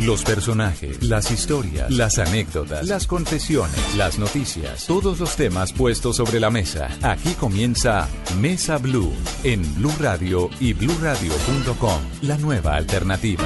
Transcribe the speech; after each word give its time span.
Los 0.00 0.24
personajes, 0.24 1.02
las 1.02 1.30
historias, 1.30 1.90
las 1.90 2.18
anécdotas, 2.18 2.86
las 2.86 3.06
confesiones, 3.06 3.94
las 3.96 4.18
noticias, 4.18 4.86
todos 4.86 5.18
los 5.18 5.36
temas 5.36 5.72
puestos 5.72 6.16
sobre 6.16 6.38
la 6.38 6.50
mesa. 6.50 6.90
Aquí 7.02 7.32
comienza 7.32 8.06
Mesa 8.38 8.76
Blue 8.76 9.12
en 9.42 9.62
Blue 9.76 9.94
Radio 9.98 10.50
y 10.60 10.74
bluradio.com, 10.74 12.00
la 12.22 12.36
nueva 12.36 12.76
alternativa. 12.76 13.44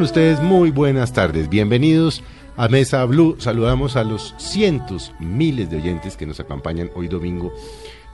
Ustedes 0.00 0.40
muy 0.40 0.70
buenas 0.70 1.12
tardes, 1.12 1.50
bienvenidos 1.50 2.22
a 2.56 2.66
Mesa 2.68 3.04
Blue. 3.04 3.36
Saludamos 3.38 3.94
a 3.96 4.04
los 4.04 4.34
cientos, 4.38 5.12
miles 5.20 5.68
de 5.70 5.76
oyentes 5.76 6.16
que 6.16 6.24
nos 6.24 6.40
acompañan 6.40 6.90
hoy 6.94 7.08
domingo 7.08 7.52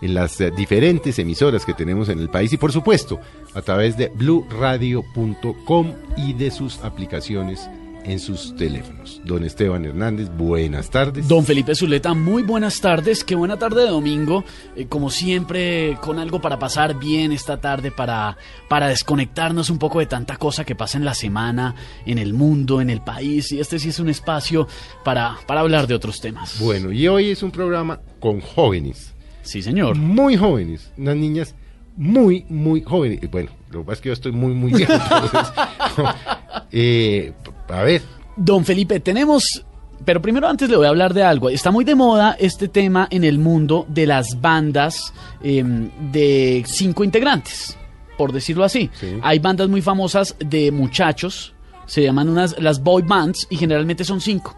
en 0.01 0.13
las 0.13 0.41
eh, 0.41 0.51
diferentes 0.51 1.21
emisoras 1.21 1.65
que 1.65 1.75
tenemos 1.75 2.09
en 2.09 2.19
el 2.19 2.31
país 2.31 2.53
y 2.53 2.57
por 2.57 2.73
supuesto 2.73 3.21
a 3.55 3.63
través 3.63 3.97
de 3.97 4.09
bluradio.com 4.09 5.93
y 6.17 6.33
de 6.33 6.51
sus 6.51 6.81
aplicaciones 6.81 7.71
en 8.05 8.19
sus 8.21 8.55
teléfonos. 8.57 9.21
Don 9.25 9.45
Esteban 9.45 9.85
Hernández, 9.85 10.29
buenas 10.37 10.91
tardes. 10.91 11.29
Don 11.29 11.45
Felipe 11.45 11.75
Zuleta, 11.75 12.15
muy 12.15 12.43
buenas 12.43 12.81
tardes, 12.81 13.25
qué 13.25 13.35
buena 13.35 13.59
tarde 13.59 13.83
de 13.83 13.89
domingo, 13.91 14.45
eh, 14.77 14.87
como 14.89 15.11
siempre 15.11 15.97
con 16.01 16.19
algo 16.19 16.41
para 16.41 16.59
pasar 16.59 16.99
bien 16.99 17.33
esta 17.33 17.61
tarde, 17.61 17.91
para, 17.91 18.37
para 18.69 18.89
desconectarnos 18.89 19.69
un 19.71 19.79
poco 19.79 19.99
de 19.99 20.07
tanta 20.07 20.37
cosa 20.37 20.65
que 20.65 20.75
pasa 20.75 20.97
en 20.99 21.05
la 21.05 21.15
semana, 21.15 21.75
en 22.07 22.19
el 22.19 22.33
mundo, 22.35 22.81
en 22.81 22.91
el 22.91 23.01
país, 23.03 23.53
y 23.53 23.61
este 23.61 23.79
sí 23.79 23.91
es 23.91 23.99
un 24.01 24.09
espacio 24.09 24.67
para, 25.05 25.37
para 25.47 25.61
hablar 25.61 25.87
de 25.87 25.95
otros 25.95 26.21
temas. 26.21 26.59
Bueno, 26.61 26.93
y 26.93 27.07
hoy 27.09 27.31
es 27.31 27.43
un 27.43 27.51
programa 27.51 28.01
con 28.21 28.41
jóvenes, 28.41 29.15
Sí, 29.43 29.63
señor. 29.63 29.97
muy 29.97 30.37
jóvenes, 30.37 30.91
unas 30.97 31.17
niñas 31.17 31.55
muy, 31.97 32.45
muy 32.49 32.83
jóvenes. 32.83 33.21
Bueno, 33.31 33.51
lo 33.71 33.81
que 33.81 33.85
pasa 33.87 33.95
es 33.95 34.01
que 34.03 34.09
yo 34.09 34.13
estoy 34.13 34.33
muy, 34.33 34.53
muy 34.55 34.73
viejo. 34.73 34.93
entonces, 34.93 35.53
eh, 36.71 37.33
a 37.69 37.83
ver, 37.83 38.03
Don 38.37 38.65
Felipe, 38.65 39.01
tenemos... 39.01 39.65
Pero 40.05 40.23
primero 40.23 40.49
antes 40.49 40.71
le 40.71 40.77
voy 40.77 40.87
a 40.87 40.91
hablar 40.91 41.13
de 41.13 41.25
algo. 41.25 41.51
Está 41.51 41.73
muy 41.73 41.85
de 41.85 41.97
moda 41.97 42.37
este 42.39 42.69
tema 42.69 43.09
en 43.11 43.25
el 43.25 43.39
mundo 43.39 43.85
de 43.89 44.07
las 44.07 44.41
bandas 44.41 45.13
em, 45.43 45.91
de 46.13 46.63
cinco 46.67 47.03
integrantes, 47.03 47.77
por 48.17 48.33
decirlo 48.33 48.63
así. 48.63 48.89
Sí. 48.95 49.19
Hay 49.23 49.41
bandas 49.41 49.69
muy 49.69 49.83
famosas 49.83 50.37
de 50.39 50.71
muchachos, 50.71 51.53
se 51.87 52.03
llaman 52.03 52.29
unas 52.29 52.57
las 52.61 52.81
boy 52.81 53.03
bands 53.03 53.49
y 53.51 53.57
generalmente 53.57 54.05
son 54.05 54.21
cinco. 54.21 54.57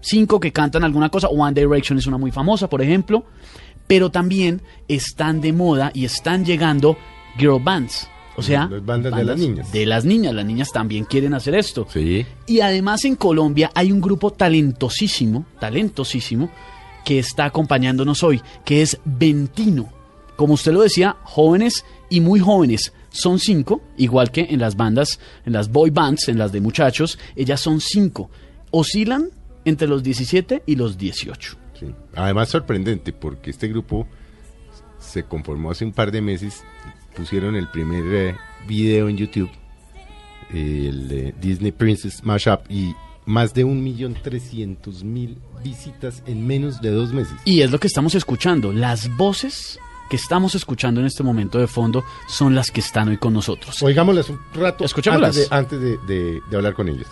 Cinco 0.00 0.38
que 0.38 0.52
cantan 0.52 0.84
alguna 0.84 1.08
cosa. 1.08 1.28
One 1.28 1.58
Direction 1.58 1.98
es 1.98 2.06
una 2.06 2.18
muy 2.18 2.30
famosa, 2.30 2.68
por 2.68 2.82
ejemplo. 2.82 3.24
Pero 3.86 4.10
también 4.10 4.60
están 4.88 5.40
de 5.40 5.52
moda 5.52 5.90
y 5.94 6.04
están 6.04 6.44
llegando 6.44 6.98
girl 7.38 7.62
bands. 7.62 8.08
O 8.36 8.42
sea, 8.42 8.66
Las 8.66 8.84
bandas 8.84 9.14
de 9.14 9.24
las 9.24 9.38
niñas. 9.38 9.72
De 9.72 9.84
las 9.86 10.04
niñas. 10.04 10.34
Las 10.34 10.44
niñas 10.46 10.70
también 10.72 11.04
quieren 11.04 11.34
hacer 11.34 11.54
esto. 11.54 11.86
sí. 11.90 12.24
Y 12.46 12.60
además 12.60 13.04
en 13.04 13.16
Colombia 13.16 13.70
hay 13.74 13.92
un 13.92 14.00
grupo 14.00 14.30
talentosísimo, 14.32 15.44
talentosísimo, 15.60 16.50
que 17.04 17.18
está 17.18 17.44
acompañándonos 17.46 18.22
hoy, 18.22 18.40
que 18.64 18.82
es 18.82 18.98
Ventino. 19.04 19.92
Como 20.36 20.54
usted 20.54 20.72
lo 20.72 20.80
decía, 20.82 21.16
jóvenes 21.24 21.84
y 22.08 22.20
muy 22.20 22.40
jóvenes. 22.40 22.92
Son 23.10 23.38
cinco, 23.38 23.82
igual 23.98 24.30
que 24.30 24.46
en 24.48 24.60
las 24.60 24.76
bandas, 24.76 25.20
en 25.44 25.52
las 25.52 25.70
boy 25.70 25.90
bands, 25.90 26.28
en 26.28 26.38
las 26.38 26.52
de 26.52 26.60
muchachos, 26.60 27.18
ellas 27.36 27.60
son 27.60 27.80
cinco. 27.80 28.30
Oscilan 28.70 29.28
entre 29.64 29.86
los 29.86 30.02
17 30.02 30.62
y 30.64 30.76
los 30.76 30.96
18. 30.96 31.56
Sí. 31.78 31.94
Además 32.14 32.48
sorprendente 32.48 33.12
porque 33.12 33.50
este 33.50 33.68
grupo 33.68 34.06
se 34.98 35.24
conformó 35.24 35.70
hace 35.72 35.84
un 35.84 35.92
par 35.92 36.10
de 36.10 36.22
meses, 36.22 36.62
pusieron 37.14 37.56
el 37.56 37.68
primer 37.68 38.04
eh, 38.14 38.36
video 38.66 39.08
en 39.08 39.16
YouTube, 39.16 39.50
eh, 40.52 40.86
el 40.88 41.34
Disney 41.40 41.72
Princess 41.72 42.22
Mashup 42.24 42.60
y 42.70 42.94
más 43.24 43.54
de 43.54 43.64
un 43.64 43.82
millón 43.84 44.14
trescientos 44.20 45.04
mil 45.04 45.38
visitas 45.62 46.22
en 46.26 46.46
menos 46.46 46.80
de 46.80 46.90
dos 46.90 47.12
meses. 47.12 47.34
Y 47.44 47.60
es 47.62 47.70
lo 47.70 47.78
que 47.78 47.86
estamos 47.86 48.14
escuchando. 48.14 48.72
Las 48.72 49.14
voces 49.16 49.78
que 50.10 50.16
estamos 50.16 50.54
escuchando 50.54 51.00
en 51.00 51.06
este 51.06 51.22
momento 51.22 51.58
de 51.58 51.66
fondo 51.68 52.04
son 52.28 52.54
las 52.54 52.70
que 52.70 52.80
están 52.80 53.08
hoy 53.08 53.16
con 53.18 53.32
nosotros. 53.32 53.82
Oigámoslas 53.82 54.28
un 54.28 54.40
rato 54.54 54.84
Escuchémoslas. 54.84 55.50
antes, 55.50 55.80
de, 55.80 55.88
antes 55.88 56.06
de, 56.06 56.14
de- 56.14 56.40
de 56.50 56.56
hablar 56.56 56.74
con 56.74 56.88
ellos. 56.88 57.06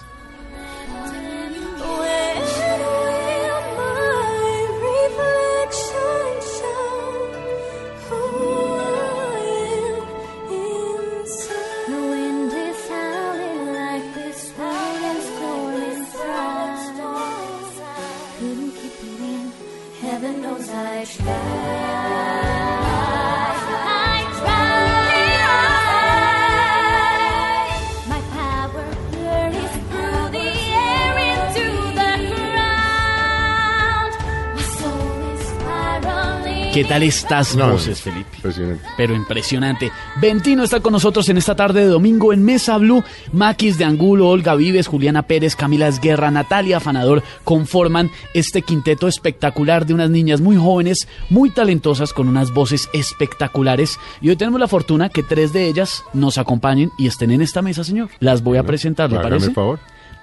Tal 36.91 37.05
estas 37.05 37.55
No, 37.55 37.71
voces, 37.71 38.01
Felipe? 38.03 38.29
Impresionante. 38.35 38.85
pero 38.97 39.15
impresionante. 39.15 39.93
Ventino 40.21 40.65
está 40.65 40.81
con 40.81 40.93
nosotros 40.93 41.29
en 41.29 41.39
esta 41.39 41.55
tarde 41.55 41.83
de 41.83 41.87
domingo 41.87 42.33
en 42.33 42.45
Mesa 42.45 42.77
Blue. 42.79 43.05
Maquis 43.33 43.79
de 43.79 43.85
Angulo, 43.85 44.29
Olga 44.29 44.57
Vives, 44.57 44.89
Juliana 44.89 45.23
Pérez, 45.23 45.55
Camila 45.55 45.87
Esguerra, 45.87 46.33
Natalia 46.33 46.79
Afanador 46.79 47.23
conforman 47.45 48.11
este 48.35 48.63
quinteto 48.63 49.07
espectacular 49.07 49.87
de 49.87 49.95
unas 49.95 50.11
niñas 50.11 50.41
muy 50.41 50.57
jóvenes, 50.57 51.07
muy 51.29 51.51
talentosas, 51.51 52.13
con 52.13 52.27
unas 52.27 52.53
voces 52.53 52.89
espectaculares. 52.93 53.97
Y 54.21 54.31
hoy 54.31 54.37
tenemos 54.37 54.59
la 54.59 54.67
fortuna 54.67 55.11
que 55.11 55.23
tres 55.23 55.53
de 55.53 55.69
ellas 55.69 56.03
nos 56.13 56.39
acompañen 56.39 56.91
y 56.99 57.07
estén 57.07 57.31
en 57.31 57.41
esta 57.41 57.63
mesa, 57.63 57.85
señor. 57.85 58.09
Las 58.19 58.43
voy 58.43 58.59
a 58.59 58.65
presentar, 58.65 59.13
¿le 59.13 59.21
parece? 59.21 59.47
el 59.47 59.55
favor. 59.55 59.79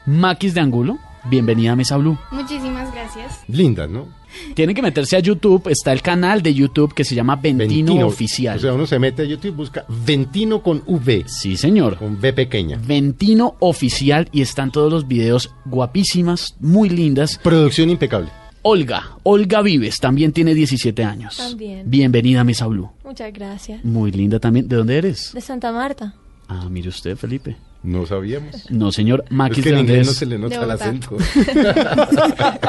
Maquis 0.05 0.53
de 0.53 0.59
Angulo, 0.59 0.97
bienvenida 1.29 1.71
a 1.71 1.75
Mesa 1.77 1.95
Blue. 1.95 2.17
Muchísimas 2.31 2.76
gracias. 3.15 3.44
Lindas, 3.48 3.89
¿no? 3.89 4.07
Tienen 4.54 4.75
que 4.75 4.81
meterse 4.81 5.15
a 5.15 5.19
YouTube, 5.19 5.68
está 5.69 5.94
el 5.94 6.01
canal 6.01 6.42
de 6.42 6.54
YouTube 6.54 6.94
que 6.94 7.04
se 7.04 7.15
llama 7.15 7.36
Ventino, 7.38 8.06
Oficial. 8.06 8.57
O 8.57 8.62
sea, 8.62 8.74
uno 8.74 8.86
se 8.86 9.00
mete 9.00 9.24
a 9.24 9.25
YouTube 9.25 9.48
y 9.48 9.56
busca 9.56 9.86
Ventino 10.06 10.62
con 10.62 10.83
V, 10.86 11.25
sí, 11.27 11.57
señor. 11.57 11.98
con 11.98 12.15
V 12.18 12.33
pequeña. 12.33 12.80
Ventino 12.86 13.56
Oficial 13.59 14.30
y 14.31 14.42
están 14.42 14.71
todos 14.71 14.92
los 14.92 15.07
videos 15.07 15.54
guapísimas, 15.65 16.56
muy 16.59 16.89
lindas. 16.89 17.39
Producción 17.42 17.89
impecable. 17.89 18.30
Olga, 18.63 19.18
Olga 19.24 19.62
Vives, 19.62 20.00
también 20.00 20.33
tiene 20.33 20.54
17 20.54 21.04
años. 21.04 21.38
También. 21.38 21.89
Bienvenida 21.89 22.42
a 22.42 22.44
Mesa 22.44 22.68
Blue. 22.68 22.89
Muchas 23.06 23.31
gracias. 23.31 23.83
Muy 23.86 24.12
linda 24.12 24.39
también. 24.39 24.68
¿De 24.68 24.75
dónde 24.75 24.98
eres? 24.98 25.31
De 25.33 25.39
Santa 25.39 25.71
Marta. 25.71 26.15
Ah, 26.50 26.68
mire 26.69 26.89
usted, 26.89 27.15
Felipe. 27.15 27.56
No 27.83 28.06
sabíamos. 28.06 28.69
No, 28.69 28.91
señor, 28.91 29.24
Es 29.25 29.31
Maquis 29.31 29.63
que 29.63 29.69
de 29.71 29.75
en 29.75 29.81
inglés 29.81 29.97
no 29.97 30.01
Andrés 30.12 30.18
se 30.18 30.25
le 30.25 30.38
nota 30.38 30.63
el 30.63 30.71
acento. 30.71 31.18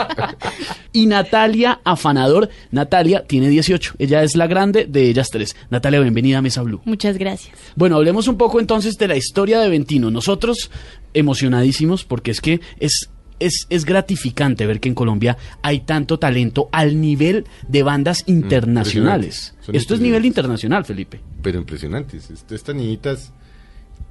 y 0.93 1.07
Natalia 1.07 1.81
Afanador. 1.85 2.49
Natalia 2.71 3.25
tiene 3.27 3.49
18. 3.49 3.95
Ella 3.99 4.23
es 4.23 4.37
la 4.37 4.47
grande 4.47 4.87
de 4.87 5.09
ellas 5.09 5.29
tres. 5.31 5.57
Natalia, 5.71 6.01
bienvenida 6.01 6.39
a 6.39 6.43
Mesa 6.43 6.63
Blue. 6.63 6.81
Muchas 6.85 7.17
gracias. 7.19 7.57
Bueno, 7.77 7.97
hablemos 7.97 8.29
un 8.29 8.37
poco 8.37 8.61
entonces 8.61 8.97
de 8.99 9.09
la 9.09 9.17
historia 9.17 9.61
de 9.61 9.69
Ventino. 9.69 10.11
Nosotros 10.11 10.71
emocionadísimos 11.15 12.05
porque 12.05 12.31
es 12.31 12.41
que 12.41 12.61
es, 12.79 13.11
es, 13.41 13.67
es 13.71 13.85
gratificante 13.85 14.67
ver 14.67 14.79
que 14.81 14.89
en 14.89 14.95
Colombia 14.95 15.37
hay 15.63 15.81
tanto 15.81 16.19
talento 16.19 16.69
al 16.73 17.01
nivel 17.01 17.45
de 17.67 17.83
bandas 17.83 18.25
internacionales. 18.27 19.49
impresionante. 19.55 19.67
Son 19.67 19.75
Esto 19.77 19.95
es 19.95 20.01
nivel 20.01 20.25
internacional, 20.25 20.85
Felipe. 20.85 21.21
Pero 21.43 21.59
impresionantes. 21.59 22.31
Est- 22.31 22.53
Estas 22.53 22.75
niñitas, 22.75 23.33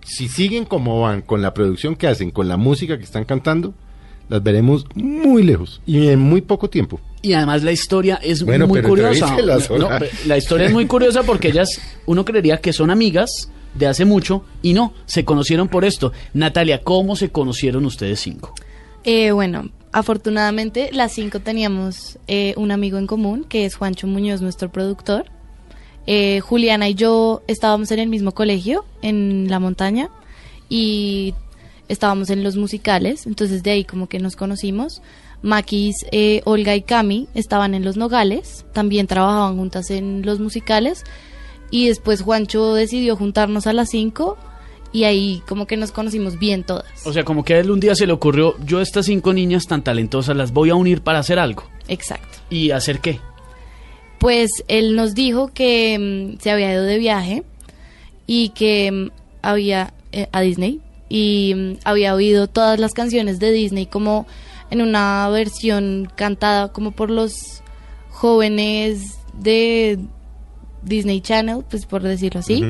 si 0.07 0.30
siguen 0.30 0.65
como 0.65 1.01
van, 1.01 1.21
con 1.21 1.42
la 1.42 1.54
producción 1.54 1.95
que 1.95 2.07
hacen, 2.07 2.31
con 2.31 2.48
la 2.48 2.57
música 2.57 2.98
que 2.98 3.04
están 3.04 3.25
cantando, 3.25 3.74
las 4.30 4.42
veremos 4.42 4.86
muy 4.95 5.44
lejos 5.44 5.81
y 5.86 6.07
en 6.07 6.19
muy 6.19 6.42
poco 6.42 6.69
tiempo. 6.69 7.00
Y 7.21 7.33
además 7.33 7.63
la 7.63 7.71
historia 7.71 8.19
es 8.21 8.44
Bueno, 8.44 8.68
muy 8.68 8.80
pero 8.80 8.89
curiosa. 8.89 9.36
No, 9.77 9.89
la 10.25 10.38
historia 10.38 10.68
es 10.68 10.74
muy 10.74 10.86
curiosa 10.86 11.24
porque 11.24 11.50
ellas, 11.50 11.81
uno 12.06 12.24
creería 12.24 12.57
que 12.57 12.74
son 12.74 12.89
amigas 12.89 13.50
de 13.74 13.88
hace 13.88 14.06
mucho 14.06 14.44
y 14.62 14.74
no, 14.74 14.94
se 15.06 15.25
conocieron 15.25 15.68
por 15.68 15.83
esto. 15.83 16.13
Natalia, 16.33 16.81
¿cómo 16.83 17.15
se 17.15 17.30
conocieron 17.30 17.86
ustedes 17.86 18.19
cinco? 18.19 18.54
Eh, 19.04 19.31
bueno, 19.31 19.69
afortunadamente 19.92 20.89
las 20.94 21.13
cinco 21.13 21.39
teníamos 21.39 22.18
eh, 22.27 22.54
un 22.57 22.71
amigo 22.71 22.98
en 22.98 23.07
común, 23.07 23.45
que 23.48 23.65
es 23.65 23.75
Juancho 23.75 24.07
Muñoz, 24.07 24.42
nuestro 24.42 24.71
productor. 24.71 25.25
Eh, 26.07 26.39
Juliana 26.39 26.88
y 26.88 26.95
yo 26.95 27.44
estábamos 27.48 27.92
en 27.92 28.00
el 28.00 28.07
mismo 28.07 28.31
colegio, 28.31 28.86
en 29.01 29.48
la 29.50 29.59
montaña, 29.59 30.09
y 30.69 31.33
estábamos 31.89 32.30
en 32.30 32.44
los 32.44 32.56
musicales, 32.56 33.27
entonces 33.27 33.62
de 33.62 33.71
ahí 33.71 33.83
como 33.83 34.07
que 34.07 34.19
nos 34.19 34.36
conocimos. 34.36 35.01
Maquis, 35.42 36.06
eh, 36.12 36.42
Olga 36.45 36.75
y 36.75 36.81
Cami 36.81 37.27
estaban 37.36 37.74
en 37.75 37.86
los 37.86 37.98
Nogales, 37.98 38.65
también 38.74 39.06
trabajaban 39.06 39.57
juntas 39.57 39.92
en 39.92 40.25
los 40.25 40.39
musicales, 40.39 41.04
y 41.69 41.89
después 41.89 42.21
Juancho 42.21 42.74
decidió 42.74 43.15
juntarnos 43.15 43.68
a 43.68 43.74
las 43.74 43.89
cinco, 43.89 44.38
y 44.94 45.04
ahí 45.04 45.44
como 45.48 45.68
que 45.68 45.77
nos 45.77 45.92
conocimos 45.92 46.39
bien 46.39 46.63
todas. 46.63 46.86
O 47.06 47.12
sea, 47.12 47.24
como 47.24 47.44
que 47.44 47.56
a 47.56 47.59
él 47.59 47.69
un 47.69 47.80
día 47.80 47.95
se 47.95 48.07
le 48.07 48.13
ocurrió, 48.13 48.56
yo 48.65 48.81
estas 48.81 49.06
cinco 49.06 49.33
niñas 49.33 49.65
tan 49.68 49.83
talentosas 49.83 50.36
las 50.38 50.54
voy 50.54 50.69
a 50.69 50.75
unir 50.75 51.01
para 51.01 51.19
hacer 51.19 51.38
algo. 51.38 51.65
Exacto. 51.88 52.39
¿Y 52.50 52.71
hacer 52.71 53.00
qué? 53.00 53.19
Pues 54.19 54.50
él 54.68 54.96
nos 54.96 55.14
dijo 55.16 55.50
que 55.54 55.98
mm, 56.38 56.42
se 56.42 56.52
había 56.52 56.72
ido 56.74 56.84
de 56.84 56.98
viaje 56.98 57.44
y 58.25 58.50
que 58.50 58.92
mm, 58.92 59.10
había 59.42 59.94
eh, 60.12 60.28
a 60.31 60.42
Disney 60.42 60.81
y 61.10 61.54
mm, 61.56 61.74
había 61.84 62.16
oído 62.16 62.48
todas 62.48 62.80
las 62.80 62.94
canciones 62.94 63.40
de 63.40 63.52
Disney 63.52 63.86
como 63.86 64.25
en 64.72 64.81
una 64.81 65.30
versión 65.30 66.12
cantada 66.16 66.74
como 66.74 66.92
por 66.92 67.10
los 67.12 67.62
jóvenes 68.10 69.19
de 69.40 70.00
Disney 70.84 71.22
Channel, 71.22 71.64
pues 71.69 71.86
por 71.86 72.02
decirlo 72.02 72.40
así. 72.40 72.64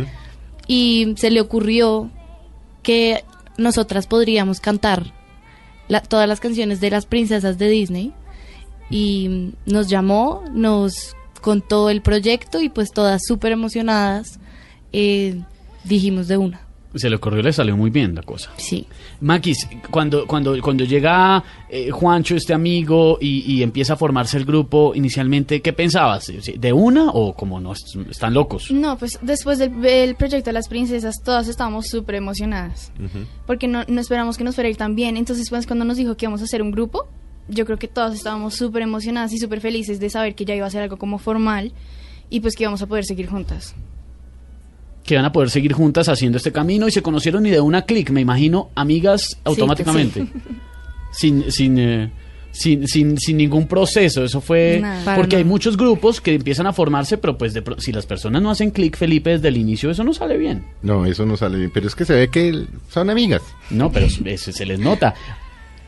Y 0.67 1.13
se 1.17 1.31
le 1.31 1.39
ocurrió 1.41 2.11
que 2.83 3.23
nosotras 3.57 4.05
podríamos 4.05 4.59
cantar 4.59 5.13
la- 5.88 6.01
todas 6.01 6.27
las 6.27 6.39
canciones 6.39 6.81
de 6.81 6.89
las 6.91 7.05
princesas 7.05 7.57
de 7.57 7.69
Disney 7.69 8.13
y 8.89 9.53
nos 9.65 9.88
llamó, 9.88 10.44
nos 10.51 11.15
contó 11.47 11.89
el 11.89 12.01
proyecto 12.01 12.59
y 12.61 12.67
pues 12.67 12.91
todas 12.91 13.21
súper 13.25 13.53
emocionadas 13.53 14.38
eh, 14.91 15.39
dijimos 15.85 16.27
de 16.27 16.35
una. 16.35 16.59
Se 16.94 17.09
le 17.09 17.15
ocurrió, 17.15 17.41
le 17.41 17.53
salió 17.53 17.77
muy 17.77 17.89
bien 17.89 18.15
la 18.15 18.21
cosa. 18.23 18.49
Sí. 18.57 18.85
Maquis, 19.21 19.65
cuando, 19.91 20.25
cuando, 20.27 20.59
cuando 20.61 20.83
llega 20.83 21.41
eh, 21.69 21.89
Juancho, 21.89 22.35
este 22.35 22.53
amigo, 22.53 23.17
y, 23.21 23.49
y 23.49 23.63
empieza 23.63 23.94
a 23.94 23.95
formarse 23.95 24.35
el 24.38 24.44
grupo, 24.45 24.94
inicialmente, 24.95 25.61
¿qué 25.61 25.71
pensabas? 25.71 26.29
¿De 26.57 26.73
una 26.73 27.11
o 27.11 27.33
como 27.33 27.59
no 27.61 27.71
est- 27.71 27.95
están 28.09 28.33
locos? 28.33 28.71
No, 28.71 28.97
pues 28.97 29.19
después 29.21 29.57
del, 29.57 29.79
del 29.81 30.15
proyecto 30.15 30.49
de 30.49 30.53
las 30.53 30.67
princesas, 30.67 31.15
todas 31.23 31.47
estábamos 31.47 31.88
súper 31.88 32.15
emocionadas. 32.15 32.91
Porque 33.45 33.67
no, 33.67 33.83
no 33.88 34.01
esperamos 34.01 34.38
que 34.38 34.44
nos 34.44 34.55
fuera 34.55 34.67
a 34.67 34.71
ir 34.71 34.77
tan 34.77 34.95
bien. 34.95 35.15
Entonces, 35.15 35.49
pues 35.49 35.65
cuando 35.67 35.85
nos 35.85 35.95
dijo 35.97 36.15
que 36.17 36.25
íbamos 36.25 36.41
a 36.41 36.45
hacer 36.45 36.61
un 36.61 36.71
grupo, 36.71 37.07
yo 37.49 37.65
creo 37.65 37.77
que 37.77 37.88
todas 37.88 38.13
estábamos 38.15 38.55
súper 38.55 38.81
emocionadas 38.81 39.33
y 39.33 39.38
súper 39.38 39.61
felices 39.61 39.99
de 39.99 40.09
saber 40.09 40.35
que 40.35 40.45
ya 40.45 40.55
iba 40.55 40.65
a 40.67 40.69
ser 40.69 40.81
algo 40.83 40.97
como 40.97 41.17
formal 41.17 41.71
y 42.29 42.39
pues 42.41 42.55
que 42.55 42.63
íbamos 42.63 42.81
a 42.81 42.88
poder 42.88 43.05
seguir 43.05 43.27
juntas. 43.27 43.73
Que 45.03 45.15
van 45.15 45.23
a 45.25 45.31
poder 45.31 45.49
seguir 45.49 45.71
juntas 45.73 46.09
haciendo 46.09 46.38
este 46.38 46.51
camino 46.51 46.88
y 46.88 46.91
se 46.91 47.01
conocieron 47.01 47.45
y 47.45 47.49
de 47.49 47.61
una 47.61 47.83
clic, 47.83 48.09
me 48.09 48.19
imagino, 48.21 48.69
amigas 48.75 49.38
automáticamente. 49.45 50.27
Sin, 51.11 51.49
sin, 51.51 51.79
eh, 51.79 52.11
sin, 52.51 52.85
sin, 52.88 53.17
sin 53.17 53.38
ningún 53.38 53.65
proceso. 53.67 54.23
Eso 54.25 54.41
fue. 54.41 54.79
Nada. 54.81 55.15
Porque 55.15 55.38
hay 55.38 55.44
muchos 55.45 55.77
grupos 55.77 56.19
que 56.21 56.35
empiezan 56.35 56.67
a 56.67 56.73
formarse, 56.73 57.17
pero 57.17 57.38
pues 57.38 57.53
de 57.53 57.61
pro- 57.63 57.79
si 57.79 57.91
las 57.94 58.05
personas 58.05 58.41
no 58.41 58.51
hacen 58.51 58.69
clic, 58.71 58.95
Felipe, 58.97 59.31
desde 59.31 59.47
el 59.47 59.57
inicio, 59.57 59.89
eso 59.89 60.03
no 60.03 60.13
sale 60.13 60.38
bien. 60.38 60.65
No, 60.83 61.05
eso 61.05 61.25
no 61.25 61.38
sale 61.38 61.57
bien, 61.57 61.71
pero 61.73 61.88
es 61.88 61.95
que 61.95 62.03
se 62.05 62.13
ve 62.13 62.27
que 62.29 62.65
son 62.89 63.09
amigas. 63.09 63.41
No, 63.71 63.89
pero 63.91 64.05
eso 64.05 64.51
se 64.51 64.65
les 64.65 64.77
nota. 64.79 65.15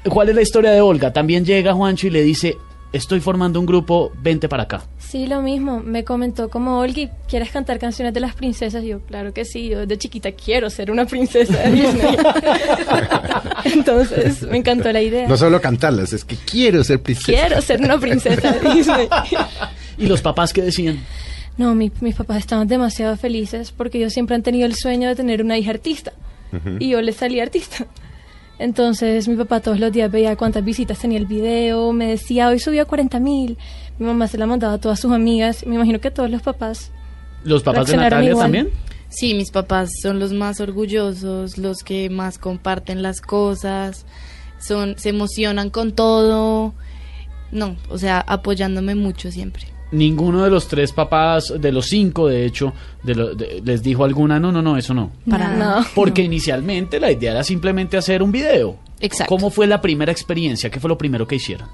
¿Cuál 0.07 0.29
es 0.29 0.35
la 0.35 0.41
historia 0.41 0.71
de 0.71 0.81
Olga? 0.81 1.11
También 1.11 1.43
llega 1.45 1.73
Juancho 1.73 2.07
y 2.07 2.09
le 2.09 2.21
dice, 2.23 2.57
estoy 2.93 3.19
formando 3.19 3.59
un 3.59 3.65
grupo, 3.65 4.11
vente 4.21 4.47
para 4.47 4.63
acá. 4.63 4.83
Sí, 4.97 5.27
lo 5.27 5.41
mismo. 5.41 5.79
Me 5.81 6.03
comentó 6.03 6.49
como, 6.49 6.79
Olgi, 6.79 7.09
¿quieres 7.27 7.49
cantar 7.51 7.79
canciones 7.79 8.13
de 8.13 8.19
las 8.19 8.33
princesas? 8.35 8.83
Y 8.83 8.87
yo, 8.87 8.99
claro 9.01 9.33
que 9.33 9.43
sí. 9.45 9.69
Yo 9.69 9.79
desde 9.79 9.97
chiquita 9.97 10.31
quiero 10.31 10.69
ser 10.69 10.89
una 10.91 11.05
princesa 11.05 11.57
de 11.57 11.71
Disney. 11.71 12.15
Entonces, 13.65 14.43
me 14.43 14.57
encantó 14.57 14.91
la 14.91 15.01
idea. 15.01 15.27
No 15.27 15.37
solo 15.37 15.59
cantarlas, 15.61 16.13
es 16.13 16.23
que 16.25 16.35
quiero 16.35 16.83
ser 16.83 17.01
princesa. 17.01 17.31
Quiero 17.47 17.61
ser 17.61 17.81
una 17.81 17.99
princesa 17.99 18.51
de 18.51 18.69
Disney. 18.73 19.07
¿Y 19.97 20.07
los 20.07 20.21
papás 20.21 20.53
qué 20.53 20.61
decían? 20.61 20.99
No, 21.57 21.75
mi- 21.75 21.91
mis 21.99 22.15
papás 22.15 22.37
estaban 22.37 22.67
demasiado 22.67 23.17
felices 23.17 23.71
porque 23.71 23.97
ellos 23.97 24.13
siempre 24.13 24.35
han 24.35 24.43
tenido 24.43 24.65
el 24.65 24.75
sueño 24.75 25.09
de 25.09 25.15
tener 25.15 25.43
una 25.43 25.57
hija 25.57 25.71
artista. 25.71 26.13
Y 26.79 26.89
yo 26.89 27.01
les 27.01 27.17
salí 27.17 27.39
artista. 27.39 27.85
Entonces 28.59 29.27
mi 29.29 29.37
papá 29.37 29.61
todos 29.61 29.79
los 29.79 29.91
días 29.91 30.11
veía 30.11 30.35
cuántas 30.35 30.63
visitas 30.63 30.99
tenía 30.99 31.17
el 31.17 31.25
video, 31.25 31.93
me 31.93 32.09
decía, 32.09 32.49
hoy 32.49 32.59
subió 32.59 32.83
a 32.83 32.85
40 32.85 33.19
mil. 33.19 33.57
Mi 33.97 34.05
mamá 34.05 34.27
se 34.27 34.37
la 34.37 34.45
mandaba 34.45 34.73
a 34.73 34.77
todas 34.77 34.99
sus 34.99 35.11
amigas. 35.11 35.65
Me 35.65 35.75
imagino 35.75 35.99
que 35.99 36.11
todos 36.11 36.29
los 36.29 36.41
papás. 36.41 36.91
¿Los 37.43 37.63
papás 37.63 37.87
de 37.87 37.97
Natalia 37.97 38.31
igual. 38.31 38.45
también? 38.45 38.69
Sí, 39.07 39.33
mis 39.33 39.49
papás 39.49 39.89
son 40.01 40.19
los 40.19 40.33
más 40.33 40.59
orgullosos, 40.59 41.57
los 41.57 41.83
que 41.83 42.09
más 42.09 42.37
comparten 42.37 43.01
las 43.01 43.21
cosas, 43.21 44.05
son, 44.59 44.99
se 44.99 45.09
emocionan 45.09 45.69
con 45.69 45.93
todo. 45.93 46.73
No, 47.51 47.77
o 47.89 47.97
sea, 47.97 48.19
apoyándome 48.19 48.93
mucho 48.93 49.31
siempre. 49.31 49.63
Ninguno 49.91 50.43
de 50.43 50.51
los 50.51 50.67
tres 50.67 50.91
papás, 50.93 51.51
de 51.59 51.71
los 51.71 51.87
cinco 51.87 52.27
de 52.27 52.45
hecho, 52.45 52.73
de 53.03 53.15
lo- 53.15 53.33
de- 53.33 53.61
les 53.65 53.81
dijo 53.81 54.03
alguna, 54.03 54.39
no, 54.39 54.51
no, 54.51 54.61
no, 54.61 54.77
eso 54.77 54.93
no. 54.93 55.11
Para 55.29 55.47
No. 55.49 55.57
nada. 55.57 55.87
Porque 55.95 56.21
inicialmente 56.21 56.99
la 56.99 57.11
idea 57.11 57.31
era 57.31 57.43
simplemente 57.43 57.97
hacer 57.97 58.21
un 58.21 58.31
video. 58.31 58.77
Exacto. 58.99 59.33
¿Cómo 59.35 59.49
fue 59.49 59.65
la 59.65 59.81
primera 59.81 60.11
experiencia? 60.11 60.69
¿Qué 60.69 60.79
fue 60.79 60.89
lo 60.89 60.97
primero 60.97 61.27
que 61.27 61.35
hicieron? 61.37 61.67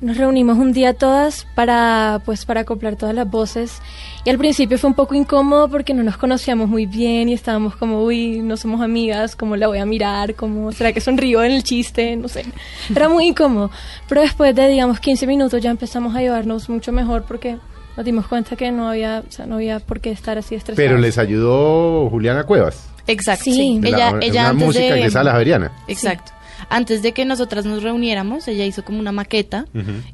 Nos 0.00 0.16
reunimos 0.16 0.58
un 0.58 0.72
día 0.72 0.94
todas 0.94 1.46
para, 1.54 2.20
pues, 2.24 2.44
para 2.44 2.62
acoplar 2.62 2.96
todas 2.96 3.14
las 3.14 3.30
voces. 3.30 3.80
Y 4.24 4.30
al 4.30 4.38
principio 4.38 4.78
fue 4.78 4.88
un 4.88 4.94
poco 4.94 5.16
incómodo 5.16 5.68
porque 5.68 5.94
no 5.94 6.04
nos 6.04 6.16
conocíamos 6.16 6.68
muy 6.68 6.86
bien 6.86 7.28
y 7.28 7.32
estábamos 7.32 7.74
como, 7.74 8.04
uy, 8.04 8.38
no 8.40 8.56
somos 8.56 8.80
amigas, 8.80 9.34
¿cómo 9.34 9.56
la 9.56 9.66
voy 9.66 9.78
a 9.78 9.86
mirar? 9.86 10.36
¿Cómo, 10.36 10.70
¿Será 10.70 10.92
que 10.92 11.00
sonrío 11.00 11.42
en 11.42 11.50
el 11.50 11.64
chiste? 11.64 12.14
No 12.14 12.28
sé. 12.28 12.46
Era 12.94 13.08
muy 13.08 13.26
incómodo. 13.26 13.72
Pero 14.08 14.20
después 14.20 14.54
de, 14.54 14.68
digamos, 14.68 15.00
15 15.00 15.26
minutos 15.26 15.60
ya 15.60 15.70
empezamos 15.70 16.14
a 16.14 16.20
llevarnos 16.20 16.68
mucho 16.68 16.92
mejor 16.92 17.24
porque 17.26 17.56
nos 17.96 18.06
dimos 18.06 18.28
cuenta 18.28 18.54
que 18.54 18.70
no 18.70 18.88
había, 18.88 19.24
o 19.28 19.32
sea, 19.32 19.46
no 19.46 19.56
había 19.56 19.80
por 19.80 19.98
qué 20.00 20.12
estar 20.12 20.38
así 20.38 20.54
estresados. 20.54 20.76
Pero 20.76 20.98
les 20.98 21.18
ayudó 21.18 22.08
Juliana 22.08 22.44
Cuevas. 22.44 22.88
Exacto. 23.08 23.44
Sí. 23.44 23.54
Sí. 23.54 23.80
Ella, 23.82 24.12
la, 24.12 24.18
ella 24.20 24.40
una 24.42 24.50
antes 24.50 24.66
música 24.66 24.94
de... 24.94 25.04
a 25.04 25.24
la 25.24 25.32
Javeriana. 25.32 25.72
Exacto. 25.88 26.30
Antes 26.68 27.02
de 27.02 27.10
que 27.10 27.24
nosotras 27.24 27.64
nos 27.66 27.82
reuniéramos, 27.82 28.46
ella 28.46 28.64
hizo 28.64 28.84
como 28.84 29.00
una 29.00 29.10
maqueta 29.10 29.66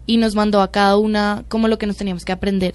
y 0.06 0.16
nos 0.16 0.34
mandó 0.34 0.62
a 0.62 0.72
cada 0.72 0.96
una 0.96 1.44
como 1.48 1.68
lo 1.68 1.78
que 1.78 1.86
nos 1.86 1.98
teníamos 1.98 2.24
que 2.24 2.32
aprender. 2.32 2.72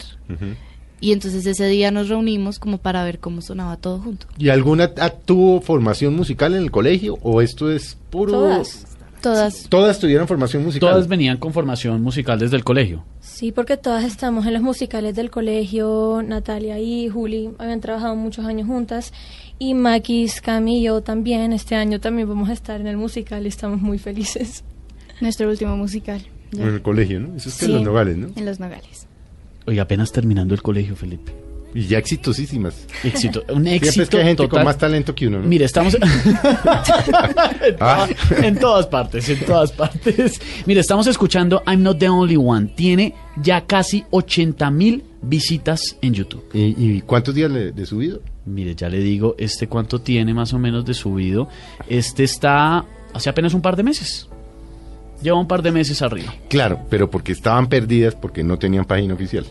Y 1.04 1.12
entonces 1.12 1.46
ese 1.46 1.68
día 1.68 1.92
nos 1.92 2.08
reunimos 2.08 2.60
como 2.60 2.78
para 2.78 3.04
ver 3.04 3.20
cómo 3.20 3.42
sonaba 3.42 3.76
todo 3.76 4.00
junto. 4.00 4.26
¿Y 4.38 4.48
alguna 4.48 4.90
ah, 5.02 5.10
tuvo 5.10 5.60
formación 5.60 6.16
musical 6.16 6.54
en 6.54 6.64
el 6.64 6.72
colegio 6.72 7.18
o 7.22 7.42
esto 7.42 7.70
es 7.70 7.98
puro... 8.10 8.32
Todas. 8.32 8.86
Todas. 9.22 9.68
Todas 9.68 10.00
tuvieron 10.00 10.30
formación 10.30 10.64
musical. 10.64 10.92
Todas 10.92 11.10
venían 11.10 11.36
con 11.38 11.52
formación 11.52 12.02
musical 12.02 12.40
desde 12.40 12.56
el 12.56 12.64
colegio. 12.64 13.04
Sí, 13.20 13.52
porque 13.52 13.76
todas 13.76 14.06
estamos 14.06 14.46
en 14.46 14.54
los 14.54 14.62
musicales 14.62 15.14
del 15.16 15.30
colegio, 15.30 16.22
Natalia 16.26 16.80
y 16.80 17.10
Juli 17.10 17.50
habían 17.58 17.82
trabajado 17.82 18.16
muchos 18.16 18.46
años 18.46 18.68
juntas 18.68 19.12
y 19.60 19.74
Maquis, 19.74 20.40
Cami 20.40 20.80
y 20.80 20.84
yo 20.84 21.02
también, 21.02 21.52
este 21.52 21.76
año 21.76 22.00
también 22.00 22.30
vamos 22.30 22.48
a 22.48 22.54
estar 22.54 22.80
en 22.80 22.88
el 22.88 22.96
musical 22.96 23.44
y 23.46 23.50
estamos 23.50 23.82
muy 23.82 23.98
felices. 24.00 24.64
Nuestro 25.20 25.50
último 25.50 25.76
musical. 25.76 26.22
ya, 26.52 26.64
En 26.64 26.70
el 26.76 26.82
colegio, 26.82 27.20
¿no? 27.20 27.36
Eso 27.36 27.50
es 27.50 27.56
que 27.56 27.66
Sí. 27.66 27.72
en 27.72 27.78
los 27.78 27.84
nogales, 27.84 28.16
¿no? 28.18 28.30
En 28.36 28.46
Los 28.46 28.62
Nogales. 28.62 29.08
Oye, 29.66 29.80
apenas 29.80 30.12
terminando 30.12 30.54
el 30.54 30.62
colegio, 30.62 30.96
Felipe. 30.96 31.32
Y 31.76 31.88
ya 31.88 31.98
exitosísimas. 31.98 32.86
Éxito, 33.04 33.40
un 33.50 33.64
Siempre 33.66 33.76
éxito 33.76 34.04
es 34.04 34.10
que 34.10 34.18
hay 34.18 34.24
gente 34.26 34.44
total. 34.44 34.50
con 34.60 34.66
más 34.66 34.78
talento 34.78 35.16
que 35.16 35.26
uno, 35.28 35.40
¿no? 35.40 35.48
Mire, 35.48 35.66
estamos 35.66 35.96
en, 35.96 36.02
Ah. 37.80 38.08
en 38.44 38.60
todas 38.60 38.86
partes, 38.88 39.28
en 39.30 39.40
todas 39.40 39.72
partes. 39.72 40.40
Mire, 40.66 40.82
estamos 40.82 41.08
escuchando 41.08 41.64
I'm 41.66 41.82
Not 41.82 41.98
the 41.98 42.10
Only 42.10 42.38
One. 42.38 42.68
Tiene 42.76 43.16
ya 43.42 43.66
casi 43.66 44.04
80 44.12 44.70
mil 44.72 45.04
visitas 45.24 45.98
en 46.02 46.14
YouTube. 46.14 46.44
¿Y, 46.54 46.76
y 46.98 47.02
cuántos 47.02 47.34
días 47.34 47.50
le, 47.50 47.72
de 47.72 47.86
subido? 47.86 48.22
Mire, 48.46 48.76
ya 48.76 48.90
le 48.90 49.00
digo, 49.00 49.36
este 49.40 49.68
cuánto 49.68 50.00
tiene 50.02 50.34
más 50.34 50.54
o 50.54 50.60
menos 50.60 50.86
de 50.86 50.94
subido. 50.94 51.48
Este 51.88 52.24
está 52.24 52.86
hace 53.14 53.30
apenas 53.30 53.54
un 53.54 53.62
par 53.62 53.76
de 53.76 53.84
meses. 53.84 54.28
Lleva 55.24 55.40
un 55.40 55.48
par 55.48 55.62
de 55.64 55.72
meses 55.72 56.02
arriba. 56.02 56.34
Claro, 56.50 56.80
pero 56.90 57.10
porque 57.10 57.32
estaban 57.32 57.68
perdidas 57.68 58.14
porque 58.16 58.44
no 58.44 58.60
tenían 58.60 58.86
página 58.86 59.14
oficial. 59.14 59.46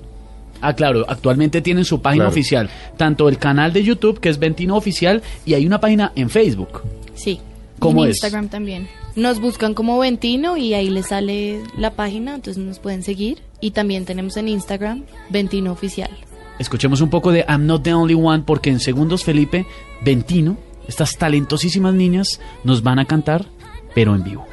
Ah, 0.61 0.75
claro, 0.75 1.05
actualmente 1.09 1.61
tienen 1.61 1.85
su 1.85 2.01
página 2.01 2.25
Claro. 2.25 2.31
oficial, 2.31 2.71
tanto 2.97 3.29
el 3.29 3.39
canal 3.39 3.73
de 3.73 3.83
YouTube, 3.83 4.21
que 4.21 4.29
es 4.29 4.39
Ventino 4.39 4.77
Oficial, 4.77 5.21
y 5.45 5.55
hay 5.55 5.67
una 5.67 5.81
página 5.81 6.13
en 6.15 6.31
Facebook. 6.31 6.83
Sí. 7.15 7.41
¿Cómo 7.81 8.05
en 8.05 8.11
es? 8.11 8.17
Instagram 8.19 8.49
también. 8.49 8.87
Nos 9.17 9.41
buscan 9.41 9.75
como 9.75 9.99
Ventino 9.99 10.57
y 10.57 10.73
ahí 10.75 10.89
les 10.89 11.07
sale 11.09 11.61
la 11.77 11.91
página, 11.91 12.37
entonces 12.37 12.63
nos 12.63 12.79
pueden 12.79 13.03
seguir. 13.03 13.39
Y 13.61 13.73
también 13.73 14.05
tenemos 14.05 14.37
en 14.37 14.47
Instagram 14.49 15.03
Ventino 15.31 15.73
Oficial. 15.73 16.11
Escuchemos 16.61 17.01
un 17.01 17.11
poco 17.11 17.33
de 17.33 17.45
I'm 17.49 17.67
Not 17.67 17.83
the 17.83 17.93
Only 17.95 18.15
One, 18.15 18.45
porque 18.47 18.71
en 18.71 18.79
segundos 18.79 19.25
Felipe, 19.25 19.67
Ventino, 20.05 20.57
estas 20.87 21.17
talentosísimas 21.19 21.93
niñas, 21.95 22.41
nos 22.63 22.83
van 22.85 23.01
a 23.01 23.05
cantar, 23.05 23.47
pero 23.97 24.15
en 24.15 24.23
vivo. 24.23 24.47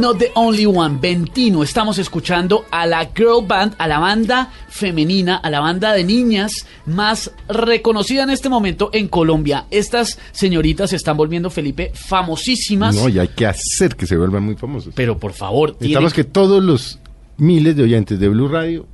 I'm 0.00 0.06
Not 0.06 0.18
the 0.18 0.30
Only 0.34 0.64
One, 0.64 0.96
Ventino. 0.98 1.62
Estamos 1.62 1.98
escuchando 1.98 2.64
a 2.70 2.86
la 2.86 3.10
girl 3.14 3.46
band, 3.46 3.74
a 3.76 3.86
la 3.86 3.98
banda 3.98 4.50
femenina, 4.70 5.36
a 5.36 5.50
la 5.50 5.60
banda 5.60 5.92
de 5.92 6.04
niñas 6.04 6.52
más 6.86 7.30
reconocida 7.50 8.22
en 8.22 8.30
este 8.30 8.48
momento 8.48 8.88
en 8.94 9.08
Colombia. 9.08 9.66
Estas 9.70 10.18
señoritas 10.32 10.88
se 10.88 10.96
están 10.96 11.18
volviendo, 11.18 11.50
Felipe, 11.50 11.92
famosísimas. 11.92 12.94
No, 12.94 13.10
y 13.10 13.18
hay 13.18 13.28
que 13.28 13.44
hacer 13.44 13.94
que 13.94 14.06
se 14.06 14.16
vuelvan 14.16 14.42
muy 14.42 14.54
famosos. 14.54 14.94
Pero 14.96 15.18
por 15.18 15.34
favor, 15.34 15.72
tienen 15.72 15.80
Necesitamos 15.80 16.14
que 16.14 16.24
todos 16.24 16.64
los 16.64 16.98
miles 17.36 17.76
de 17.76 17.82
oyentes 17.82 18.18
de 18.18 18.26
Blue 18.30 18.48
Radio 18.48 18.86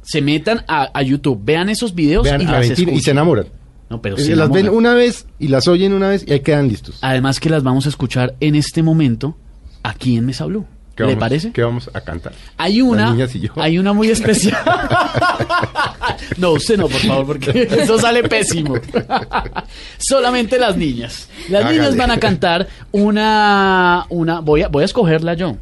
se 0.00 0.22
metan 0.22 0.64
a, 0.66 0.88
a 0.94 1.02
YouTube, 1.02 1.38
vean 1.44 1.68
esos 1.68 1.94
videos 1.94 2.24
vean 2.24 2.40
y 2.40 2.46
a 2.46 2.52
las 2.52 2.78
y 2.78 3.00
se 3.00 3.10
enamoran. 3.10 3.44
No, 3.90 4.00
pero 4.00 4.16
se 4.16 4.34
las 4.34 4.50
ven 4.50 4.70
una 4.70 4.94
vez 4.94 5.26
y 5.38 5.48
las 5.48 5.68
oyen 5.68 5.92
una 5.92 6.08
vez 6.08 6.24
y 6.26 6.32
ahí 6.32 6.40
quedan 6.40 6.68
listos. 6.68 6.96
Además 7.02 7.40
que 7.40 7.50
las 7.50 7.62
vamos 7.62 7.84
a 7.84 7.90
escuchar 7.90 8.36
en 8.40 8.54
este 8.54 8.82
momento 8.82 9.36
aquí 9.82 10.16
en 10.16 10.26
Mesa 10.26 10.44
Blue. 10.46 10.66
¿Qué 10.96 11.04
¿Le 11.04 11.10
vamos- 11.14 11.20
parece? 11.20 11.52
¿Qué 11.52 11.62
vamos 11.62 11.88
a 11.94 12.00
cantar? 12.02 12.32
Hay 12.58 12.82
una, 12.82 13.16
hay 13.56 13.78
una 13.78 13.92
muy 13.94 14.08
especial. 14.10 14.58
no, 16.36 16.52
usted 16.52 16.76
no, 16.76 16.88
por 16.88 17.00
favor, 17.00 17.26
porque 17.26 17.62
eso 17.70 17.98
sale 17.98 18.22
pésimo. 18.28 18.74
Solamente 19.98 20.58
las 20.58 20.76
niñas. 20.76 21.28
Las 21.48 21.70
niñas 21.70 21.96
van 21.96 22.10
a 22.10 22.18
cantar 22.18 22.68
una, 22.92 24.04
una, 24.10 24.40
voy 24.40 24.62
a, 24.62 24.68
voy 24.68 24.82
a 24.82 24.86
escogerla 24.86 25.34
yo. 25.34 25.56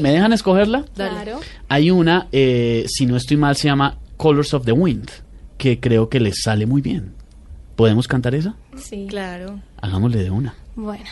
¿Me 0.00 0.12
dejan 0.12 0.32
escogerla? 0.32 0.84
Claro. 0.94 1.40
Hay 1.68 1.90
una, 1.90 2.28
eh, 2.30 2.84
si 2.88 3.06
no 3.06 3.16
estoy 3.16 3.36
mal, 3.38 3.56
se 3.56 3.68
llama 3.68 3.96
Colors 4.16 4.54
of 4.54 4.64
the 4.64 4.72
Wind, 4.72 5.10
que 5.58 5.80
creo 5.80 6.08
que 6.08 6.20
les 6.20 6.42
sale 6.42 6.64
muy 6.66 6.80
bien. 6.82 7.12
¿Podemos 7.74 8.06
cantar 8.06 8.34
esa? 8.34 8.54
Sí. 8.76 9.06
Claro. 9.08 9.58
Hagámosle 9.82 10.22
de 10.22 10.30
una. 10.30 10.54
Bueno. 10.76 11.04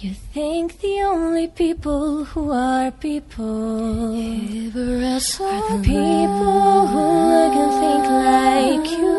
You 0.00 0.14
think 0.14 0.80
the 0.80 1.00
only 1.02 1.48
people 1.48 2.24
who 2.24 2.52
are 2.52 2.92
people 2.92 4.14
are 4.14 4.70
the 4.70 5.80
people 5.82 6.86
who 6.86 7.02
look 7.32 7.54
and 7.64 7.72
think 7.82 8.04
like 8.06 8.90
you. 8.96 9.18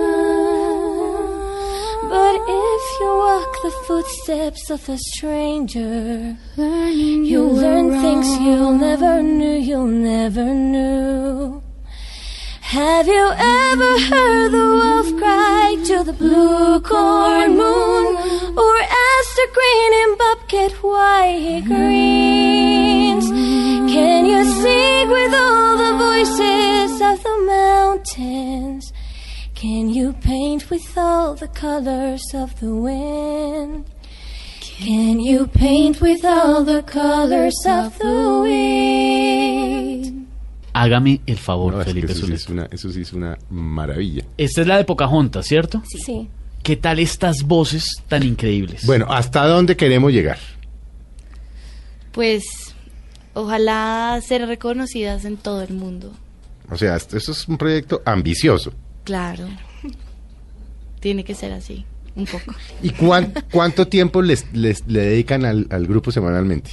But 2.07 2.35
if 2.47 2.83
you 3.01 3.09
walk 3.25 3.51
the 3.61 3.71
footsteps 3.87 4.69
of 4.69 4.87
a 4.87 4.97
stranger, 4.97 6.37
you 6.55 7.43
learn 7.43 7.99
things 8.01 8.27
you'll 8.39 8.77
never 8.77 9.21
knew, 9.21 9.57
you'll 9.59 9.85
never 9.85 10.45
knew. 10.45 11.61
Have 12.69 13.07
you 13.07 13.31
ever 13.35 13.99
heard 13.99 14.51
the 14.51 14.67
wolf 14.79 15.17
cry 15.17 15.75
to 15.85 16.03
the 16.03 16.13
blue 16.13 16.79
corn 16.81 17.57
moon? 17.57 18.15
Or 18.55 18.75
asked 18.77 19.35
the 19.41 19.47
green 19.57 19.91
and 20.03 20.17
bobcat 20.19 20.73
why 20.83 21.39
he 21.39 21.61
grieves? 21.61 23.27
Can 23.91 24.27
you 24.27 24.43
sing 24.61 25.09
with 25.09 25.33
all 25.33 25.77
the 25.77 25.93
voices 25.97 27.01
of 27.01 27.23
the 27.23 27.37
mountains? 27.47 28.93
Can 29.55 29.89
you 29.89 30.13
paint 30.13 30.69
with 30.69 30.95
all 30.95 31.33
the 31.33 31.47
colors 31.47 32.23
of 32.35 32.59
the 32.59 32.75
wind? 32.75 33.89
Can 34.61 35.19
you 35.19 35.47
paint 35.47 36.01
with 36.01 36.23
all 36.23 36.63
the 36.63 36.83
colors 36.83 37.65
of 37.65 37.97
the 37.97 38.41
wind? 38.43 39.98
Hágame 40.81 41.21
el 41.25 41.37
favor, 41.37 41.73
No, 41.73 41.79
es 41.81 41.87
que 41.87 41.93
Felipe 41.93 42.11
eso, 42.13 42.25
sí 42.27 42.33
es 42.33 42.47
una, 42.47 42.65
eso 42.71 42.89
sí 42.91 43.01
es 43.01 43.13
una 43.13 43.37
maravilla. 43.49 44.23
Esta 44.37 44.61
es 44.61 44.67
la 44.67 44.77
de 44.77 44.83
Pocahontas, 44.85 45.45
¿cierto? 45.45 45.83
Sí. 46.05 46.27
¿Qué 46.63 46.75
tal 46.75 46.99
estas 46.99 47.43
voces 47.43 47.85
tan 48.07 48.23
increíbles? 48.23 48.85
Bueno, 48.85 49.07
¿hasta 49.09 49.45
dónde 49.47 49.75
queremos 49.75 50.11
llegar? 50.11 50.37
Pues 52.11 52.43
ojalá 53.33 54.19
ser 54.25 54.45
reconocidas 54.47 55.25
en 55.25 55.37
todo 55.37 55.61
el 55.61 55.73
mundo. 55.73 56.11
O 56.69 56.77
sea, 56.77 56.95
esto, 56.95 57.17
esto 57.17 57.31
es 57.31 57.47
un 57.47 57.57
proyecto 57.57 58.01
ambicioso. 58.05 58.71
Claro. 59.03 59.47
Tiene 60.99 61.23
que 61.23 61.33
ser 61.33 61.53
así, 61.53 61.85
un 62.15 62.25
poco. 62.25 62.53
¿Y 62.83 62.89
cuán- 62.91 63.33
cuánto 63.51 63.87
tiempo 63.87 64.21
les, 64.21 64.45
les- 64.53 64.85
le 64.87 65.01
dedican 65.01 65.45
al, 65.45 65.67
al 65.69 65.87
grupo 65.87 66.11
semanalmente? 66.11 66.71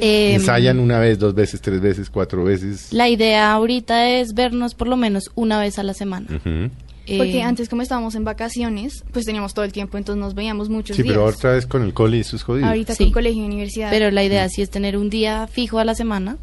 Eh, 0.00 0.34
Ensayan 0.34 0.78
una 0.78 0.98
vez, 0.98 1.18
dos 1.18 1.34
veces, 1.34 1.60
tres 1.60 1.80
veces, 1.80 2.10
cuatro 2.10 2.44
veces. 2.44 2.92
La 2.92 3.08
idea 3.08 3.52
ahorita 3.52 4.08
es 4.10 4.34
vernos 4.34 4.74
por 4.74 4.88
lo 4.88 4.96
menos 4.96 5.30
una 5.34 5.58
vez 5.60 5.78
a 5.78 5.82
la 5.82 5.94
semana. 5.94 6.26
Ujú. 6.28 6.70
Porque 7.16 7.38
Eh, 7.38 7.42
antes 7.42 7.68
como 7.68 7.82
estábamos 7.82 8.14
en 8.14 8.24
vacaciones, 8.24 9.02
pues 9.12 9.24
teníamos 9.26 9.52
todo 9.52 9.64
el 9.64 9.72
tiempo, 9.72 9.98
entonces 9.98 10.20
nos 10.20 10.34
veíamos 10.34 10.68
muchos 10.68 10.96
Sí, 10.96 11.02
días. 11.02 11.14
pero 11.14 11.26
otra 11.26 11.52
vez 11.52 11.66
con 11.66 11.82
el 11.82 11.92
cole 11.92 12.20
eso 12.20 12.36
es 12.36 12.42
jodido. 12.44 12.66
Ahorita 12.68 12.94
Sí. 12.94 13.04
con 13.04 13.12
colegio 13.14 13.42
y 13.42 13.46
universidad. 13.46 13.90
Pero 13.90 14.10
la 14.12 14.22
idea 14.22 14.48
sí 14.48 14.62
es 14.62 14.70
tener 14.70 14.96
un 14.96 15.10
día 15.10 15.48
fijo 15.48 15.78
a 15.80 15.84
la 15.84 15.94
semana, 15.96 16.36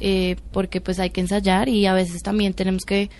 eh, 0.00 0.36
porque 0.52 0.80
pues 0.80 0.98
hay 0.98 1.10
que 1.10 1.20
ensayar 1.20 1.68
y 1.68 1.84
a 1.86 1.92
veces 1.92 2.22
también 2.22 2.54
tenemos 2.54 2.84
que 2.86 3.10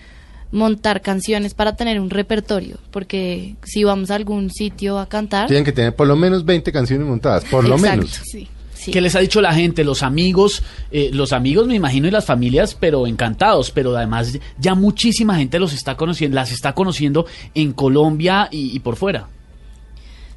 montar 0.51 1.03
canciones 1.03 1.53
para 1.53 1.77
tener 1.77 2.01
un 2.01 2.09
repertorio, 2.09 2.79
porque 2.91 3.57
si 3.65 3.85
vamos 3.85 4.11
a 4.11 4.15
algún 4.15 4.51
sitio 4.51 4.99
a 4.99 5.07
cantar, 5.07 5.47
Tienen 5.49 5.65
que 5.65 5.73
tener 5.73 5.95
por 5.95 6.07
lo 6.07 6.17
menos 6.17 6.47
20 6.47 6.73
canciones 6.73 7.07
montadas, 7.07 7.45
por 7.45 7.65
lo 7.69 7.75
Exacto. 7.75 7.97
menos. 7.99 8.21
Sí. 8.25 8.49
Sí. 8.89 8.93
¿Qué 8.93 9.01
les 9.01 9.15
ha 9.15 9.21
dicho 9.21 9.41
la 9.41 9.53
gente, 9.55 9.85
los 9.85 10.03
amigos, 10.03 10.63
eh, 10.91 11.11
los 11.13 11.33
amigos 11.33 11.67
me 11.67 11.75
imagino 11.75 12.09
y 12.09 12.11
las 12.11 12.25
familias, 12.27 12.75
pero 12.75 13.07
encantados, 13.07 13.71
pero 13.71 13.97
además 13.97 14.39
ya 14.59 14.75
muchísima 14.75 15.37
gente 15.37 15.59
los 15.59 15.73
está 15.73 15.97
conociendo, 15.97 16.35
las 16.35 16.51
está 16.53 16.75
conociendo 16.75 17.27
en 17.55 17.73
Colombia 17.73 18.49
y, 18.51 18.75
y 18.75 18.79
por 18.81 18.97
fuera. 18.97 19.29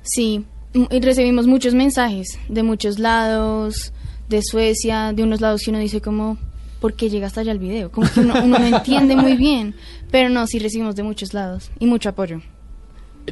Sí, 0.04 0.44
m- 0.74 0.88
y 0.90 1.00
recibimos 1.00 1.48
muchos 1.48 1.74
mensajes 1.74 2.40
de 2.50 2.64
muchos 2.64 3.00
lados, 3.00 3.94
de 4.30 4.42
Suecia, 4.44 5.14
de 5.14 5.24
unos 5.24 5.42
lados 5.42 5.62
que 5.64 5.70
uno 5.72 5.80
dice 5.80 6.02
como, 6.02 6.38
¿por 6.80 6.94
qué 6.94 7.10
llega 7.10 7.28
hasta 7.28 7.42
allá 7.42 7.52
el 7.52 7.60
video? 7.60 7.92
Como 7.92 8.10
que 8.12 8.22
uno, 8.22 8.34
uno 8.44 8.58
no 8.60 8.66
entiende 8.66 9.16
muy 9.16 9.36
bien, 9.38 9.76
pero 10.10 10.30
no, 10.30 10.48
sí 10.48 10.58
recibimos 10.60 10.96
de 10.96 11.04
muchos 11.04 11.34
lados 11.34 11.70
y 11.80 11.86
mucho 11.86 12.10
apoyo. 12.10 12.42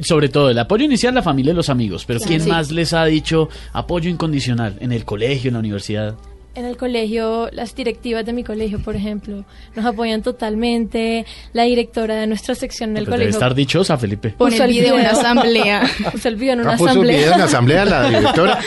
Sobre 0.02 0.28
todo 0.28 0.50
el 0.50 0.58
apoyo 0.58 0.84
inicial, 0.84 1.14
la 1.14 1.22
familia 1.22 1.52
y 1.52 1.56
los 1.56 1.68
amigos, 1.68 2.04
pero 2.06 2.20
¿quién 2.20 2.40
Sí. 2.40 2.48
más 2.48 2.70
les 2.70 2.92
ha 2.92 3.04
dicho 3.04 3.48
apoyo 3.72 4.08
incondicional 4.10 4.76
en 4.80 4.92
el 4.92 5.04
colegio, 5.04 5.48
en 5.48 5.54
la 5.54 5.60
universidad? 5.60 6.14
En 6.54 6.64
el 6.64 6.76
colegio, 6.76 7.48
las 7.52 7.76
directivas 7.76 8.26
de 8.26 8.32
mi 8.32 8.42
colegio, 8.42 8.80
por 8.82 8.96
ejemplo, 8.96 9.44
nos 9.76 9.84
apoyan 9.86 10.20
totalmente. 10.20 11.24
La 11.52 11.62
directora 11.62 12.16
de 12.16 12.26
nuestra 12.26 12.56
sección 12.56 12.92
del 12.92 13.04
debe 13.04 13.14
colegio 13.16 13.30
estar 13.30 13.54
dichosa, 13.54 13.96
Felipe. 13.96 14.30
Pone 14.30 14.50
Puso 14.52 14.64
el 14.64 14.70
el 14.70 14.76
video 14.76 14.94
en 14.96 15.00
video. 15.02 15.12
asamblea. 15.20 15.82
puso 16.12 16.28
el 16.28 16.36
video 16.36 16.52
en 16.54 16.60
una 16.60 16.72
Ah, 16.72 16.76
puso 16.76 17.00
un 17.00 17.06
video 17.06 17.32
en 17.32 17.38
la 17.38 17.44
asamblea. 17.44 17.84
la 17.84 18.08
directora. 18.08 18.58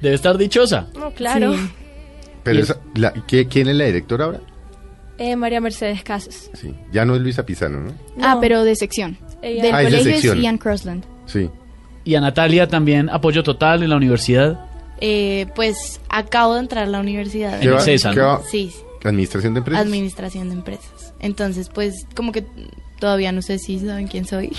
Debe 0.00 0.14
estar 0.14 0.36
dichosa. 0.38 0.86
No, 0.94 1.10
claro. 1.12 1.54
Sí. 1.54 1.60
Pero 2.44 2.60
esa- 2.60 2.78
la- 2.94 3.12
¿qué- 3.26 3.48
¿quién 3.48 3.68
es 3.68 3.74
la 3.76 3.84
directora 3.86 4.26
ahora? 4.26 4.40
Eh, 5.18 5.34
María 5.36 5.60
Mercedes 5.60 6.02
Casas. 6.02 6.50
Sí, 6.54 6.74
ya 6.92 7.04
no 7.04 7.14
es 7.14 7.22
Luisa 7.22 7.46
Pizano, 7.46 7.80
¿no? 7.80 7.92
Ah, 8.20 8.34
No. 8.34 8.40
pero 8.40 8.64
de 8.64 8.76
sección. 8.76 9.16
Ella- 9.42 9.62
Del 9.62 9.74
Ah, 9.74 9.82
es 9.82 9.90
de 9.90 9.98
colegio 9.98 10.12
sección. 10.12 10.38
es 10.38 10.44
Ian 10.44 10.58
Crossland. 10.58 11.04
Sí. 11.26 11.50
Y 12.04 12.14
a 12.14 12.20
Natalia 12.20 12.68
también 12.68 13.08
apoyo 13.10 13.42
total 13.42 13.82
en 13.82 13.90
la 13.90 13.96
universidad. 13.96 14.60
Eh, 15.00 15.46
pues 15.54 16.00
acabo 16.08 16.54
de 16.54 16.60
entrar 16.60 16.84
a 16.84 16.86
la 16.86 17.00
universidad. 17.00 17.58
¿Qué 17.60 17.68
va- 17.70 17.80
César, 17.80 18.14
qué 18.14 18.20
¿no? 18.20 18.26
va- 18.26 18.42
Sí, 18.50 18.72
Administración 19.04 19.54
de 19.54 19.58
empresas. 19.58 19.84
administración 19.86 20.48
de 20.48 20.54
empresas. 20.54 21.14
Entonces, 21.20 21.68
pues 21.68 22.06
como 22.14 22.32
que 22.32 22.44
todavía 22.98 23.30
no 23.32 23.40
sé 23.42 23.58
si 23.58 23.78
saben 23.78 24.08
quién 24.08 24.26
soy. 24.26 24.52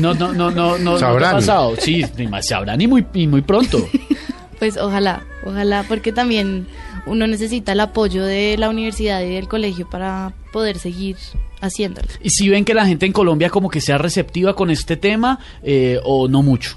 No, 0.00 0.14
no, 0.14 0.32
no, 0.32 0.50
no, 0.50 0.78
no. 0.78 0.78
¿no 0.78 0.98
Sabrán. 0.98 1.32
pasado? 1.32 1.74
Sí, 1.78 2.04
ni 2.16 2.26
más 2.26 2.46
sabrán 2.48 2.80
y 2.80 2.86
muy, 2.86 3.06
y 3.14 3.26
muy 3.26 3.42
pronto. 3.42 3.78
Pues 4.58 4.76
ojalá, 4.76 5.22
ojalá, 5.44 5.84
porque 5.88 6.12
también 6.12 6.66
uno 7.06 7.26
necesita 7.26 7.72
el 7.72 7.80
apoyo 7.80 8.24
de 8.24 8.56
la 8.58 8.68
universidad 8.70 9.20
y 9.22 9.28
del 9.34 9.48
colegio 9.48 9.88
para 9.88 10.32
poder 10.52 10.78
seguir 10.78 11.16
haciéndolo. 11.60 12.08
¿Y 12.22 12.30
si 12.30 12.48
ven 12.48 12.64
que 12.64 12.74
la 12.74 12.86
gente 12.86 13.06
en 13.06 13.12
Colombia 13.12 13.50
como 13.50 13.68
que 13.68 13.80
sea 13.80 13.98
receptiva 13.98 14.54
con 14.54 14.70
este 14.70 14.96
tema 14.96 15.38
eh, 15.62 15.98
o 16.04 16.28
no 16.28 16.42
mucho? 16.42 16.76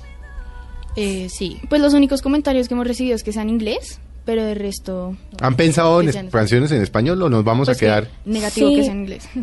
Eh, 0.95 1.27
sí, 1.29 1.59
Pues 1.69 1.79
los 1.81 1.93
únicos 1.93 2.21
comentarios 2.21 2.67
que 2.67 2.73
hemos 2.73 2.87
recibido 2.87 3.15
es 3.15 3.23
que 3.23 3.31
sean 3.31 3.49
inglés, 3.49 3.99
pero 4.25 4.43
de 4.43 4.55
resto... 4.55 5.15
¿Han 5.39 5.55
pensado 5.55 6.01
en 6.01 6.29
canciones 6.29 6.71
en 6.71 6.81
español 6.81 7.21
o 7.21 7.29
nos 7.29 7.43
vamos 7.43 7.67
pues 7.67 7.77
a 7.77 7.79
quedar? 7.79 8.07
que 8.07 8.29
negativo 8.31 8.69
Sí. 8.69 8.75
que 8.77 8.83
sean 8.83 8.97
inglés. 9.01 9.29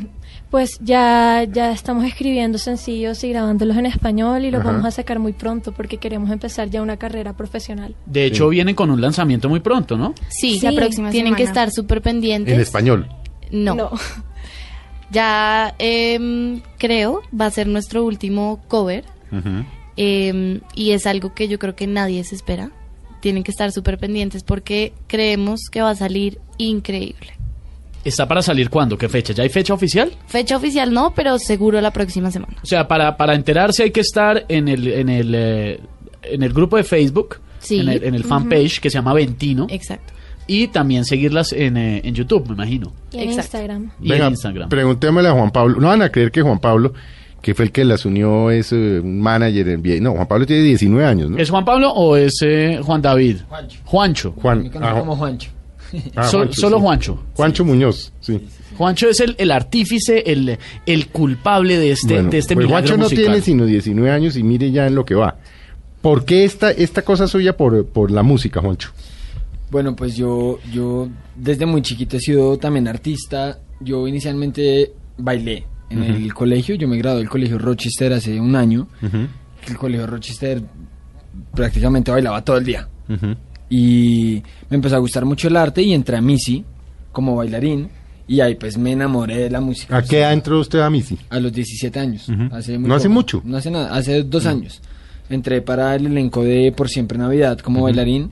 Pues 0.54 0.78
ya, 0.80 1.44
ya 1.52 1.72
estamos 1.72 2.04
escribiendo 2.04 2.58
sencillos 2.58 3.24
y 3.24 3.30
grabándolos 3.30 3.76
en 3.76 3.86
español 3.86 4.44
y 4.44 4.52
los 4.52 4.60
Ajá. 4.60 4.70
vamos 4.70 4.86
a 4.86 4.92
sacar 4.92 5.18
muy 5.18 5.32
pronto 5.32 5.72
porque 5.72 5.96
queremos 5.96 6.30
empezar 6.30 6.70
ya 6.70 6.80
una 6.80 6.96
carrera 6.96 7.32
profesional. 7.32 7.96
De 8.06 8.24
hecho, 8.24 8.48
vienen 8.50 8.76
con 8.76 8.88
un 8.92 9.00
lanzamiento 9.00 9.48
muy 9.48 9.58
pronto, 9.58 9.96
¿no? 9.96 10.14
sí, 10.28 10.60
La 10.62 10.70
próxima 10.70 11.10
tienen 11.10 11.34
que 11.34 11.42
estar 11.42 11.72
súper 11.72 12.02
pendientes. 12.02 12.54
En 12.54 12.60
español. 12.60 13.08
No, 13.50 13.90
ya 15.10 15.74
em, 15.80 16.60
creo 16.78 17.22
va 17.34 17.46
a 17.46 17.50
ser 17.50 17.66
nuestro 17.66 18.04
último 18.04 18.62
cover 18.68 19.06
em, 19.96 20.60
y 20.76 20.92
es 20.92 21.08
algo 21.08 21.34
que 21.34 21.48
yo 21.48 21.58
creo 21.58 21.74
que 21.74 21.88
nadie 21.88 22.22
se 22.22 22.36
espera. 22.36 22.70
Tienen 23.18 23.42
que 23.42 23.50
estar 23.50 23.72
súper 23.72 23.98
pendientes 23.98 24.44
porque 24.44 24.92
creemos 25.08 25.62
que 25.72 25.82
va 25.82 25.90
a 25.90 25.96
salir 25.96 26.38
increíble. 26.58 27.32
¿Está 28.04 28.28
para 28.28 28.42
salir 28.42 28.68
cuándo? 28.70 28.98
¿Qué 28.98 29.08
fecha? 29.08 29.32
¿Ya 29.32 29.42
hay 29.44 29.48
fecha 29.48 29.72
oficial? 29.74 30.12
Fecha 30.26 30.56
oficial 30.56 30.92
no, 30.92 31.12
pero 31.14 31.38
seguro 31.38 31.80
la 31.80 31.90
próxima 31.92 32.30
semana. 32.30 32.54
O 32.62 32.66
sea, 32.66 32.86
para, 32.86 33.16
para 33.16 33.34
enterarse 33.34 33.82
hay 33.84 33.90
que 33.90 34.00
estar 34.00 34.44
en 34.48 34.68
el, 34.68 34.86
en 34.88 35.08
el, 35.08 35.34
eh, 35.34 35.80
en 36.22 36.42
el 36.42 36.52
grupo 36.52 36.76
de 36.76 36.84
Facebook, 36.84 37.40
Sí. 37.60 37.80
en 37.80 37.88
el, 37.88 38.04
en 38.04 38.14
el 38.14 38.24
fanpage 38.24 38.78
que 38.80 38.90
se 38.90 38.98
llama 38.98 39.14
Ventino, 39.14 39.66
Exacto. 39.70 40.12
y 40.46 40.68
también 40.68 41.06
seguirlas 41.06 41.52
en, 41.54 41.78
eh, 41.78 42.02
en 42.04 42.14
YouTube, 42.14 42.46
me 42.48 42.54
imagino. 42.54 42.92
Y 43.10 43.16
en 43.16 43.22
Exacto. 43.30 43.40
Instagram. 43.56 43.90
Y 44.02 44.12
en 44.12 44.22
Instagram. 44.26 44.68
Preguntémosle 44.68 45.28
a 45.30 45.32
Juan 45.32 45.50
Pablo. 45.50 45.80
No 45.80 45.88
van 45.88 46.02
a 46.02 46.10
creer 46.10 46.30
que 46.30 46.42
Juan 46.42 46.58
Pablo, 46.58 46.92
que 47.40 47.54
fue 47.54 47.64
el 47.64 47.72
que 47.72 47.84
las 47.86 48.04
unió, 48.04 48.50
es 48.50 48.70
eh, 48.72 49.00
un 49.02 49.18
manager 49.20 49.66
en 49.68 50.02
No, 50.02 50.12
Juan 50.12 50.26
Pablo 50.28 50.44
tiene 50.44 50.62
19 50.64 51.06
años, 51.06 51.30
¿no? 51.30 51.38
¿Es 51.38 51.48
Juan 51.48 51.64
Pablo 51.64 51.90
o 51.90 52.16
es 52.16 52.34
eh, 52.42 52.80
Juan 52.82 53.00
David? 53.00 53.38
Juancho. 53.48 53.80
Juancho. 53.84 54.32
Juan. 54.42 54.70
Ah, 54.82 54.94
como 54.98 55.16
Juancho. 55.16 55.50
Ah, 56.16 56.26
Juancho, 56.28 56.52
solo 56.60 56.76
sí. 56.78 56.82
Juancho. 56.82 57.22
Juancho 57.34 57.64
Muñoz, 57.64 58.12
sí. 58.20 58.40
Juancho 58.76 59.08
es 59.08 59.20
el, 59.20 59.36
el 59.38 59.50
artífice, 59.52 60.22
el, 60.26 60.58
el 60.86 61.06
culpable 61.08 61.78
de 61.78 61.92
este, 61.92 62.14
Bueno, 62.14 62.30
de 62.30 62.38
este 62.38 62.54
pues 62.54 62.66
milagro 62.66 62.86
Juancho 62.88 62.96
no 62.96 63.04
musical. 63.04 63.24
tiene 63.24 63.40
sino 63.40 63.66
19 63.66 64.10
años 64.10 64.36
y 64.36 64.42
mire 64.42 64.70
ya 64.70 64.86
en 64.86 64.94
lo 64.94 65.04
que 65.04 65.14
va. 65.14 65.36
¿Por 66.02 66.24
qué 66.24 66.44
esta, 66.44 66.70
esta 66.70 67.02
cosa 67.02 67.26
suya 67.28 67.56
por, 67.56 67.86
por 67.86 68.10
la 68.10 68.22
música, 68.22 68.60
Juancho? 68.60 68.90
Bueno, 69.70 69.94
pues 69.96 70.16
yo, 70.16 70.58
yo 70.72 71.08
desde 71.34 71.66
muy 71.66 71.82
chiquito 71.82 72.16
he 72.16 72.20
sido 72.20 72.58
también 72.58 72.86
artista. 72.88 73.58
Yo 73.80 74.06
inicialmente 74.06 74.92
bailé 75.18 75.64
en 75.90 76.02
el 76.02 76.34
colegio. 76.34 76.74
Yo 76.74 76.86
me 76.88 76.96
gradué 76.98 77.18
del 77.20 77.28
colegio 77.28 77.58
Rochester 77.58 78.12
hace 78.12 78.38
un 78.40 78.54
año. 78.56 78.88
El 79.66 79.76
colegio 79.78 80.06
Rochester 80.06 80.62
prácticamente 81.54 82.10
bailaba 82.10 82.44
todo 82.44 82.58
el 82.58 82.64
día. 82.64 82.88
Y 83.76 84.40
me 84.70 84.76
empezó 84.76 84.94
a 84.94 85.00
gustar 85.00 85.24
mucho 85.24 85.48
el 85.48 85.56
arte 85.56 85.82
y 85.82 85.94
entré 85.94 86.16
a 86.16 86.20
Missy 86.20 86.64
como 87.10 87.34
bailarín. 87.34 87.88
Y 88.28 88.40
ahí 88.40 88.54
pues 88.54 88.78
me 88.78 88.92
enamoré 88.92 89.36
de 89.36 89.50
la 89.50 89.60
música. 89.60 89.96
¿A 89.96 90.02
qué 90.02 90.20
edad 90.20 90.32
entró 90.32 90.60
usted 90.60 90.78
a 90.78 90.88
Missy? 90.88 91.18
A 91.28 91.40
los 91.40 91.52
17 91.52 91.98
años. 91.98 92.28
Ujú. 92.28 92.54
hace 92.54 92.78
muy 92.78 92.88
No 92.88 92.94
hace 92.94 93.08
mucho. 93.08 93.42
No 93.44 93.56
hace 93.56 93.72
nada, 93.72 93.92
hace 93.92 94.22
dos 94.22 94.46
años. 94.46 94.80
Entré 95.28 95.60
para 95.60 95.96
el 95.96 96.06
elenco 96.06 96.44
de 96.44 96.70
Por 96.70 96.88
Siempre 96.88 97.18
Navidad 97.18 97.58
como 97.58 97.82
bailarín 97.82 98.30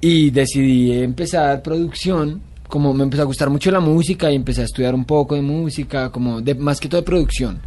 y 0.00 0.30
decidí 0.30 0.92
empezar 0.92 1.62
producción. 1.62 2.42
Como 2.66 2.92
me 2.92 3.04
empezó 3.04 3.22
a 3.22 3.26
gustar 3.26 3.50
mucho 3.50 3.70
la 3.70 3.80
música 3.80 4.28
y 4.28 4.34
empecé 4.34 4.62
a 4.62 4.64
estudiar 4.64 4.92
un 4.92 5.04
poco 5.04 5.36
de 5.36 5.42
música, 5.42 6.10
como 6.10 6.40
de, 6.40 6.56
más 6.56 6.80
que 6.80 6.88
todo 6.88 7.00
de 7.00 7.06
producción. 7.06 7.60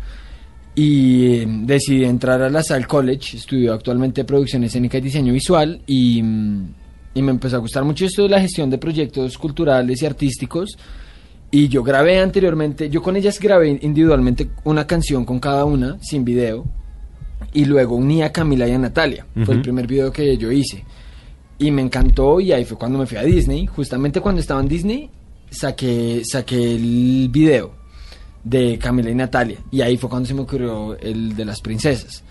Y 0.76 1.36
eh, 1.36 1.48
decidí 1.48 2.04
entrar 2.04 2.42
a 2.42 2.50
la 2.50 2.62
Sal 2.62 2.86
College, 2.86 3.38
estudio 3.38 3.74
actualmente 3.74 4.26
producción 4.26 4.66
escénica 4.66 4.98
y 4.98 5.02
diseño 5.02 5.32
visual 5.32 5.82
y, 5.88 6.22
mm, 6.22 6.81
y 7.14 7.22
me 7.22 7.32
empezó 7.32 7.58
a 7.58 7.60
gustar 7.60 7.84
mucho 7.84 8.06
esto 8.06 8.24
de 8.24 8.30
la 8.30 8.40
gestión 8.40 8.70
de 8.70 8.78
proyectos 8.78 9.38
culturales 9.38 10.02
y 10.02 10.06
artísticos. 10.06 10.78
Y 11.50 11.68
yo 11.68 11.84
grabé 11.84 12.20
anteriormente, 12.20 12.90
yo 12.90 13.02
con 13.02 13.18
ellas 13.18 13.38
grabé 13.40 13.78
individualmente 13.82 14.50
una 14.64 14.88
canción 14.88 15.26
con 15.26 15.40
cada 15.40 15.66
una, 15.66 15.98
sin 16.02 16.24
video. 16.24 16.66
Y 17.54 17.66
luego 17.66 17.96
uní 17.96 18.24
a 18.24 18.32
Camila 18.32 18.68
y 18.68 18.72
a 18.72 18.78
Natalia. 18.78 19.26
Fue 19.44 19.56
el 19.56 19.62
primer 19.62 19.86
video 19.86 20.12
que 20.12 20.38
yo 20.38 20.50
hice. 20.52 20.86
Y 21.60 21.70
me 21.72 21.82
encantó 21.82 22.40
y 22.40 22.54
ahí 22.54 22.64
fue 22.64 22.78
cuando 22.78 22.98
me 22.98 23.06
fui 23.06 23.18
a 23.18 23.24
Disney. 23.24 23.66
Justamente 23.66 24.22
cuando 24.22 24.40
estaba 24.40 24.62
en 24.62 24.70
Disney, 24.70 25.10
saqué, 25.50 26.22
saqué 26.24 26.76
el 26.76 27.28
video 27.30 27.74
de 28.44 28.78
Camila 28.80 29.10
y 29.10 29.16
Natalia. 29.16 29.58
Y 29.70 29.82
ahí 29.82 29.98
fue 29.98 30.10
cuando 30.10 30.28
se 30.28 30.34
me 30.34 30.42
ocurrió 30.42 30.98
el 30.98 31.36
de 31.36 31.44
las 31.44 31.60
princesas. 31.60 32.24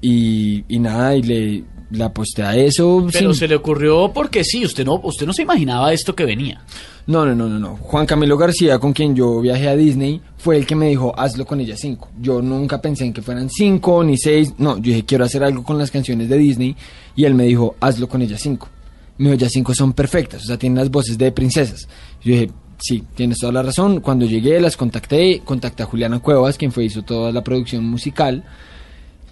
Y, 0.00 0.64
y 0.68 0.78
nada, 0.78 1.16
y 1.16 1.22
le, 1.22 1.64
le 1.90 2.04
aposté 2.04 2.42
a 2.42 2.54
eso. 2.56 3.06
Pero 3.12 3.32
sin- 3.32 3.38
se 3.40 3.48
le 3.48 3.56
ocurrió 3.56 4.12
porque 4.12 4.44
sí, 4.44 4.64
usted 4.64 4.84
no, 4.84 5.00
usted 5.02 5.26
no 5.26 5.32
se 5.32 5.42
imaginaba 5.42 5.92
esto 5.92 6.14
que 6.14 6.24
venía. 6.24 6.60
No, 7.06 7.24
no, 7.24 7.34
no, 7.34 7.48
no, 7.48 7.58
no. 7.58 7.76
Juan 7.76 8.04
Camilo 8.04 8.36
García, 8.36 8.78
con 8.78 8.92
quien 8.92 9.16
yo 9.16 9.40
viajé 9.40 9.68
a 9.68 9.76
Disney, 9.76 10.20
fue 10.36 10.58
el 10.58 10.66
que 10.66 10.74
me 10.76 10.88
dijo, 10.88 11.14
hazlo 11.18 11.46
con 11.46 11.58
ella 11.60 11.74
cinco. 11.76 12.08
Yo 12.20 12.42
nunca 12.42 12.80
pensé 12.82 13.04
en 13.06 13.14
que 13.14 13.22
fueran 13.22 13.48
cinco 13.48 14.04
ni 14.04 14.18
seis. 14.18 14.52
No, 14.58 14.76
yo 14.76 14.82
dije, 14.82 15.04
quiero 15.06 15.24
hacer 15.24 15.42
algo 15.42 15.62
con 15.64 15.78
las 15.78 15.90
canciones 15.90 16.28
de 16.28 16.36
Disney. 16.36 16.76
Y 17.16 17.24
él 17.24 17.34
me 17.34 17.44
dijo, 17.44 17.76
hazlo 17.80 18.08
con 18.08 18.20
ella 18.20 18.36
cinco. 18.36 18.68
Me 19.16 19.30
dijo, 19.30 19.34
ellas 19.36 19.52
cinco 19.52 19.74
son 19.74 19.94
perfectas, 19.94 20.42
o 20.42 20.46
sea, 20.46 20.58
tienen 20.58 20.78
las 20.78 20.90
voces 20.90 21.16
de 21.18 21.32
princesas. 21.32 21.88
Yo 22.22 22.34
dije, 22.34 22.50
sí, 22.78 23.02
tienes 23.14 23.38
toda 23.38 23.52
la 23.54 23.62
razón. 23.62 24.00
Cuando 24.00 24.26
llegué, 24.26 24.60
las 24.60 24.76
contacté, 24.76 25.40
contacté 25.44 25.82
a 25.82 25.86
Juliana 25.86 26.20
Cuevas, 26.20 26.58
quien 26.58 26.70
fue 26.70 26.84
hizo 26.84 27.02
toda 27.02 27.32
la 27.32 27.42
producción 27.42 27.84
musical. 27.86 28.44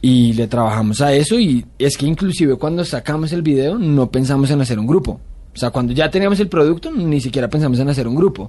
Y 0.07 0.35
le 0.35 0.47
trabajamos 0.47 1.01
a 1.01 1.13
eso 1.13 1.37
y 1.41 1.65
es 1.81 1.97
que 1.97 2.07
inclusive 2.07 2.55
cuando 2.55 2.85
sacamos 2.85 3.33
el 3.33 3.43
video 3.43 3.77
no 3.77 4.09
pensamos 4.09 4.49
en 4.53 4.61
hacer 4.61 4.79
un 4.79 4.87
grupo. 4.87 5.21
O 5.53 5.59
sea, 5.59 5.71
cuando 5.71 5.93
ya 5.93 6.09
teníamos 6.09 6.39
el 6.39 6.47
producto 6.47 6.93
ni 6.93 7.21
siquiera 7.21 7.51
pensamos 7.51 7.81
en 7.81 7.89
hacer 7.89 8.07
un 8.07 8.15
grupo. 8.15 8.49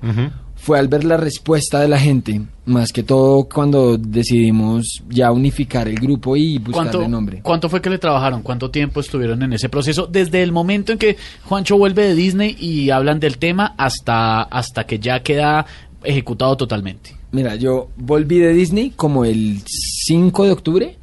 Fue 0.53 0.77
al 0.77 0.87
ver 0.87 1.03
la 1.03 1.17
respuesta 1.17 1.79
de 1.79 1.87
la 1.87 1.97
gente, 1.97 2.43
más 2.67 2.91
que 2.91 3.01
todo 3.01 3.45
cuando 3.45 3.97
decidimos 3.97 5.01
ya 5.09 5.31
unificar 5.31 5.87
el 5.87 5.95
grupo 5.95 6.35
y 6.35 6.59
buscarle 6.59 6.91
¿Cuánto, 6.91 7.07
nombre. 7.07 7.41
¿Cuánto 7.41 7.69
fue 7.69 7.81
que 7.81 7.89
le 7.89 7.97
trabajaron? 7.97 8.43
¿Cuánto 8.43 8.69
tiempo 8.69 8.99
estuvieron 8.99 9.41
en 9.41 9.53
ese 9.53 9.67
proceso? 9.67 10.05
Desde 10.05 10.43
el 10.43 10.51
momento 10.51 10.91
en 10.91 10.99
que 10.99 11.17
Juancho 11.45 11.75
vuelve 11.75 12.03
de 12.03 12.13
Disney 12.13 12.55
y 12.59 12.91
hablan 12.91 13.19
del 13.19 13.39
tema 13.39 13.73
hasta, 13.79 14.43
hasta 14.43 14.85
que 14.85 14.99
ya 14.99 15.21
queda 15.21 15.65
ejecutado 16.03 16.55
totalmente. 16.55 17.17
Mira, 17.31 17.55
yo 17.55 17.89
volví 17.97 18.37
de 18.37 18.53
Disney 18.53 18.91
como 18.91 19.25
el 19.25 19.63
5 19.65 20.45
de 20.45 20.51
octubre 20.51 20.97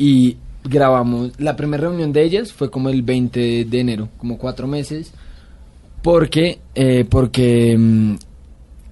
y 0.00 0.38
grabamos, 0.64 1.32
la 1.38 1.54
primera 1.54 1.82
reunión 1.82 2.10
de 2.10 2.22
ellas 2.22 2.54
fue 2.54 2.70
como 2.70 2.88
el 2.88 3.02
20 3.02 3.66
de 3.66 3.80
enero, 3.80 4.08
como 4.16 4.38
cuatro 4.38 4.66
meses, 4.66 5.12
porque, 6.02 6.58
eh, 6.74 7.04
porque 7.08 7.76
mm, 7.78 8.14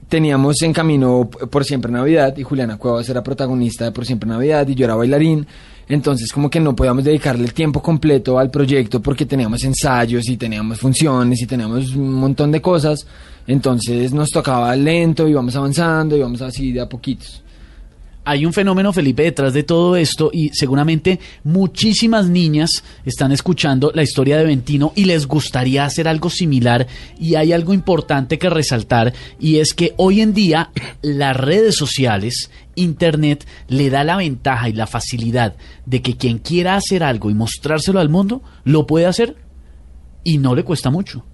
teníamos 0.07 0.61
en 0.61 0.75
camino 0.75 1.31
Por 1.31 1.65
Siempre 1.65 1.91
Navidad 1.91 2.37
y 2.37 2.43
Juliana 2.43 2.77
Cuevas 2.77 3.09
era 3.09 3.23
protagonista 3.23 3.87
de 3.87 3.93
Por 3.93 4.05
Siempre 4.05 4.29
Navidad 4.29 4.69
y 4.69 4.75
yo 4.75 4.85
era 4.85 4.97
bailarín. 4.97 5.47
Entonces 5.89 6.31
como 6.31 6.51
que 6.51 6.61
no 6.61 6.77
podíamos 6.77 7.05
dedicarle 7.05 7.45
el 7.45 7.55
tiempo 7.55 7.81
completo 7.81 8.39
al 8.39 8.51
proyecto 8.51 9.01
porque 9.01 9.25
teníamos 9.25 9.65
ensayos 9.65 10.29
y 10.29 10.37
teníamos 10.37 10.79
funciones 10.79 11.41
y 11.41 11.47
teníamos 11.47 11.95
un 11.97 12.13
montón 12.13 12.53
de 12.53 12.61
cosas. 12.61 13.07
Entonces 13.47 14.13
nos 14.13 14.29
tocaba 14.29 14.77
lento, 14.77 15.27
íbamos 15.27 15.57
avanzando, 15.57 16.15
íbamos 16.15 16.43
así 16.43 16.71
de 16.71 16.83
a 16.83 16.87
poquitos. 16.87 17.43
Hay 18.31 18.45
un 18.45 18.53
fenómeno, 18.53 18.93
Felipe, 18.93 19.23
detrás 19.23 19.55
de 19.55 19.63
todo 19.63 19.97
esto 19.97 20.29
y 20.31 20.51
seguramente 20.51 21.19
muchísimas 21.45 22.29
niñas 22.29 22.85
están 23.07 23.33
escuchando 23.33 23.91
la 23.95 24.03
historia 24.03 24.37
de 24.37 24.45
Ventino 24.45 24.93
y 24.95 25.07
les 25.07 25.27
gustaría 25.27 25.87
hacer 25.87 26.07
algo 26.07 26.29
similar 26.29 26.87
y 27.19 27.37
hay 27.37 27.55
algo 27.55 27.73
importante 27.73 28.39
que 28.39 28.51
resaltar 28.51 29.15
y 29.41 29.61
es 29.61 29.73
que 29.73 29.95
hoy 29.97 30.21
en 30.21 30.35
día 30.35 30.73
las 31.01 31.39
redes 31.39 31.77
sociales, 31.77 32.51
Internet, 32.75 33.47
le 33.67 33.89
da 33.89 34.05
la 34.05 34.19
ventaja 34.19 34.69
y 34.69 34.75
la 34.75 34.87
facilidad 34.87 35.57
de 35.87 36.03
que 36.03 36.19
quien 36.19 36.37
quiera 36.37 36.77
hacer 36.77 37.03
algo 37.03 37.31
y 37.31 37.35
mostrárselo 37.35 37.99
al 37.99 38.11
mundo, 38.11 38.43
lo 38.63 38.87
puede 38.87 39.07
hacer 39.07 39.37
y 40.23 40.37
no 40.37 40.55
le 40.55 40.65
cuesta 40.65 40.91
mucho. 40.91 41.25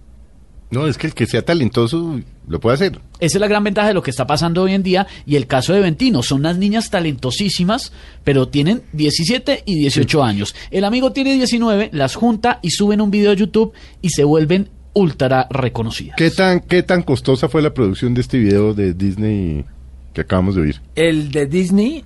No, 0.70 0.87
es 0.87 0.98
que 0.98 1.07
el 1.07 1.14
que 1.14 1.27
sea 1.27 1.42
talentoso 1.42 2.20
lo 2.48 2.61
puede 2.61 2.74
hacer. 2.74 3.00
Esa 3.20 3.37
es 3.37 3.40
la 3.40 3.46
gran 3.48 3.62
ventaja 3.62 3.88
de 3.88 3.94
lo 3.94 4.03
que 4.03 4.11
está 4.11 4.27
pasando 4.27 4.62
hoy 4.62 4.74
en 4.74 4.83
día 4.83 5.07
y 5.24 5.37
el 5.37 5.46
caso 5.46 5.72
de 5.72 5.81
Ventino. 5.81 6.22
Son 6.22 6.40
unas 6.40 6.59
niñas 6.59 6.90
talentosísimas, 6.90 7.92
pero 8.24 8.48
tienen 8.48 8.83
17 8.92 9.62
y 9.66 9.79
18 9.79 10.24
años. 10.24 10.55
El 10.70 10.85
amigo 10.85 11.12
tiene 11.12 11.35
19, 11.35 11.90
las 11.92 12.16
junta 12.16 12.59
y 12.62 12.70
suben 12.70 13.00
un 13.00 13.11
video 13.11 13.31
a 13.31 13.35
YouTube 13.35 13.72
y 14.03 14.11
se 14.11 14.24
vuelven 14.24 14.68
ultra 14.94 15.46
reconocidas. 15.50 16.16
¿Qué 16.16 16.31
tan, 16.31 16.61
¿Qué 16.61 16.83
tan 16.83 17.03
costosa 17.03 17.48
fue 17.48 17.62
la 17.62 17.72
producción 17.72 18.14
de 18.14 18.20
este 18.22 18.38
video 18.38 18.74
de 18.74 18.94
Disney 18.94 19.64
que 20.12 20.22
acabamos 20.22 20.55
de 20.55 20.62
oír? 20.62 20.81
El 20.94 21.31
de 21.31 21.46
Disney 21.46 22.05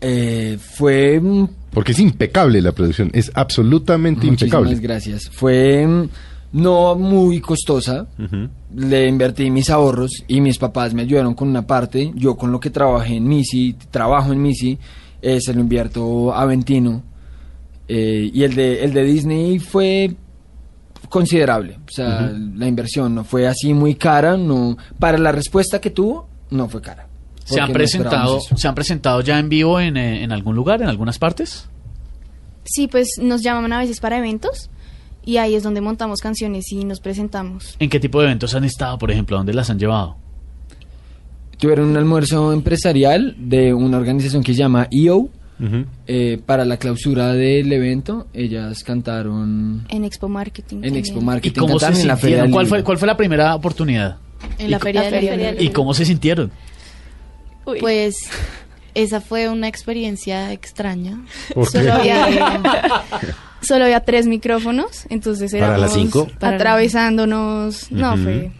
eh, 0.00 0.58
fue 0.60 1.20
Porque 1.70 1.92
es 1.92 1.98
impecable 1.98 2.60
la 2.60 2.72
producción, 2.72 3.10
es 3.12 3.30
absolutamente 3.34 4.26
Muchísimas 4.26 4.60
impecable. 4.60 4.80
gracias. 4.80 5.30
Fue 5.30 5.86
mm, 5.86 6.08
no 6.56 6.94
muy 6.94 7.40
costosa. 7.40 8.06
Le 8.74 9.06
invertí 9.06 9.50
mis 9.50 9.68
ahorros 9.68 10.24
y 10.26 10.40
mis 10.40 10.56
papás 10.56 10.94
me 10.94 11.02
ayudaron 11.02 11.34
con 11.34 11.48
una 11.48 11.66
parte. 11.66 12.12
Yo 12.14 12.36
con 12.36 12.50
lo 12.50 12.58
que 12.58 12.70
trabajé 12.70 13.16
en 13.16 13.28
Misi, 13.28 13.74
trabajo 13.90 14.32
en 14.32 14.40
Misi, 14.40 14.78
eh, 15.20 15.38
se 15.40 15.52
lo 15.52 15.60
invierto 15.60 16.34
a 16.34 16.46
Ventino. 16.46 17.02
Eh, 17.86 18.30
y 18.32 18.42
el 18.42 18.54
de, 18.54 18.82
el 18.84 18.94
de 18.94 19.02
Disney 19.02 19.58
fue 19.58 20.16
considerable. 21.10 21.78
O 21.86 21.90
sea, 21.92 22.32
la 22.32 22.66
inversión 22.66 23.14
no 23.14 23.24
fue 23.24 23.46
así 23.46 23.74
muy 23.74 23.94
cara. 23.94 24.38
no 24.38 24.78
Para 24.98 25.18
la 25.18 25.32
respuesta 25.32 25.78
que 25.78 25.90
tuvo, 25.90 26.26
no 26.50 26.68
fue 26.70 26.80
cara. 26.80 27.06
¿Se 27.44 27.60
han, 27.60 27.68
no 27.68 27.74
presentado. 27.74 28.40
¿Se 28.40 28.66
han 28.66 28.74
presentado 28.74 29.20
ya 29.20 29.38
en 29.38 29.50
vivo 29.50 29.78
en, 29.78 29.98
eh, 29.98 30.24
en 30.24 30.32
algún 30.32 30.56
lugar, 30.56 30.80
en 30.80 30.88
algunas 30.88 31.18
partes? 31.18 31.68
Sí, 32.64 32.88
pues 32.88 33.10
nos 33.20 33.42
llaman 33.42 33.74
a 33.74 33.78
veces 33.78 34.00
para 34.00 34.16
eventos 34.16 34.70
y 35.26 35.36
ahí 35.38 35.56
es 35.56 35.64
donde 35.64 35.80
montamos 35.82 36.20
canciones 36.20 36.72
y 36.72 36.84
nos 36.84 37.00
presentamos. 37.00 37.76
¿En 37.80 37.90
qué 37.90 38.00
tipo 38.00 38.20
de 38.20 38.26
eventos 38.26 38.54
han 38.54 38.64
estado, 38.64 38.96
por 38.96 39.10
ejemplo? 39.10 39.36
¿A 39.36 39.40
¿Dónde 39.40 39.52
las 39.52 39.68
han 39.68 39.78
llevado? 39.78 40.16
Tuvieron 41.58 41.88
un 41.88 41.96
almuerzo 41.96 42.52
empresarial 42.52 43.34
de 43.38 43.74
una 43.74 43.98
organización 43.98 44.42
que 44.42 44.52
se 44.52 44.58
llama 44.60 44.88
EO. 44.90 45.28
Eh, 46.06 46.38
para 46.44 46.66
la 46.66 46.76
clausura 46.76 47.32
del 47.32 47.72
evento, 47.72 48.26
ellas 48.34 48.84
cantaron 48.84 49.86
En 49.88 50.04
Expo 50.04 50.28
Marketing. 50.28 50.76
en 50.76 50.82
también. 50.82 50.96
Expo 50.98 51.18
¿Y 51.18 51.24
Marketing, 51.24 51.60
cómo 51.60 51.78
se 51.78 51.86
en 51.86 52.06
la 52.06 52.16
Feria 52.18 52.50
¿Cuál 52.50 52.66
fue. 52.66 52.84
¿Cuál 52.84 52.98
fue 52.98 53.08
la 53.08 53.16
primera 53.16 53.54
oportunidad? 53.54 54.18
En 54.58 54.70
la 54.70 54.76
¿Y, 54.76 54.80
feria, 54.80 55.00
La 55.04 55.10
del 55.10 55.28
Feria 55.28 55.52
del 55.52 55.62
¿Y 55.62 55.70
cómo 55.70 55.94
se 55.94 56.04
sintieron? 56.04 56.52
Uy. 57.64 57.80
Pues 57.80 58.16
esa 58.94 59.20
fue 59.22 59.48
una 59.48 59.66
experiencia 59.66 60.52
extraña. 60.52 61.24
¿Por 61.54 61.64
qué? 61.72 61.78
Solo 61.78 61.94
había, 61.94 62.28
solo 63.60 63.84
había 63.84 64.00
tres 64.00 64.26
micrófonos, 64.26 65.06
entonces 65.08 65.52
¿Para 65.52 65.64
éramos 65.66 65.80
las 65.80 65.92
cinco? 65.92 66.30
Atravesándonos. 66.40 67.90
No, 67.90 68.14
Ujú. 68.14 68.22
fue... 68.22 68.50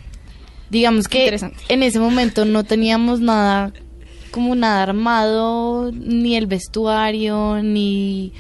Digamos 0.69 1.07
que 1.09 1.21
Interesante. 1.21 1.63
en 1.69 1.83
ese 1.85 2.01
momento 2.01 2.45
no 2.45 2.65
teníamos 2.65 3.21
nada, 3.21 3.73
como 4.33 4.55
nada 4.57 4.83
armado, 4.83 5.93
ni 5.93 6.35
el 6.37 6.47
vestuario, 6.49 7.63
ni, 7.63 8.33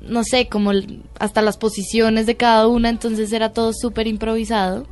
no 0.00 0.24
sé, 0.24 0.48
como 0.48 0.72
el- 0.72 1.02
hasta 1.20 1.40
las 1.40 1.56
posiciones 1.56 2.26
de 2.26 2.36
cada 2.36 2.66
una, 2.66 2.88
entonces 2.88 3.32
era 3.32 3.52
todo 3.52 3.72
súper 3.72 4.08
improvisado 4.08 4.86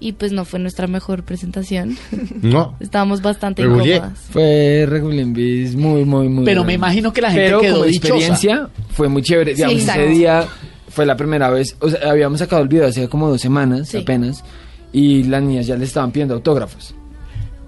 y 0.00 0.12
pues 0.12 0.32
no 0.32 0.44
fue 0.44 0.58
nuestra 0.60 0.86
mejor 0.86 1.22
presentación. 1.24 1.96
No. 2.42 2.76
Estábamos 2.80 3.20
bastante 3.22 3.62
incómodas. 3.62 4.12
Fue 4.30 4.86
Regulín 4.88 5.32
Bis 5.32 5.74
muy, 5.74 6.04
muy, 6.04 6.28
muy. 6.28 6.44
Pero 6.44 6.64
me 6.64 6.74
imagino 6.74 7.12
que 7.12 7.20
la 7.20 7.30
gente 7.30 7.44
Pero 7.46 7.60
quedó 7.60 7.74
como 7.74 7.84
dichosa. 7.86 8.06
experiencia 8.08 8.68
fue 8.90 9.08
muy 9.08 9.22
chévere. 9.22 9.52
Sí, 9.56 9.62
Digamos, 9.64 9.82
ese 9.88 10.06
día 10.08 10.44
fue 10.88 11.04
la 11.04 11.16
primera 11.16 11.50
vez. 11.50 11.76
O 11.80 11.88
sea, 11.90 12.10
habíamos 12.10 12.38
sacado 12.38 12.62
el 12.62 12.68
video 12.68 12.86
hace 12.86 13.08
como 13.08 13.28
dos 13.28 13.40
semanas 13.40 13.88
Sí. 13.88 13.98
apenas. 13.98 14.44
Y 14.92 15.24
las 15.24 15.42
niñas 15.42 15.66
ya 15.66 15.76
le 15.76 15.84
estaban 15.84 16.12
pidiendo 16.12 16.34
autógrafos. 16.34 16.94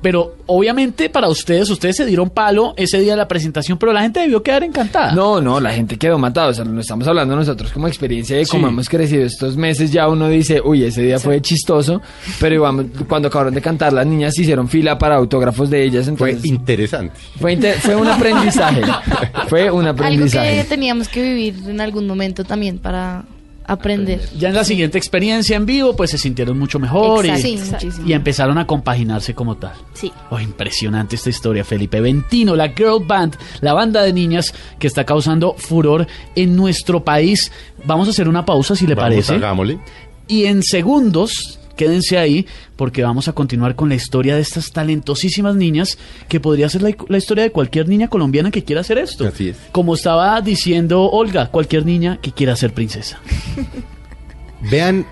Pero 0.02 0.36
obviamente 0.46 1.10
para 1.10 1.28
ustedes, 1.28 1.68
ustedes 1.68 1.96
se 1.96 2.06
dieron 2.06 2.30
palo 2.30 2.72
ese 2.78 2.98
día 3.00 3.12
de 3.12 3.18
la 3.18 3.28
presentación, 3.28 3.76
pero 3.76 3.92
la 3.92 4.00
gente 4.00 4.20
debió 4.20 4.42
quedar 4.42 4.64
encantada. 4.64 5.12
No, 5.12 5.40
no, 5.42 5.60
la 5.60 5.72
gente 5.72 5.98
quedó 5.98 6.18
matada. 6.18 6.48
O 6.48 6.54
sea, 6.54 6.64
no 6.64 6.80
estamos 6.80 7.06
hablando 7.06 7.36
nosotros 7.36 7.70
como 7.70 7.86
experiencia 7.86 8.36
de 8.36 8.46
cómo 8.46 8.66
Sí. 8.66 8.72
hemos 8.72 8.88
crecido 8.88 9.24
estos 9.24 9.56
meses. 9.56 9.92
Ya 9.92 10.08
uno 10.08 10.28
dice, 10.28 10.60
uy, 10.64 10.84
ese 10.84 11.02
día 11.02 11.18
fue 11.18 11.40
chistoso. 11.42 12.00
Pero 12.40 12.54
íbamos- 12.54 12.86
cuando 13.08 13.28
acabaron 13.28 13.52
de 13.52 13.60
cantar, 13.60 13.92
las 13.92 14.06
niñas 14.06 14.38
hicieron 14.38 14.68
fila 14.68 14.98
para 14.98 15.16
autógrafos 15.16 15.68
de 15.68 15.84
ellas. 15.84 16.10
Fue 16.16 16.36
interesante. 16.44 17.14
fue, 17.38 17.56
fue 17.80 17.94
un 17.96 18.08
aprendizaje. 18.08 18.80
fue 19.48 19.70
un 19.70 19.86
Algo 19.86 19.96
que 19.96 20.04
aprendizaje. 20.04 20.64
teníamos 20.64 21.08
que 21.08 21.22
vivir 21.22 21.56
en 21.68 21.80
algún 21.80 22.06
momento 22.06 22.44
también 22.44 22.78
para 22.78 23.24
aprender. 23.72 24.20
Ya 24.36 24.48
en 24.48 24.54
la 24.54 24.64
siguiente 24.64 24.98
experiencia 24.98 25.56
en 25.56 25.64
vivo, 25.64 25.94
pues 25.94 26.10
se 26.10 26.18
sintieron 26.18 26.58
mucho 26.58 26.78
mejor 26.78 27.24
y. 27.26 27.36
Sí, 27.38 27.58
y 28.04 28.12
empezaron 28.12 28.58
a 28.58 28.66
compaginarse 28.66 29.34
como 29.34 29.56
tal. 29.56 29.72
Sí. 29.94 30.12
Oh, 30.30 30.40
impresionante 30.40 31.16
esta 31.16 31.30
historia, 31.30 31.62
Felipe. 31.64 32.00
Ventino, 32.00 32.56
la 32.56 32.70
girl 32.70 33.04
band, 33.06 33.36
la 33.60 33.72
banda 33.72 34.02
de 34.02 34.12
niñas 34.12 34.52
que 34.78 34.86
está 34.88 35.04
causando 35.04 35.54
furor 35.56 36.06
en 36.34 36.56
nuestro 36.56 37.04
país. 37.04 37.52
Vamos 37.84 38.08
a 38.08 38.10
hacer 38.10 38.28
una 38.28 38.44
pausa, 38.44 38.74
si 38.74 38.86
le 38.86 38.94
Vamos, 38.96 39.10
parece. 39.10 39.34
hagámosle. 39.34 39.78
Y 40.26 40.46
en 40.46 40.62
segundos, 40.62 41.59
quédense 41.80 42.18
ahí, 42.18 42.46
porque 42.76 43.02
vamos 43.02 43.28
a 43.28 43.32
continuar 43.32 43.74
con 43.74 43.88
la 43.88 43.94
historia 43.94 44.34
de 44.34 44.42
estas 44.42 44.70
talentosísimas 44.70 45.56
niñas, 45.56 45.96
que 46.28 46.38
podría 46.38 46.68
ser 46.68 46.82
la, 46.82 46.94
la 47.08 47.16
historia 47.16 47.42
de 47.42 47.52
cualquier 47.52 47.88
niña 47.88 48.08
colombiana 48.08 48.50
que 48.50 48.62
quiera 48.62 48.82
hacer 48.82 48.98
esto. 48.98 49.26
Así 49.26 49.48
es. 49.48 49.56
Como 49.72 49.94
estaba 49.94 50.38
diciendo 50.42 51.04
Olga, 51.04 51.46
cualquier 51.46 51.86
niña 51.86 52.18
que 52.20 52.32
quiera 52.32 52.54
ser 52.54 52.74
princesa. 52.74 53.18
Vean, 54.70 55.06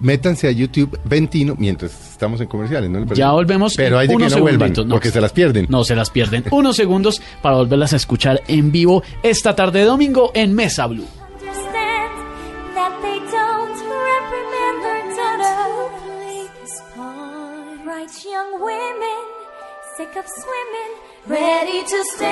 métanse 0.00 0.48
a 0.48 0.50
YouTube 0.50 0.98
Ventino 1.04 1.56
mientras 1.58 2.12
estamos 2.12 2.40
en 2.40 2.46
comerciales, 2.46 2.88
¿no? 2.88 3.04
Ya 3.12 3.32
volvemos. 3.32 3.74
Pero 3.76 3.98
hay 3.98 4.06
de 4.06 4.12
que 4.12 4.16
unos 4.16 4.34
no 4.34 4.40
vuelvan, 4.40 4.72
no. 4.72 4.88
porque 4.88 5.10
se 5.10 5.20
las 5.20 5.32
pierden. 5.32 5.66
No 5.68 5.84
se 5.84 5.94
las 5.94 6.08
pierden. 6.08 6.44
Unos 6.52 6.74
segundos 6.74 7.20
para 7.42 7.56
volverlas 7.56 7.92
a 7.92 7.96
escuchar 7.96 8.40
en 8.48 8.72
vivo 8.72 9.02
esta 9.22 9.54
tarde 9.54 9.80
de 9.80 9.84
domingo 9.84 10.32
en 10.34 10.54
Mesa 10.54 10.86
Blue. 10.86 11.04
It's 18.16 18.24
young 18.24 18.60
women, 18.60 19.24
sick 19.96 20.14
of 20.14 20.24
swimming, 20.24 20.92
ready 21.26 21.82
to 21.82 22.04
stand 22.14 22.30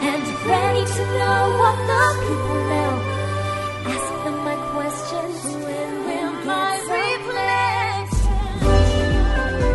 and 0.00 0.22
ready 0.48 0.84
to 0.96 1.04
know 1.18 1.42
what 1.60 1.76
the 1.90 2.04
people 2.24 2.60
know. 2.72 2.92
Ask 3.92 4.08
them 4.24 4.36
my 4.48 4.56
questions 4.72 5.36
when 5.66 5.90
will 6.06 6.32
my 6.46 6.72
reflection. 6.88 8.32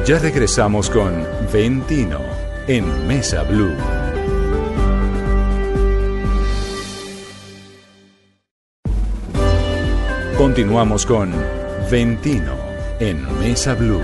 Ya 0.07 0.17
regresamos 0.17 0.89
con 0.89 1.27
Ventino 1.53 2.21
en 2.67 3.07
Mesa 3.07 3.43
Blue. 3.43 3.77
Continuamos 10.36 11.05
con 11.05 11.31
Ventino 11.91 12.70
en 13.01 13.17
Mesa 13.39 13.73
Blue. 13.73 14.03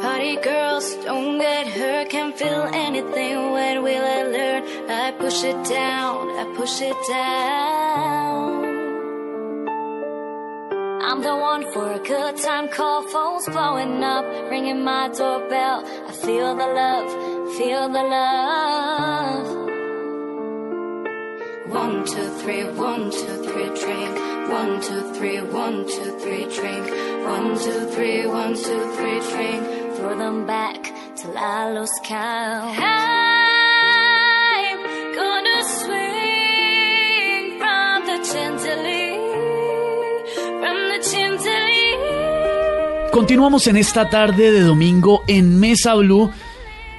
Party 0.00 0.36
girls, 0.42 0.96
don't 1.04 1.38
get 1.38 1.66
hurt, 1.66 2.08
can't 2.08 2.34
feel 2.34 2.62
anything. 2.72 3.52
When 3.52 3.82
will 3.82 4.02
I 4.02 4.22
learn? 4.22 4.62
I 4.88 5.12
push 5.18 5.44
it 5.44 5.62
down, 5.68 6.28
I 6.40 6.54
push 6.56 6.80
it 6.80 6.96
down. 7.06 8.65
I'm 11.08 11.22
the 11.22 11.36
one 11.36 11.62
for 11.72 11.92
a 11.92 12.00
good 12.00 12.36
time 12.38 12.68
call, 12.68 13.00
phones 13.02 13.46
blowing 13.46 14.02
up, 14.02 14.24
ringing 14.50 14.82
my 14.82 15.06
doorbell. 15.06 15.84
I 16.08 16.10
feel 16.10 16.56
the 16.56 16.66
love, 16.66 17.56
feel 17.56 17.88
the 17.88 18.02
love. 18.02 19.46
One, 21.70 22.04
two, 22.04 22.28
three, 22.40 22.64
one, 22.64 23.12
two, 23.12 23.36
three, 23.46 23.68
drink. 23.80 24.14
One, 24.50 24.80
two, 24.82 25.14
three, 25.14 25.40
one, 25.42 25.86
two, 25.86 26.18
three, 26.18 26.44
drink. 26.52 26.90
One, 27.24 27.56
two, 27.56 27.86
three, 27.94 28.26
one, 28.26 28.54
two, 28.56 28.96
three, 28.96 29.20
drink. 29.30 29.96
Throw 29.96 30.18
them 30.18 30.44
back 30.44 30.92
till 31.14 31.38
I 31.38 31.70
lose 31.70 32.00
count. 32.02 32.80
I'm 32.80 33.35
Continuamos 43.16 43.66
en 43.66 43.78
esta 43.78 44.10
tarde 44.10 44.52
de 44.52 44.60
domingo 44.60 45.22
en 45.26 45.58
Mesa 45.58 45.94
Blue, 45.94 46.30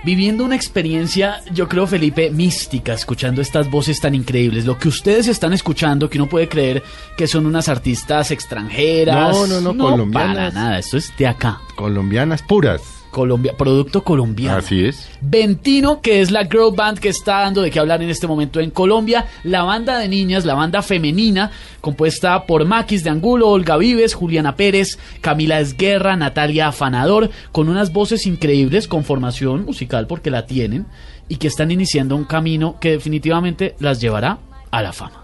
viviendo 0.04 0.44
una 0.46 0.56
experiencia, 0.56 1.44
yo 1.54 1.70
creo, 1.70 1.86
Felipe, 1.86 2.32
mística, 2.32 2.94
escuchando 2.94 3.40
estas 3.40 3.70
voces 3.70 4.02
tan 4.02 4.16
increíbles. 4.16 4.66
Lo 4.66 4.80
que 4.80 4.88
ustedes 4.88 5.28
están 5.28 5.54
escuchando, 5.54 6.10
que 6.10 6.18
uno 6.18 6.28
puede 6.28 6.50
creer 6.50 6.82
que 7.16 7.28
son 7.28 7.46
unas 7.46 7.70
artistas 7.70 8.32
extranjeras. 8.32 9.32
No, 9.32 9.46
no, 9.46 9.62
no, 9.62 9.78
colombianas. 9.78 10.36
Para 10.36 10.50
nada, 10.50 10.80
esto 10.80 10.98
es 10.98 11.16
de 11.16 11.28
acá. 11.28 11.62
Colombianas 11.76 12.42
puras. 12.42 12.97
Colombia, 13.18 13.56
producto 13.58 14.04
colombiano. 14.04 14.60
Así 14.60 14.86
es. 14.86 15.10
Ventino, 15.22 16.02
que 16.02 16.22
es 16.22 16.30
la 16.30 16.44
girl 16.44 16.72
band 16.76 17.00
que 17.00 17.10
está 17.10 17.40
dando 17.40 17.64
de 17.64 17.72
qué 17.72 17.80
hablar 17.80 18.04
en 18.04 18.12
este 18.12 18.28
momento 18.28 18.60
en 18.60 18.70
Colombia, 18.70 19.26
la 19.44 19.64
banda 19.64 19.98
de 19.98 20.08
niñas, 20.08 20.46
la 20.46 20.54
banda 20.54 20.84
femenina, 20.84 21.50
compuesta 21.82 22.46
por 22.46 22.64
Maquis 22.66 23.04
de 23.04 23.10
Angulo, 23.10 23.50
Olga 23.50 23.76
Vives, 23.76 24.14
Juliana 24.14 24.56
Pérez, 24.56 25.00
Camila 25.20 25.60
Esguerra, 25.60 26.16
Natalia 26.16 26.68
Afanador, 26.68 27.32
con 27.52 27.70
unas 27.70 27.92
voces 27.92 28.28
increíbles, 28.28 28.88
con 28.88 29.04
formación 29.04 29.66
musical 29.66 30.06
porque 30.06 30.30
la 30.30 30.46
tienen, 30.46 30.86
y 31.28 31.38
que 31.38 31.48
están 31.48 31.72
iniciando 31.72 32.16
un 32.16 32.26
camino 32.26 32.78
que 32.80 32.92
definitivamente 32.92 33.76
las 33.80 34.00
llevará 34.00 34.38
a 34.70 34.84
la 34.84 34.94
fama. 34.94 35.24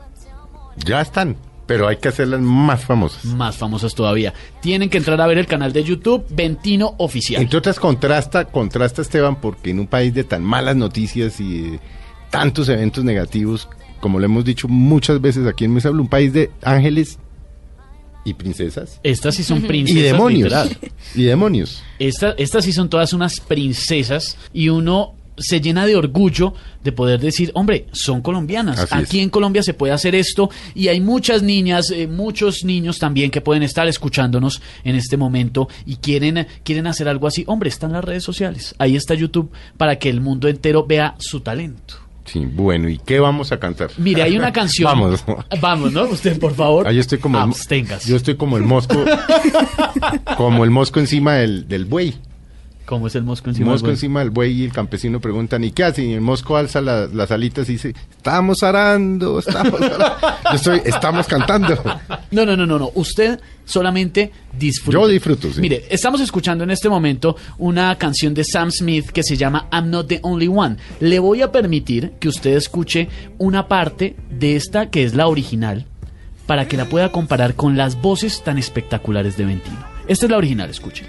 Ya 0.77 0.99
están, 0.99 1.37
pero 1.65 1.87
hay 1.87 1.97
que 1.97 2.09
hacerlas 2.09 2.41
más 2.41 2.83
famosas. 2.83 3.23
Más 3.25 3.55
famosas 3.57 3.95
todavía. 3.95 4.33
Tienen 4.61 4.89
que 4.89 4.97
entrar 4.97 5.19
a 5.21 5.27
ver 5.27 5.37
el 5.37 5.47
canal 5.47 5.71
de 5.73 5.83
YouTube 5.83 6.25
Ventino 6.29 6.95
Oficial. 6.97 7.41
Entre 7.41 7.57
otras, 7.57 7.79
contrasta, 7.79 8.45
contrasta 8.45 9.01
Esteban, 9.01 9.39
porque 9.39 9.71
en 9.71 9.79
un 9.79 9.87
país 9.87 10.13
de 10.13 10.23
tan 10.23 10.43
malas 10.43 10.75
noticias 10.75 11.39
y 11.39 11.61
de 11.71 11.79
tantos 12.29 12.67
eventos 12.69 13.03
negativos, 13.03 13.67
como 14.01 14.19
lo 14.19 14.25
hemos 14.25 14.43
dicho 14.43 14.67
muchas 14.67 15.21
veces 15.21 15.47
aquí 15.47 15.65
en 15.65 15.73
Mesa 15.73 15.89
Blue, 15.89 16.01
un 16.03 16.09
país 16.09 16.33
de 16.33 16.51
ángeles 16.63 17.17
y 18.25 18.33
princesas 18.35 18.99
Estas 19.03 19.35
sí 19.35 19.43
son 19.43 19.61
princesas. 19.63 19.99
y 19.99 20.03
demonios. 20.03 20.43
literal. 20.49 20.77
Y 21.15 21.23
demonios. 21.23 21.83
Esta- 21.99 22.31
estas 22.37 22.63
sí 22.65 22.71
son 22.73 22.89
todas 22.89 23.13
unas 23.13 23.39
princesas 23.41 24.37
y 24.53 24.69
uno 24.69 25.15
se 25.37 25.59
llena 25.61 25.85
de 25.85 25.95
orgullo 25.95 26.53
de 26.83 26.91
poder 26.91 27.19
decir, 27.19 27.51
hombre, 27.55 27.87
son 27.91 28.21
colombianas. 28.21 28.79
Así 28.79 28.93
Aquí 28.95 29.17
es. 29.19 29.23
en 29.23 29.29
Colombia 29.29 29.63
se 29.63 29.73
puede 29.73 29.93
hacer 29.93 30.15
esto 30.15 30.49
y 30.75 30.89
hay 30.89 30.99
muchas 31.01 31.41
niñas, 31.43 31.89
eh, 31.91 32.07
muchos 32.07 32.63
niños 32.63 32.99
también 32.99 33.31
que 33.31 33.41
pueden 33.41 33.63
estar 33.63 33.87
escuchándonos 33.87 34.61
en 34.83 34.95
este 34.95 35.17
momento 35.17 35.67
y 35.85 35.95
quieren, 35.95 36.47
quieren 36.63 36.87
hacer 36.87 37.07
algo 37.07 37.27
así. 37.27 37.43
Hombre, 37.47 37.69
están 37.69 37.91
las 37.93 38.03
redes 38.03 38.23
sociales. 38.23 38.75
Ahí 38.77 38.95
está 38.95 39.13
YouTube 39.15 39.51
para 39.77 39.97
que 39.97 40.09
el 40.09 40.21
mundo 40.21 40.47
entero 40.47 40.85
vea 40.85 41.15
su 41.19 41.39
talento. 41.39 41.95
Sí, 42.25 42.45
bueno, 42.45 42.87
¿y 42.87 42.99
qué 42.99 43.19
vamos 43.19 43.51
a 43.51 43.59
cantar? 43.59 43.89
Mire, 43.97 44.21
hay 44.21 44.37
una 44.37 44.53
canción. 44.53 44.85
Vamos. 44.89 45.23
Vamos, 45.59 45.91
¿no? 45.91 46.03
Usted, 46.05 46.39
por 46.39 46.53
favor. 46.55 46.87
Ah, 46.87 46.91
yo 46.93 47.01
estoy 47.01 47.17
como 47.17 47.37
el, 47.37 47.47
mo- 47.47 47.53
Absténgase. 47.53 48.09
yo 48.09 48.15
estoy 48.15 48.35
como 48.35 48.55
el 48.57 48.63
mosco 48.63 49.03
como 50.37 50.63
el 50.63 50.69
mosco 50.71 50.99
encima 50.99 51.33
del, 51.35 51.67
del 51.67 51.85
buey. 51.85 52.15
¿Cómo 52.85 53.07
es 53.07 53.15
el 53.15 53.23
mosco 53.23 53.49
encima? 53.49 53.65
del 53.67 53.71
mosco 53.75 53.85
buey? 53.85 53.93
encima 53.95 54.19
del 54.19 54.29
buey 54.29 54.51
y 54.61 54.65
el 54.65 54.73
campesino 54.73 55.19
preguntan, 55.21 55.63
¿y 55.63 55.71
qué 55.71 55.85
hace? 55.85 56.03
Y 56.03 56.13
el 56.13 56.21
mosco 56.21 56.57
alza 56.57 56.81
la- 56.81 57.07
las 57.07 57.31
alitas 57.31 57.69
y 57.69 57.73
dice, 57.73 57.95
estamos 58.17 58.61
arando, 58.61 59.39
estamos 59.39 59.81
arando. 59.81 60.05
Yo 60.51 60.55
estoy, 60.55 60.81
estamos 60.85 61.25
cantando. 61.27 61.81
No, 62.31 62.45
no, 62.45 62.57
no, 62.57 62.65
no, 62.65 62.77
no. 62.77 62.91
Usted 62.95 63.39
solamente 63.63 64.31
disfruta. 64.59 64.97
Yo 64.99 65.07
disfruto, 65.07 65.51
sí. 65.53 65.61
Mire, 65.61 65.85
estamos 65.89 66.19
escuchando 66.19 66.65
en 66.65 66.71
este 66.71 66.89
momento 66.89 67.37
una 67.57 67.95
canción 67.97 68.33
de 68.33 68.43
Sam 68.43 68.69
Smith 68.71 69.07
que 69.11 69.23
se 69.23 69.37
llama 69.37 69.67
I'm 69.71 69.89
Not 69.89 70.07
the 70.09 70.19
Only 70.21 70.49
One. 70.49 70.75
Le 70.99 71.19
voy 71.19 71.41
a 71.41 71.51
permitir 71.53 72.11
que 72.19 72.27
usted 72.27 72.57
escuche 72.57 73.07
una 73.37 73.69
parte 73.69 74.17
de 74.29 74.57
esta 74.57 74.89
que 74.89 75.03
es 75.05 75.15
la 75.15 75.27
original 75.27 75.85
para 76.45 76.67
que 76.67 76.75
la 76.75 76.85
pueda 76.89 77.13
comparar 77.13 77.55
con 77.55 77.77
las 77.77 78.01
voces 78.01 78.43
tan 78.43 78.57
espectaculares 78.57 79.37
de 79.37 79.45
Ventino. 79.45 79.85
Esta 80.09 80.25
es 80.25 80.31
la 80.31 80.37
original, 80.37 80.69
escuche. 80.69 81.05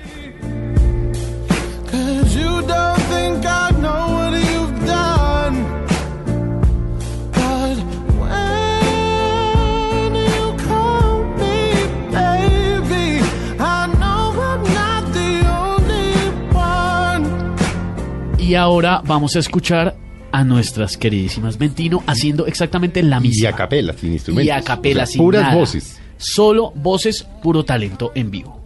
Y 18.47 18.55
ahora 18.57 19.01
vamos 19.05 19.37
a 19.37 19.39
escuchar 19.39 19.97
a 20.31 20.45
nuestras 20.45 20.97
queridísimas 20.99 21.57
Ventino 21.59 22.03
haciendo 22.07 22.47
exactamente 22.47 23.03
la 23.03 23.19
misma. 23.21 23.43
Y 23.43 23.47
a 23.47 23.53
capela, 23.53 23.93
sin 23.95 24.13
instrumentos. 24.13 24.47
Y 24.47 24.51
a 24.51 24.61
capela, 24.63 25.03
O 25.05 25.07
sea, 25.07 25.13
sin 25.13 25.23
Puras 25.23 25.43
nada. 25.43 25.55
voces. 25.57 26.01
Solo 26.19 26.71
voces, 26.75 27.27
puro 27.43 27.65
talento 27.65 28.13
en 28.15 28.31
vivo. 28.31 28.61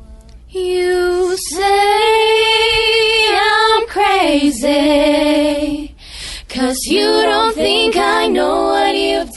You 0.51 1.37
say 1.51 1.67
I'm 3.35 3.87
crazy. 3.89 5.95
Cause 6.49 6.79
you 6.91 7.05
don't 7.05 7.55
think 7.55 7.95
I 7.97 8.27
know 8.29 8.73
what 8.73 8.95
you've 8.95 9.33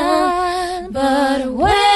done. 0.00 0.90
But 0.90 1.52
when 1.52 1.89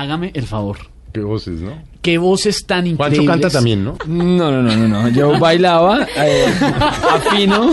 Hágame 0.00 0.30
el 0.34 0.46
favor. 0.46 0.78
Qué 1.12 1.20
voces, 1.20 1.60
¿no? 1.60 1.72
Qué 2.00 2.16
voces 2.16 2.64
tan 2.66 2.86
increíbles. 2.86 3.18
Juancho 3.18 3.30
canta 3.30 3.50
también, 3.50 3.84
¿no? 3.84 3.98
No, 4.06 4.50
no, 4.50 4.62
no, 4.62 4.74
no, 4.74 4.88
no. 4.88 5.08
Yo 5.10 5.38
bailaba, 5.38 6.06
eh, 6.16 6.46
afino. 7.10 7.72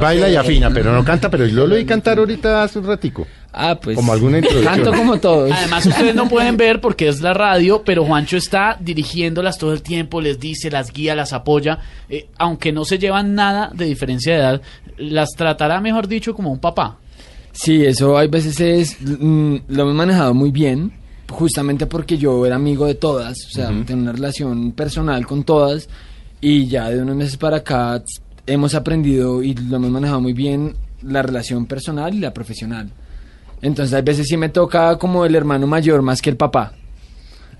Baila 0.00 0.30
y 0.30 0.34
afina, 0.34 0.68
pero 0.70 0.92
no 0.92 1.04
canta, 1.04 1.30
pero 1.30 1.46
yo 1.46 1.64
lo 1.64 1.76
oí 1.76 1.84
cantar 1.84 2.18
ahorita 2.18 2.64
hace 2.64 2.80
un 2.80 2.86
ratico. 2.86 3.24
Ah, 3.52 3.78
pues. 3.80 3.94
Como 3.94 4.12
alguna 4.12 4.38
introducción. 4.38 4.74
Canto 4.74 4.92
como 4.92 5.20
todos. 5.20 5.52
Además, 5.52 5.86
ustedes 5.86 6.16
no 6.16 6.28
pueden 6.28 6.56
ver 6.56 6.80
porque 6.80 7.06
es 7.06 7.20
la 7.20 7.34
radio, 7.34 7.82
pero 7.84 8.04
Juancho 8.04 8.36
está 8.36 8.76
dirigiéndolas 8.80 9.58
todo 9.58 9.72
el 9.72 9.82
tiempo, 9.82 10.20
les 10.20 10.40
dice, 10.40 10.72
las 10.72 10.92
guía, 10.92 11.14
las 11.14 11.32
apoya. 11.32 11.78
Eh, 12.08 12.28
aunque 12.36 12.72
no 12.72 12.84
se 12.84 12.98
llevan 12.98 13.36
nada 13.36 13.70
de 13.72 13.84
diferencia 13.84 14.32
de 14.32 14.38
edad, 14.40 14.62
las 14.96 15.28
tratará, 15.36 15.80
mejor 15.80 16.08
dicho, 16.08 16.34
como 16.34 16.50
un 16.50 16.58
papá. 16.58 16.98
Sí, 17.52 17.84
eso 17.84 18.18
hay 18.18 18.26
veces 18.26 18.58
es. 18.58 18.96
mm, 19.00 19.56
lo 19.68 19.82
hemos 19.82 19.94
manejado 19.94 20.34
muy 20.34 20.50
bien, 20.50 20.92
justamente 21.28 21.86
porque 21.86 22.18
yo 22.18 22.44
era 22.46 22.56
amigo 22.56 22.86
de 22.86 22.94
todas, 22.94 23.36
o 23.46 23.50
sea, 23.50 23.68
tengo 23.86 24.02
una 24.02 24.12
relación 24.12 24.72
personal 24.72 25.26
con 25.26 25.44
todas, 25.44 25.88
y 26.40 26.66
ya 26.66 26.88
de 26.90 27.02
unos 27.02 27.16
meses 27.16 27.36
para 27.36 27.58
acá 27.58 28.02
hemos 28.46 28.74
aprendido 28.74 29.42
y 29.42 29.54
lo 29.54 29.76
hemos 29.76 29.90
manejado 29.90 30.20
muy 30.20 30.32
bien 30.32 30.74
la 31.02 31.22
relación 31.22 31.66
personal 31.66 32.14
y 32.14 32.20
la 32.20 32.32
profesional. 32.32 32.90
Entonces, 33.60 33.94
hay 33.94 34.02
veces 34.02 34.26
sí 34.28 34.36
me 34.36 34.48
toca 34.48 34.96
como 34.98 35.24
el 35.24 35.34
hermano 35.34 35.66
mayor 35.66 36.02
más 36.02 36.22
que 36.22 36.30
el 36.30 36.36
papá. 36.36 36.72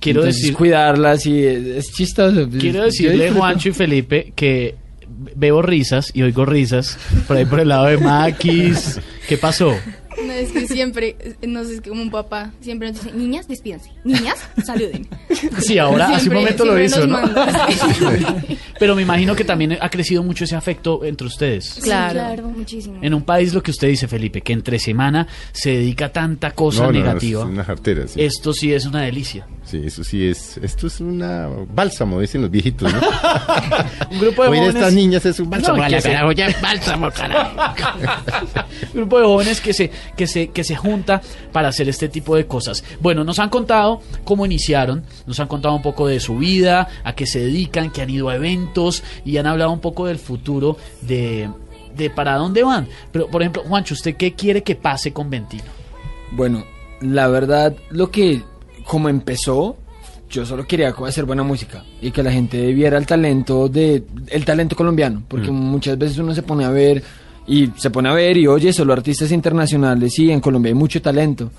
Quiero 0.00 0.20
Entonces, 0.20 0.42
decir, 0.42 0.56
cuidarlas 0.56 1.26
y 1.26 1.44
es, 1.44 1.66
es 1.66 1.92
chistoso. 1.92 2.48
quiero 2.48 2.78
Yo 2.78 2.84
decirle. 2.84 3.32
Juancho 3.32 3.70
y 3.70 3.72
Felipe, 3.72 4.32
que 4.36 4.76
veo 5.34 5.60
risas 5.62 6.10
y 6.14 6.22
oigo 6.22 6.44
risas 6.44 6.98
por 7.26 7.36
ahí 7.36 7.44
por 7.44 7.60
el 7.60 7.68
lado 7.68 7.86
de 7.86 7.98
Maquis. 7.98 9.00
¿Qué 9.28 9.36
pasó? 9.36 9.74
No, 10.26 10.32
es 10.32 10.50
que 10.52 10.66
siempre, 10.66 11.16
no 11.46 11.64
sé, 11.64 11.74
es 11.74 11.80
como 11.80 12.02
un 12.02 12.10
papá, 12.10 12.52
siempre 12.60 12.90
nos 12.90 13.02
dice, 13.02 13.14
niñas, 13.16 13.46
despídanse, 13.48 13.90
niñas, 14.04 14.38
saluden. 14.64 15.06
Sí, 15.60 15.78
ahora 15.78 16.08
hace 16.16 16.28
un 16.28 16.34
momento 16.36 16.64
lo 16.64 16.80
hizo, 16.82 17.06
nos 17.06 17.30
¿no? 17.30 17.34
Pero 18.78 18.94
me 18.96 19.02
imagino 19.02 19.34
que 19.36 19.44
también 19.44 19.76
ha 19.80 19.88
crecido 19.88 20.22
mucho 20.22 20.44
ese 20.44 20.56
afecto 20.56 21.04
entre 21.04 21.26
ustedes. 21.26 21.78
Claro. 21.82 22.48
Muchísimo. 22.48 22.98
En 23.02 23.14
un 23.14 23.22
país, 23.22 23.52
lo 23.54 23.62
que 23.62 23.70
usted 23.70 23.88
dice, 23.88 24.08
Felipe, 24.08 24.40
que 24.40 24.52
entre 24.52 24.78
semana 24.78 25.26
se 25.52 25.70
dedica 25.70 26.06
a 26.06 26.12
tanta 26.12 26.50
cosa 26.52 26.82
No, 26.82 26.92
no, 26.92 26.98
negativa. 26.98 27.42
es 27.42 27.48
una 27.48 27.64
jartera, 27.64 28.06
sí. 28.08 28.22
Esto 28.22 28.52
sí 28.52 28.72
es 28.72 28.86
una 28.86 29.02
delicia. 29.02 29.46
Sí, 29.68 29.82
eso 29.84 30.02
sí 30.02 30.26
es. 30.26 30.56
Esto 30.62 30.86
es 30.86 30.98
una 30.98 31.46
bálsamo, 31.74 32.20
dicen 32.20 32.40
los 32.40 32.50
viejitos, 32.50 32.90
¿no? 32.90 33.00
Un 34.10 34.18
grupo 34.18 34.42
de 34.44 34.48
Oír 34.48 34.60
jóvenes. 34.60 34.74
estas 34.76 34.92
niñas 34.94 35.26
es 35.26 35.38
un 35.40 35.50
bálsamo. 35.50 35.76
No, 35.76 35.82
a 35.82 35.86
que 35.88 35.92
la 35.92 36.00
se- 36.00 36.08
carajo, 36.10 36.32
ya, 36.32 36.48
bálsamo, 36.62 37.10
carajo. 37.10 37.50
Un 38.94 39.00
grupo 39.00 39.18
de 39.18 39.24
jóvenes 39.26 39.60
que 39.60 39.74
se, 39.74 39.90
que 40.16 40.26
se, 40.26 40.48
que 40.48 40.64
se 40.64 40.74
junta 40.74 41.20
para 41.52 41.68
hacer 41.68 41.86
este 41.88 42.08
tipo 42.08 42.34
de 42.34 42.46
cosas. 42.46 42.82
Bueno, 43.00 43.24
nos 43.24 43.38
han 43.40 43.50
contado 43.50 44.00
cómo 44.24 44.46
iniciaron, 44.46 45.04
nos 45.26 45.38
han 45.38 45.48
contado 45.48 45.74
un 45.74 45.82
poco 45.82 46.06
de 46.06 46.18
su 46.20 46.38
vida, 46.38 46.88
a 47.04 47.14
qué 47.14 47.26
se 47.26 47.40
dedican, 47.40 47.90
que 47.90 48.00
han 48.00 48.08
ido 48.08 48.30
a 48.30 48.36
eventos 48.36 49.02
y 49.24 49.36
han 49.36 49.46
hablado 49.46 49.70
un 49.72 49.80
poco 49.80 50.06
del 50.06 50.18
futuro 50.18 50.78
de, 51.02 51.50
de 51.94 52.08
para 52.08 52.36
dónde 52.36 52.62
van. 52.62 52.88
Pero, 53.12 53.28
por 53.28 53.42
ejemplo, 53.42 53.64
Juancho, 53.68 53.92
¿usted 53.92 54.16
qué 54.16 54.32
quiere 54.32 54.62
que 54.62 54.76
pase 54.76 55.12
con 55.12 55.28
Ventino? 55.28 55.64
Bueno, 56.32 56.64
la 57.02 57.28
verdad, 57.28 57.74
lo 57.90 58.10
que 58.10 58.42
como 58.88 59.10
empezó, 59.10 59.76
yo 60.30 60.46
solo 60.46 60.66
quería 60.66 60.94
hacer 61.06 61.26
buena 61.26 61.42
música 61.42 61.84
y 62.00 62.10
que 62.10 62.22
la 62.22 62.32
gente 62.32 62.72
viera 62.72 62.96
el 62.96 63.06
talento 63.06 63.68
de 63.68 64.02
el 64.28 64.44
talento 64.46 64.74
colombiano, 64.74 65.22
porque 65.28 65.50
muchas 65.50 65.98
veces 65.98 66.16
uno 66.16 66.34
se 66.34 66.42
pone 66.42 66.64
a 66.64 66.70
ver 66.70 67.02
y 67.46 67.70
se 67.76 67.90
pone 67.90 68.08
a 68.08 68.14
ver 68.14 68.38
y 68.38 68.46
oye 68.46 68.72
solo 68.72 68.94
artistas 68.94 69.30
internacionales 69.30 70.18
y 70.18 70.30
en 70.30 70.40
Colombia 70.40 70.70
hay 70.70 70.74
mucho 70.74 71.02
talento. 71.02 71.50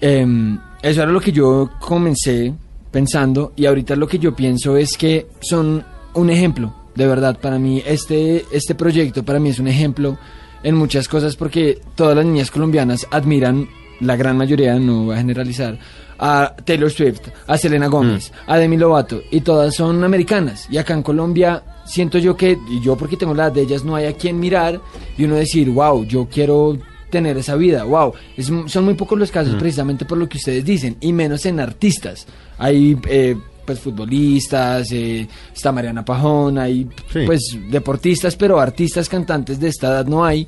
Em, 0.00 0.58
eso 0.82 1.02
era 1.02 1.12
lo 1.12 1.20
que 1.20 1.32
yo 1.32 1.70
comencé 1.78 2.54
pensando 2.90 3.52
y 3.54 3.66
ahorita 3.66 3.94
lo 3.94 4.08
que 4.08 4.18
yo 4.18 4.34
pienso 4.34 4.78
es 4.78 4.96
que 4.96 5.26
son 5.40 5.84
un 6.14 6.30
ejemplo, 6.30 6.74
de 6.94 7.06
verdad, 7.06 7.38
para 7.38 7.58
mí 7.58 7.82
este, 7.84 8.46
este 8.52 8.74
proyecto 8.74 9.22
para 9.22 9.38
mí 9.38 9.50
es 9.50 9.58
un 9.58 9.68
ejemplo 9.68 10.16
en 10.62 10.76
muchas 10.76 11.08
cosas 11.08 11.36
porque 11.36 11.78
todas 11.94 12.16
las 12.16 12.24
niñas 12.24 12.50
colombianas 12.50 13.06
admiran, 13.10 13.68
la 14.00 14.16
gran 14.16 14.38
mayoría, 14.38 14.78
no 14.78 15.04
voy 15.04 15.14
a 15.14 15.18
generalizar, 15.18 15.78
a 16.18 16.54
Taylor 16.64 16.90
Swift, 16.90 17.20
a 17.46 17.56
Selena 17.56 17.86
Gómez, 17.86 18.32
a 18.46 18.56
Demi 18.58 18.76
Lovato 18.76 19.22
y 19.30 19.40
todas 19.40 19.74
son 19.74 20.02
americanas. 20.04 20.66
Y 20.70 20.76
acá 20.78 20.94
en 20.94 21.02
Colombia 21.02 21.62
siento 21.84 22.18
yo 22.18 22.36
que, 22.36 22.58
y 22.68 22.80
yo 22.80 22.96
porque 22.96 23.16
tengo 23.16 23.34
la 23.34 23.44
edad 23.44 23.52
de 23.52 23.62
ellas, 23.62 23.84
no 23.84 23.94
hay 23.96 24.06
a 24.06 24.12
quien 24.14 24.38
mirar 24.38 24.80
y 25.16 25.24
uno 25.24 25.36
decir, 25.36 25.70
wow, 25.70 26.04
yo 26.04 26.28
quiero 26.30 26.76
tener 27.10 27.38
esa 27.38 27.54
vida, 27.56 27.84
wow, 27.84 28.12
es, 28.36 28.50
son 28.66 28.84
muy 28.84 28.94
pocos 28.94 29.18
los 29.18 29.30
casos 29.30 29.54
precisamente 29.54 30.04
por 30.04 30.18
lo 30.18 30.28
que 30.28 30.36
ustedes 30.36 30.62
dicen 30.64 30.96
y 31.00 31.12
menos 31.14 31.46
en 31.46 31.58
artistas, 31.58 32.26
hay 32.58 32.98
eh, 33.08 33.34
pues 33.64 33.80
futbolistas, 33.80 34.92
eh, 34.92 35.26
está 35.54 35.72
Mariana 35.72 36.04
Pajón, 36.04 36.58
hay 36.58 36.86
Sí. 37.12 37.20
pues 37.24 37.56
deportistas, 37.70 38.36
pero 38.36 38.60
artistas, 38.60 39.08
cantantes 39.08 39.58
de 39.60 39.68
esta 39.68 39.88
edad 39.88 40.06
no 40.06 40.24
hay. 40.24 40.46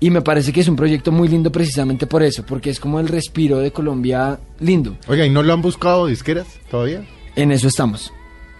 Y 0.00 0.10
me 0.10 0.22
parece 0.22 0.52
que 0.52 0.60
es 0.60 0.68
un 0.68 0.76
proyecto 0.76 1.10
muy 1.10 1.26
lindo 1.28 1.50
precisamente 1.50 2.06
por 2.06 2.22
eso, 2.22 2.44
porque 2.46 2.70
es 2.70 2.78
como 2.78 3.00
el 3.00 3.08
respiro 3.08 3.58
de 3.58 3.72
Colombia 3.72 4.38
lindo. 4.60 4.96
Oiga, 5.08 5.26
¿y 5.26 5.30
no 5.30 5.42
lo 5.42 5.52
han 5.52 5.62
buscado 5.62 6.06
disqueras 6.06 6.46
todavía? 6.70 7.04
En 7.34 7.50
eso 7.50 7.66
estamos. 7.66 8.12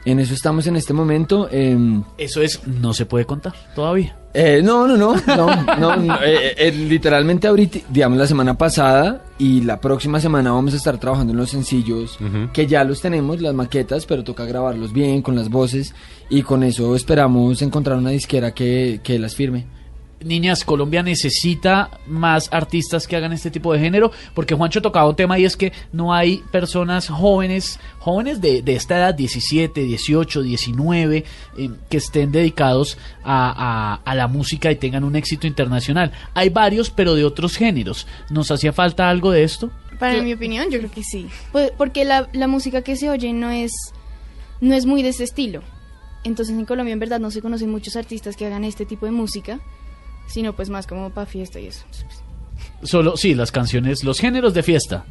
En 0.04 0.18
eso 0.20 0.34
estamos 0.34 0.66
en 0.66 0.74
este 0.76 0.92
momento. 0.92 1.48
em, 1.50 2.02
Eso 2.16 2.40
es, 2.42 2.66
no 2.66 2.92
se 2.92 3.04
puede 3.06 3.24
contar 3.24 3.52
todavía. 3.74 4.16
eh, 4.34 4.60
no, 4.64 4.86
no, 4.88 4.96
no, 4.96 5.14
no, 5.26 5.64
no, 5.78 5.96
no, 5.96 6.14
eh, 6.24 6.54
eh, 6.56 6.72
literalmente 6.72 7.46
ahorita, 7.46 7.80
digamos 7.90 8.18
la 8.18 8.26
semana 8.26 8.56
pasada 8.58 9.24
y 9.38 9.60
la 9.62 9.80
próxima 9.80 10.20
semana 10.20 10.52
vamos 10.52 10.74
a 10.74 10.76
estar 10.76 10.98
trabajando 10.98 11.32
en 11.32 11.38
los 11.38 11.50
sencillos 11.50 12.18
que 12.52 12.66
ya 12.66 12.84
los 12.84 13.00
tenemos, 13.00 13.40
las 13.40 13.54
maquetas, 13.54 14.06
pero 14.06 14.24
toca 14.24 14.44
grabarlos 14.44 14.92
bien 14.92 15.22
con 15.22 15.34
las 15.36 15.48
voces 15.50 15.94
y 16.30 16.42
con 16.42 16.62
eso 16.62 16.94
esperamos 16.96 17.60
encontrar 17.62 17.96
una 17.98 18.10
disquera 18.10 18.52
que, 18.54 19.00
que 19.02 19.18
las 19.18 19.34
firme. 19.34 19.66
Niñas, 20.24 20.64
Colombia 20.64 21.02
necesita 21.02 21.90
más 22.06 22.48
artistas 22.52 23.06
que 23.06 23.16
hagan 23.16 23.32
este 23.32 23.50
tipo 23.50 23.72
de 23.72 23.78
género, 23.78 24.10
porque 24.34 24.54
Juancho 24.54 24.82
tocaba 24.82 25.08
un 25.08 25.14
tema 25.16 25.38
y 25.38 25.44
es 25.44 25.56
que 25.56 25.72
no 25.92 26.12
hay 26.12 26.38
personas 26.50 27.08
jóvenes, 27.08 27.78
jóvenes 27.98 28.40
de, 28.40 28.62
de 28.62 28.74
esta 28.74 28.96
edad, 28.98 29.14
17, 29.14 29.80
18, 29.82 30.42
19, 30.42 31.24
eh, 31.56 31.70
que 31.88 31.96
estén 31.96 32.32
dedicados 32.32 32.98
a, 33.22 33.94
a- 34.04 34.10
a 34.10 34.14
la 34.14 34.26
música 34.26 34.70
y 34.72 34.76
tengan 34.76 35.04
un 35.04 35.14
éxito 35.16 35.46
internacional. 35.46 36.12
Hay 36.34 36.48
varios, 36.48 36.90
pero 36.90 37.14
de 37.14 37.24
otros 37.24 37.56
géneros. 37.56 38.06
¿Nos 38.30 38.50
hacía 38.50 38.72
falta 38.72 39.08
algo 39.08 39.30
de 39.30 39.44
esto? 39.44 39.70
Para 39.98 40.16
Yo- 40.16 40.22
mi 40.24 40.32
opinión, 40.32 40.70
yo 40.70 40.78
creo 40.78 40.90
que 40.90 41.02
sí. 41.04 41.28
Pues, 41.52 41.70
porque 41.76 42.04
la, 42.04 42.28
la 42.32 42.46
música 42.48 42.82
que 42.82 42.96
se 42.96 43.08
oye 43.10 43.32
no 43.32 43.50
es, 43.50 43.72
no 44.60 44.74
es 44.74 44.84
muy 44.86 45.02
de 45.02 45.10
ese 45.10 45.24
estilo. 45.24 45.62
Entonces 46.24 46.56
en 46.56 46.64
Colombia 46.64 46.92
en 46.92 46.98
verdad 46.98 47.20
no 47.20 47.30
se 47.30 47.40
conocen 47.40 47.70
muchos 47.70 47.94
artistas 47.96 48.36
que 48.36 48.46
hagan 48.46 48.64
este 48.64 48.84
tipo 48.84 49.06
de 49.06 49.12
música, 49.12 49.60
sino 50.28 50.54
pues 50.54 50.70
más 50.70 50.86
como 50.86 51.10
para 51.10 51.26
fiesta 51.26 51.58
y 51.58 51.66
eso. 51.66 51.84
Solo, 52.82 53.16
sí, 53.16 53.34
las 53.34 53.50
canciones, 53.50 54.04
los 54.04 54.20
géneros 54.20 54.54
de 54.54 54.62
fiesta. 54.62 55.04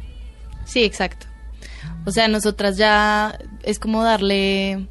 Sí, 0.64 0.84
exacto. 0.84 1.26
O 2.06 2.10
sea, 2.10 2.28
nosotras 2.28 2.76
ya 2.78 3.38
es 3.62 3.78
como 3.78 4.02
darle... 4.04 4.86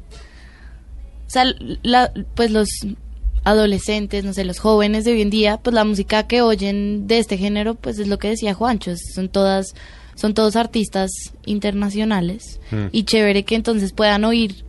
O 1.26 1.30
sea, 1.30 1.44
la- 1.82 2.12
pues 2.34 2.50
los 2.50 2.68
adolescentes, 3.44 4.24
no 4.24 4.32
sé, 4.32 4.44
los 4.44 4.58
jóvenes 4.58 5.04
de 5.04 5.12
hoy 5.12 5.22
en 5.22 5.30
día, 5.30 5.58
pues 5.58 5.74
la 5.74 5.84
música 5.84 6.26
que 6.26 6.42
oyen 6.42 7.06
de 7.06 7.18
este 7.18 7.36
género, 7.38 7.74
pues 7.74 7.98
es 7.98 8.08
lo 8.08 8.18
que 8.18 8.28
decía 8.28 8.54
Juancho, 8.54 8.92
son 9.14 9.28
todas, 9.28 9.74
son 10.14 10.34
todos 10.34 10.56
artistas 10.56 11.10
internacionales 11.46 12.60
Mm. 12.70 12.86
y 12.92 13.04
chévere 13.04 13.44
que 13.44 13.54
entonces 13.54 13.92
puedan 13.92 14.24
oír 14.24 14.64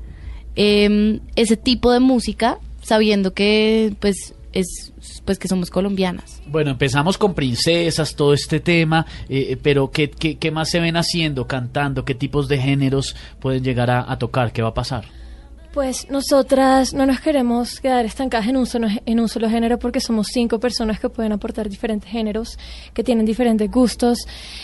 em, 0.55 1.19
ese 1.35 1.57
tipo 1.57 1.91
de 1.91 1.99
música 1.99 2.57
sabiendo 2.81 3.33
que 3.33 3.93
pues 3.99 4.33
es 4.53 4.93
pues 5.25 5.37
que 5.39 5.47
somos 5.47 5.69
colombianas. 5.69 6.41
Bueno, 6.47 6.71
empezamos 6.71 7.17
con 7.17 7.33
princesas, 7.33 8.15
todo 8.15 8.33
este 8.33 8.59
tema, 8.59 9.05
eh, 9.27 9.47
eh, 9.51 9.57
pero 9.61 9.91
¿qué, 9.91 10.09
qué, 10.09 10.37
qué 10.37 10.51
más 10.51 10.69
se 10.69 10.79
ven 10.79 10.97
haciendo, 10.97 11.47
cantando? 11.47 12.05
¿Qué 12.05 12.15
tipos 12.15 12.47
de 12.47 12.57
géneros 12.57 13.15
pueden 13.39 13.63
llegar 13.63 13.89
a, 13.89 14.11
a 14.11 14.17
tocar? 14.17 14.51
¿Qué 14.51 14.61
va 14.61 14.69
a 14.69 14.73
pasar? 14.73 15.05
Pues 15.73 16.09
nosotras 16.09 16.95
no 16.95 17.05
nos 17.05 17.19
queremos 17.19 17.79
quedar 17.79 18.03
estancadas 18.03 18.47
en 18.47 18.57
un, 18.57 18.65
solo, 18.65 18.87
en 19.05 19.19
un 19.19 19.29
solo 19.29 19.49
género 19.49 19.77
porque 19.77 19.99
somos 19.99 20.27
cinco 20.27 20.59
personas 20.59 20.99
que 20.99 21.09
pueden 21.09 21.31
aportar 21.31 21.69
diferentes 21.69 22.09
géneros, 22.09 22.57
que 22.93 23.03
tienen 23.03 23.23
diferentes 23.23 23.69
gustos. 23.69 24.17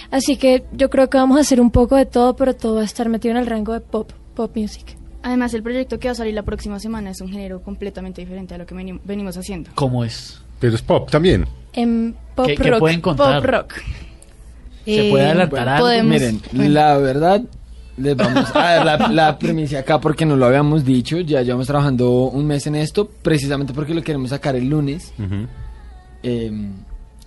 Así 0.09 0.35
que 0.35 0.65
yo 0.73 0.89
creo 0.89 1.07
que 1.07 1.19
vamos 1.19 1.37
a 1.37 1.41
hacer 1.41 1.61
un 1.61 1.69
poco 1.69 1.95
de 1.95 2.07
todo, 2.07 2.35
pero 2.35 2.55
todo 2.55 2.75
va 2.75 2.81
a 2.81 2.85
estar 2.85 3.07
metido 3.07 3.33
en 3.33 3.37
el 3.37 3.45
rango 3.45 3.73
de 3.73 3.81
pop, 3.81 4.11
pop 4.33 4.57
music. 4.57 4.97
Además, 5.25 5.55
el 5.55 5.63
proyecto 5.63 5.97
que 5.97 6.07
va 6.07 6.11
a 6.11 6.15
salir 6.15 6.35
la 6.35 6.43
próxima 6.43 6.79
semana 6.79 7.09
es 7.09 7.19
un 7.19 7.29
género 7.29 7.59
completamente 7.63 8.21
diferente 8.21 8.53
a 8.53 8.59
lo 8.59 8.65
que 8.67 8.75
veni- 8.75 8.99
venimos 9.03 9.35
haciendo. 9.35 9.71
¿Cómo 9.73 10.05
es? 10.05 10.39
Pero 10.59 10.75
es 10.75 10.83
pop 10.83 11.09
también. 11.09 11.47
En 11.73 12.15
pop 12.35 12.45
¿Qué- 12.45 12.55
qué 12.55 12.69
rock. 12.69 12.79
pueden 12.79 13.01
contar? 13.01 13.41
Pop 13.41 13.49
rock. 13.51 13.73
¿Se 14.85 15.07
Eh, 15.07 15.09
puede 15.09 15.25
adelantar 15.25 15.67
algo? 15.67 15.87
podemos- 15.87 16.11
Miren, 16.13 16.41
bueno. 16.53 16.69
la 16.69 16.97
verdad, 16.99 17.41
les 17.97 18.15
vamos 18.15 18.55
a 18.55 18.59
dar 18.59 18.85
la, 18.85 19.07
la 19.07 19.39
premisa 19.39 19.79
acá 19.79 19.99
porque 19.99 20.27
no 20.27 20.35
lo 20.35 20.45
habíamos 20.45 20.85
dicho. 20.85 21.19
Ya 21.21 21.41
llevamos 21.41 21.65
trabajando 21.65 22.25
un 22.29 22.45
mes 22.45 22.67
en 22.67 22.75
esto, 22.75 23.09
precisamente 23.23 23.73
porque 23.73 23.95
lo 23.95 24.03
queremos 24.03 24.29
sacar 24.29 24.55
el 24.55 24.69
lunes. 24.69 25.11
Eh, 26.21 26.51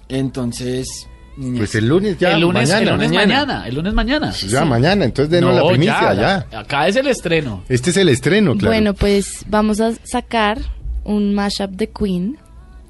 entonces, 0.08 1.08
Pues 1.56 1.74
el 1.76 1.86
lunes 1.88 2.18
ya, 2.18 2.32
el 2.32 2.40
lunes, 2.40 2.68
mañana. 2.68 2.78
el 2.82 2.90
lunes 2.96 3.12
mañana. 3.12 3.26
mañana. 3.46 3.68
El 3.68 3.74
lunes 3.76 3.94
mañana. 3.94 4.26
Pues 4.28 4.50
ya, 4.50 4.64
mañana, 4.64 5.04
entonces 5.04 5.30
denos 5.30 5.54
la 5.54 5.66
primicia, 5.68 6.14
ya. 6.14 6.46
acá 6.58 6.88
es 6.88 6.96
el 6.96 7.06
estreno. 7.06 7.62
Este 7.68 7.90
es 7.90 7.96
el 7.96 8.08
estreno, 8.08 8.52
claro. 8.56 8.74
Bueno, 8.74 8.94
pues 8.94 9.44
vamos 9.48 9.80
a 9.80 9.92
sacar 10.04 10.58
un 11.04 11.34
mashup 11.34 11.70
de 11.70 11.88
Queen, 11.90 12.36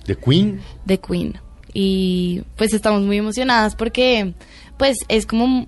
de 0.06 0.16
Queen. 0.16 0.60
de 0.86 0.98
Queen. 0.98 1.38
Y 1.74 2.42
pues 2.56 2.72
estamos 2.72 3.02
muy 3.02 3.18
emocionadas 3.18 3.74
porque 3.76 4.32
pues 4.78 4.96
es 5.08 5.26
como 5.26 5.66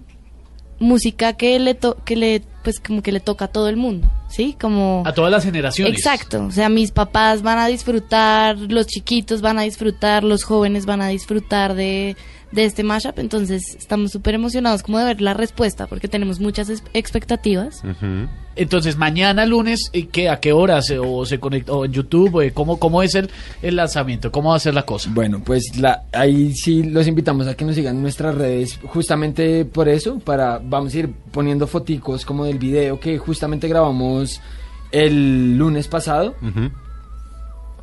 música 0.79 1.35
que 1.35 1.59
le 1.59 1.75
to- 1.75 1.99
que 2.05 2.17
le 2.17 2.43
pues 2.65 2.81
como 2.81 3.03
que 3.03 3.13
le 3.13 3.21
toca 3.21 3.47
a 3.47 3.49
todo 3.49 3.69
el 3.69 3.77
mundo, 3.77 4.11
¿sí? 4.29 4.57
Como 4.61 5.03
A 5.07 5.13
todas 5.15 5.31
las 5.31 5.45
generaciones. 5.45 5.95
Exacto, 5.97 6.45
o 6.45 6.51
sea, 6.51 6.69
mis 6.69 6.91
papás 6.93 7.43
van 7.43 7.59
a 7.59 7.67
disfrutar, 7.67 8.59
los 8.59 8.87
chiquitos 8.87 9.41
van 9.41 9.59
a 9.59 9.63
disfrutar, 9.63 10.25
los 10.25 10.43
jóvenes 10.45 10.85
van 10.87 11.01
a 11.01 11.09
disfrutar 11.09 11.75
de, 11.75 12.17
de 12.53 12.65
este 12.65 12.83
mashup, 12.83 13.19
entonces 13.19 13.77
estamos 13.79 14.11
súper 14.11 14.35
emocionados 14.35 14.83
como 14.83 14.99
de 14.99 15.05
ver 15.05 15.21
la 15.21 15.35
respuesta 15.35 15.87
porque 15.87 16.09
tenemos 16.09 16.41
muchas 16.41 16.69
expectativas. 16.95 17.83
Entonces, 18.57 18.97
mañana 18.97 19.47
lunes, 19.47 19.91
¿y 19.93 20.05
¿qué, 20.05 20.29
¿a 20.29 20.41
qué 20.41 20.53
hora 20.53 20.83
se, 20.83 20.99
o 20.99 21.25
se 21.25 21.39
conecta 21.39 21.73
o 21.73 21.85
en 21.85 21.93
YouTube? 21.93 22.53
¿Cómo, 22.53 22.79
¿Cómo 22.79 23.03
es 23.03 23.15
el, 23.15 23.31
el 23.63 23.77
lanzamiento? 23.77 24.33
¿Cómo 24.33 24.51
va 24.51 24.57
a 24.57 24.61
ser 24.61 24.75
la 24.75 24.83
cosa? 24.83 25.11
Bueno, 25.13 25.43
pues 25.45 25.77
la, 25.79 26.05
ahí 26.13 26.53
sí 26.55 26.83
los 26.83 27.07
invitamos 27.07 27.47
a 27.47 27.55
que 27.55 27.65
nos 27.65 27.77
sigan 27.77 27.97
en 27.97 28.03
nuestras 28.03 28.35
redes, 28.35 28.79
justamente 28.85 29.65
por 29.65 29.89
eso, 29.89 30.19
para 30.19 30.59
vamos 30.59 30.95
a 30.95 30.99
ir 30.99 31.11
poniendo 31.31 31.67
foticos 31.67 32.25
como 32.25 32.45
del 32.45 32.59
video 32.59 32.99
que 32.99 33.19
justamente 33.19 33.69
grabamos 33.69 34.41
el 34.91 35.57
lunes 35.57 35.87
pasado. 35.87 36.35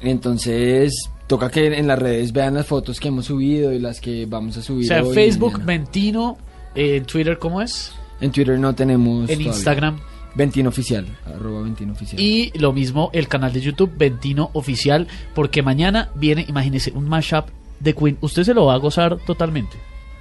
Entonces, 0.01 1.09
toca 1.28 1.49
que 1.49 1.78
en 1.78 1.88
las 1.88 1.99
redes 1.99 2.32
vean 2.34 2.53
las 2.55 2.65
fotos 2.65 2.99
que 2.99 3.09
hemos 3.09 3.25
subido 3.25 3.71
y 3.73 3.80
las 3.80 3.99
que 4.01 4.25
vamos 4.25 4.57
a 4.57 4.61
O 4.61 4.63
subir. 4.63 4.88
sea, 4.88 5.03
hoy 5.03 5.13
Facebook. 5.13 5.61
Mentino, 5.63 6.38
eh, 6.75 6.97
en 6.97 7.05
Twitter, 7.05 7.38
¿cómo 7.38 7.61
es? 7.61 7.93
En 8.21 8.32
Twitter 8.32 8.57
no 8.59 8.73
tenemos. 8.73 9.21
En 9.30 9.36
todavía. 9.38 9.47
Instagram. 9.47 9.99
Ventino 10.36 10.69
Oficial, 10.69 11.07
arroba 11.25 11.63
Ventino 11.63 11.93
Oficial. 11.93 12.21
Y 12.21 12.51
lo 12.59 12.71
mismo 12.71 13.09
el 13.11 13.28
canal 13.28 13.51
de 13.53 13.59
YouTube 13.59 13.91
Ventino 13.97 14.51
Oficial, 14.53 15.07
porque 15.34 15.63
mañana 15.63 16.09
viene, 16.13 16.45
imagínese, 16.47 16.91
un 16.91 17.09
mashup 17.09 17.45
de 17.80 17.95
Queen. 17.95 18.17
Usted 18.21 18.43
se 18.43 18.53
lo 18.53 18.65
va 18.65 18.75
a 18.75 18.78
gozar 18.78 19.17
totalmente. 19.25 19.78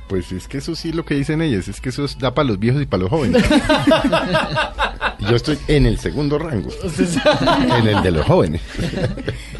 Pues 0.08 0.32
es 0.32 0.48
que 0.48 0.58
eso 0.58 0.74
sí 0.74 0.92
lo 0.92 1.04
que 1.04 1.14
dicen 1.16 1.42
ellas, 1.42 1.68
es 1.68 1.80
que 1.82 1.90
eso 1.90 2.04
es- 2.06 2.16
da 2.18 2.32
para 2.32 2.48
los 2.48 2.58
viejos 2.58 2.80
y 2.80 2.86
para 2.86 3.02
los 3.02 3.10
jóvenes. 3.10 3.44
Yo 5.18 5.36
estoy 5.36 5.58
en 5.68 5.84
el 5.84 5.98
segundo 5.98 6.38
rango, 6.38 6.70
en 7.78 7.88
el 7.88 8.02
de 8.02 8.10
los 8.12 8.24
jóvenes. 8.24 8.62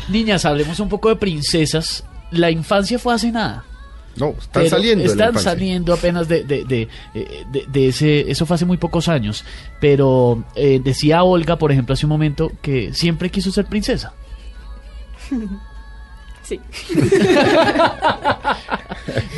Niñas, 0.09 0.45
hablemos 0.45 0.79
un 0.81 0.89
poco 0.89 1.09
de 1.09 1.17
princesas. 1.17 2.05
La 2.31 2.51
infancia 2.51 2.99
fue 2.99 3.15
hace 3.15 3.31
nada. 3.33 3.65
No, 4.17 4.31
están 4.31 4.49
pero 4.63 4.71
saliendo. 4.71 5.03
de 5.05 5.17
la 5.17 5.27
Están 5.27 5.43
saliendo 5.43 5.93
apenas 5.93 6.27
de, 6.27 6.43
de, 6.45 6.65
de, 6.65 6.89
eh, 7.15 7.45
de- 7.53 7.67
de 7.69 7.89
ese. 7.89 8.31
Eso 8.31 8.47
fue 8.47 8.55
hace 8.55 8.65
muy 8.65 8.79
pocos 8.79 9.09
años. 9.09 9.45
Pero 9.81 10.43
eh, 10.55 10.81
decía 10.83 11.23
Olga, 11.23 11.57
por 11.59 11.71
ejemplo, 11.71 11.93
hace 11.93 12.07
un 12.07 12.11
momento, 12.11 12.51
que 12.63 12.95
siempre 12.95 13.31
quiso 13.31 13.51
ser 13.53 13.67
princesa. 13.67 14.13
Sí. 16.43 16.61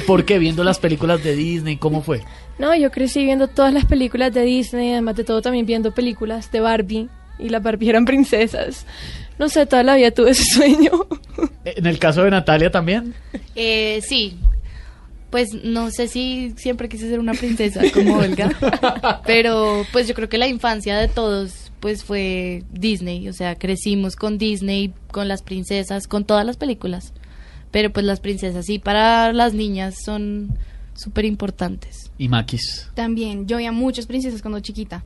¿Por 0.07 0.25
qué? 0.27 0.39
Viendo 0.39 0.63
las 0.65 0.79
películas 0.79 1.23
de 1.25 1.35
Disney, 1.35 1.79
¿cómo 1.79 2.03
fue? 2.03 2.23
No, 2.59 2.75
yo 2.75 2.91
crecí 2.91 3.25
viendo 3.25 3.49
todas 3.49 3.73
las 3.73 3.85
películas 3.87 4.33
de 4.35 4.43
Disney, 4.43 4.93
además 4.93 5.17
de 5.17 5.25
todo 5.25 5.41
también 5.43 5.65
viendo 5.67 5.93
películas 5.93 6.51
de 6.53 6.61
Barbie. 6.61 7.09
Y 7.39 7.49
las 7.51 7.63
Barbie 7.63 7.89
eran 7.91 8.05
princesas. 8.05 8.85
No 9.39 9.49
sé, 9.49 9.67
toda 9.67 9.83
la 9.83 9.97
vida 9.97 10.11
tuve 10.11 10.31
ese 10.31 10.45
sueño. 10.45 11.07
En 11.65 11.87
el 11.87 11.99
caso 11.99 12.25
de 12.25 12.31
Natalia 12.31 12.71
también. 12.71 13.15
Eh, 13.55 14.01
sí. 14.07 14.39
Pues 15.31 15.49
no 15.63 15.91
sé 15.91 16.09
si 16.09 16.55
siempre 16.57 16.89
quise 16.89 17.09
ser 17.09 17.21
una 17.21 17.35
princesa 17.35 17.83
como 17.93 18.17
Olga, 18.19 18.51
pero 19.27 19.85
pues 19.93 20.09
yo 20.09 20.15
creo 20.15 20.29
que 20.29 20.39
la 20.39 20.47
infancia 20.49 20.97
de 20.97 21.09
todos 21.09 21.71
pues 21.81 22.03
fue 22.03 22.65
Disney, 22.73 23.29
o 23.29 23.33
sea, 23.33 23.55
crecimos 23.57 24.17
con 24.17 24.39
Disney, 24.39 24.95
con 25.13 25.29
las 25.29 25.43
princesas, 25.43 26.09
con 26.09 26.25
todas 26.25 26.47
las 26.47 26.57
películas. 26.57 27.13
Pero 27.71 27.93
pues 27.93 28.07
las 28.07 28.21
princesas 28.21 28.65
sí 28.65 28.79
para 28.79 29.33
las 29.35 29.53
niñas 29.53 29.97
son 30.03 30.57
súper 30.95 31.27
importantes. 31.27 32.11
Y 32.19 32.29
Maquis. 32.29 32.89
También, 32.95 33.47
yo 33.47 33.59
veía 33.59 33.71
muchas 33.71 34.07
princesas 34.07 34.41
cuando 34.43 34.61
chiquita. 34.61 35.05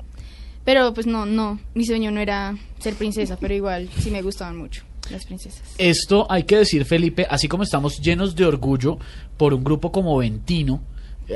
Pero 0.64 0.94
pues 0.94 1.06
no, 1.06 1.26
no, 1.26 1.58
mi 1.74 1.84
sueño 1.84 2.10
no 2.10 2.20
era 2.20 2.56
ser 2.78 2.94
princesa, 2.94 3.36
pero 3.40 3.52
igual 3.54 3.88
sí 3.98 4.10
me 4.10 4.22
gustaban 4.22 4.56
mucho 4.56 4.84
las 5.10 5.24
princesas. 5.26 5.62
Esto 5.78 6.26
hay 6.30 6.44
que 6.44 6.56
decir, 6.58 6.84
Felipe, 6.84 7.26
así 7.28 7.48
como 7.48 7.64
estamos 7.64 8.00
llenos 8.00 8.36
de 8.36 8.44
orgullo 8.46 8.98
por 9.36 9.52
un 9.54 9.64
grupo 9.64 9.90
como 9.90 10.16
Ventino, 10.18 10.80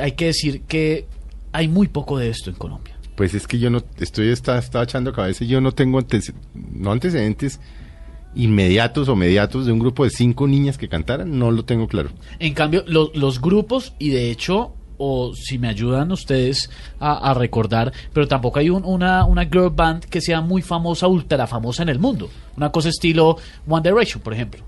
hay 0.01 0.13
que 0.13 0.27
decir 0.27 0.63
que 0.63 1.07
hay 1.53 1.67
muy 1.69 1.89
poco 1.89 2.19
de 2.19 2.29
esto 2.29 2.51
en 2.51 2.57
Colombia. 2.57 2.97
Pues 3.17 3.35
es 3.35 3.47
que 3.47 3.59
yo 3.59 3.71
no 3.71 3.83
estoy 3.99 4.29
está, 4.29 4.59
estaba 4.59 4.85
echando 4.85 5.13
cabeza 5.13 5.43
y 5.43 5.49
yo 5.49 5.61
no 5.61 5.73
tengo 5.73 5.99
antece- 6.01 6.35
no 6.55 6.93
antecedentes 6.93 7.59
inmediatos 8.35 9.09
o 9.09 9.17
mediatos 9.17 9.65
de 9.67 9.73
un 9.73 9.79
grupo 9.79 10.05
de 10.05 10.11
cinco 10.11 10.47
niñas 10.47 10.77
que 10.77 10.89
cantaran, 10.89 11.39
no 11.39 11.51
lo 11.51 11.65
tengo 11.65 11.89
claro. 11.89 12.11
En 12.39 12.53
cambio, 12.55 12.85
lo- 12.87 13.11
los 13.15 13.41
grupos, 13.41 13.95
y 13.99 14.11
de 14.11 14.31
hecho, 14.31 14.75
o 14.99 15.33
si 15.35 15.59
me 15.59 15.69
ayudan 15.69 16.11
ustedes 16.13 16.71
a, 17.01 17.31
a 17.31 17.35
recordar, 17.35 17.93
pero 18.13 18.27
tampoco 18.27 18.59
hay 18.59 18.71
un- 18.71 18.85
una, 18.85 19.25
una 19.25 19.45
girl 19.45 19.71
band 19.71 20.05
que 20.05 20.21
sea 20.21 20.41
muy 20.41 20.63
famosa, 20.63 21.07
ultra 21.09 21.47
famosa 21.47 21.83
en 21.83 21.89
el 21.91 21.99
mundo. 21.99 22.29
Una 22.57 22.71
cosa 22.71 22.89
estilo 22.89 23.37
One 23.69 23.89
Direction, 23.89 24.23
por 24.23 24.33
ejemplo. 24.35 24.63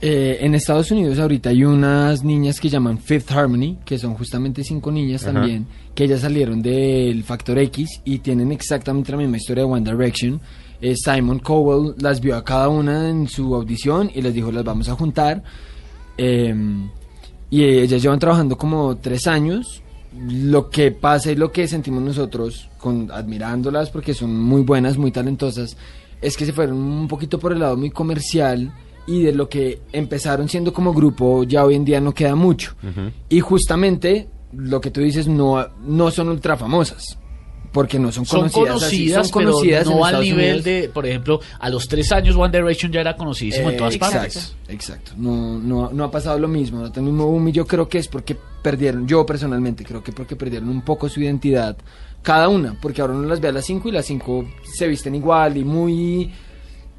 Eh, 0.00 0.38
en 0.42 0.54
Estados 0.54 0.90
Unidos 0.92 1.18
ahorita 1.18 1.50
hay 1.50 1.64
unas 1.64 2.22
niñas 2.22 2.60
que 2.60 2.68
llaman 2.68 2.98
Fifth 2.98 3.32
Harmony, 3.32 3.78
que 3.84 3.98
son 3.98 4.14
justamente 4.14 4.62
cinco 4.62 4.92
niñas 4.92 5.24
Ajá. 5.24 5.32
también, 5.32 5.66
que 5.94 6.04
ellas 6.04 6.20
salieron 6.20 6.62
del 6.62 7.24
Factor 7.24 7.58
X 7.58 8.02
y 8.04 8.18
tienen 8.20 8.52
exactamente 8.52 9.10
la 9.10 9.18
misma 9.18 9.38
historia 9.38 9.64
de 9.64 9.70
One 9.70 9.90
Direction. 9.90 10.40
Eh, 10.80 10.94
Simon 10.96 11.40
Cowell 11.40 11.94
las 11.98 12.20
vio 12.20 12.36
a 12.36 12.44
cada 12.44 12.68
una 12.68 13.08
en 13.08 13.26
su 13.28 13.52
audición 13.56 14.08
y 14.14 14.22
les 14.22 14.32
dijo 14.32 14.52
las 14.52 14.62
vamos 14.62 14.88
a 14.88 14.94
juntar. 14.94 15.42
Eh, 16.16 16.54
y 17.50 17.64
ellas 17.64 18.02
llevan 18.02 18.18
trabajando 18.18 18.56
como 18.56 18.96
tres 18.96 19.26
años. 19.26 19.82
Lo 20.16 20.70
que 20.70 20.90
pasa 20.90 21.30
y 21.30 21.36
lo 21.36 21.52
que 21.52 21.68
sentimos 21.68 22.02
nosotros 22.02 22.68
con 22.78 23.10
admirándolas 23.10 23.90
porque 23.90 24.14
son 24.14 24.40
muy 24.40 24.62
buenas, 24.62 24.96
muy 24.96 25.12
talentosas, 25.12 25.76
es 26.20 26.36
que 26.36 26.46
se 26.46 26.52
fueron 26.52 26.78
un 26.78 27.08
poquito 27.08 27.38
por 27.38 27.52
el 27.52 27.60
lado 27.60 27.76
muy 27.76 27.90
comercial 27.90 28.72
y 29.06 29.22
de 29.22 29.32
lo 29.32 29.48
que 29.48 29.80
empezaron 29.92 30.48
siendo 30.48 30.72
como 30.72 30.92
grupo 30.92 31.44
ya 31.44 31.64
hoy 31.64 31.74
en 31.74 31.84
día 31.84 32.00
no 32.00 32.12
queda 32.12 32.34
mucho. 32.34 32.74
Y 33.28 33.40
justamente 33.40 34.28
lo 34.52 34.80
que 34.80 34.90
tú 34.90 35.00
dices 35.00 35.28
no, 35.28 35.66
no 35.84 36.10
son 36.10 36.28
ultra 36.28 36.56
famosas. 36.56 37.17
Porque 37.72 37.98
no 37.98 38.10
son 38.10 38.24
Son 38.24 38.48
conocidas. 38.48 38.82
así, 38.82 38.96
conocidas, 39.12 39.26
son 39.28 39.42
conocidas 39.42 39.80
pero 39.84 39.90
en 39.92 39.96
no 39.98 40.04
al 40.04 40.10
Estados 40.14 40.24
nivel 40.26 40.46
Unidos. 40.46 40.64
de, 40.64 40.88
por 40.88 41.06
ejemplo, 41.06 41.40
a 41.60 41.68
los 41.68 41.86
tres 41.86 42.10
años 42.12 42.34
One 42.36 42.56
Direction 42.58 42.90
ya 42.90 43.00
era 43.02 43.14
conocidísimo 43.16 43.68
en 43.68 43.74
Eh, 43.74 43.78
todas 43.78 43.94
exacto, 43.94 44.16
partes. 44.16 44.56
Exacto, 44.68 45.12
no, 45.18 45.58
no, 45.58 45.90
no 45.92 46.04
ha 46.04 46.10
pasado 46.10 46.38
lo 46.38 46.48
mismo, 46.48 46.80
no 46.80 47.02
mismo 47.02 47.26
boom 47.26 47.48
y 47.48 47.52
yo 47.52 47.66
creo 47.66 47.86
que 47.88 47.98
es 47.98 48.08
porque 48.08 48.36
perdieron, 48.62 49.06
yo 49.06 49.24
personalmente 49.26 49.84
creo 49.84 50.02
que 50.02 50.12
porque 50.12 50.34
perdieron 50.34 50.68
un 50.70 50.80
poco 50.82 51.08
su 51.10 51.20
identidad 51.20 51.76
cada 52.22 52.48
una, 52.48 52.74
porque 52.80 53.00
ahora 53.02 53.14
uno 53.14 53.28
las 53.28 53.40
ve 53.40 53.48
a 53.48 53.52
las 53.52 53.64
5 53.66 53.88
y 53.88 53.92
las 53.92 54.06
5 54.06 54.48
se 54.74 54.88
visten 54.88 55.14
igual 55.14 55.56
y 55.58 55.64
muy, 55.64 56.32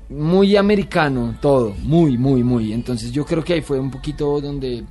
muy 0.10 0.56
americano 0.56 1.36
todo, 1.42 1.74
muy, 1.84 2.18
muy, 2.18 2.44
muy, 2.44 2.74
entonces 2.74 3.12
yo 3.12 3.26
creo 3.26 3.44
que 3.44 3.54
ahí 3.54 3.62
fue 3.62 3.80
un 3.80 3.92
poquito 3.92 4.40
donde 4.40 4.84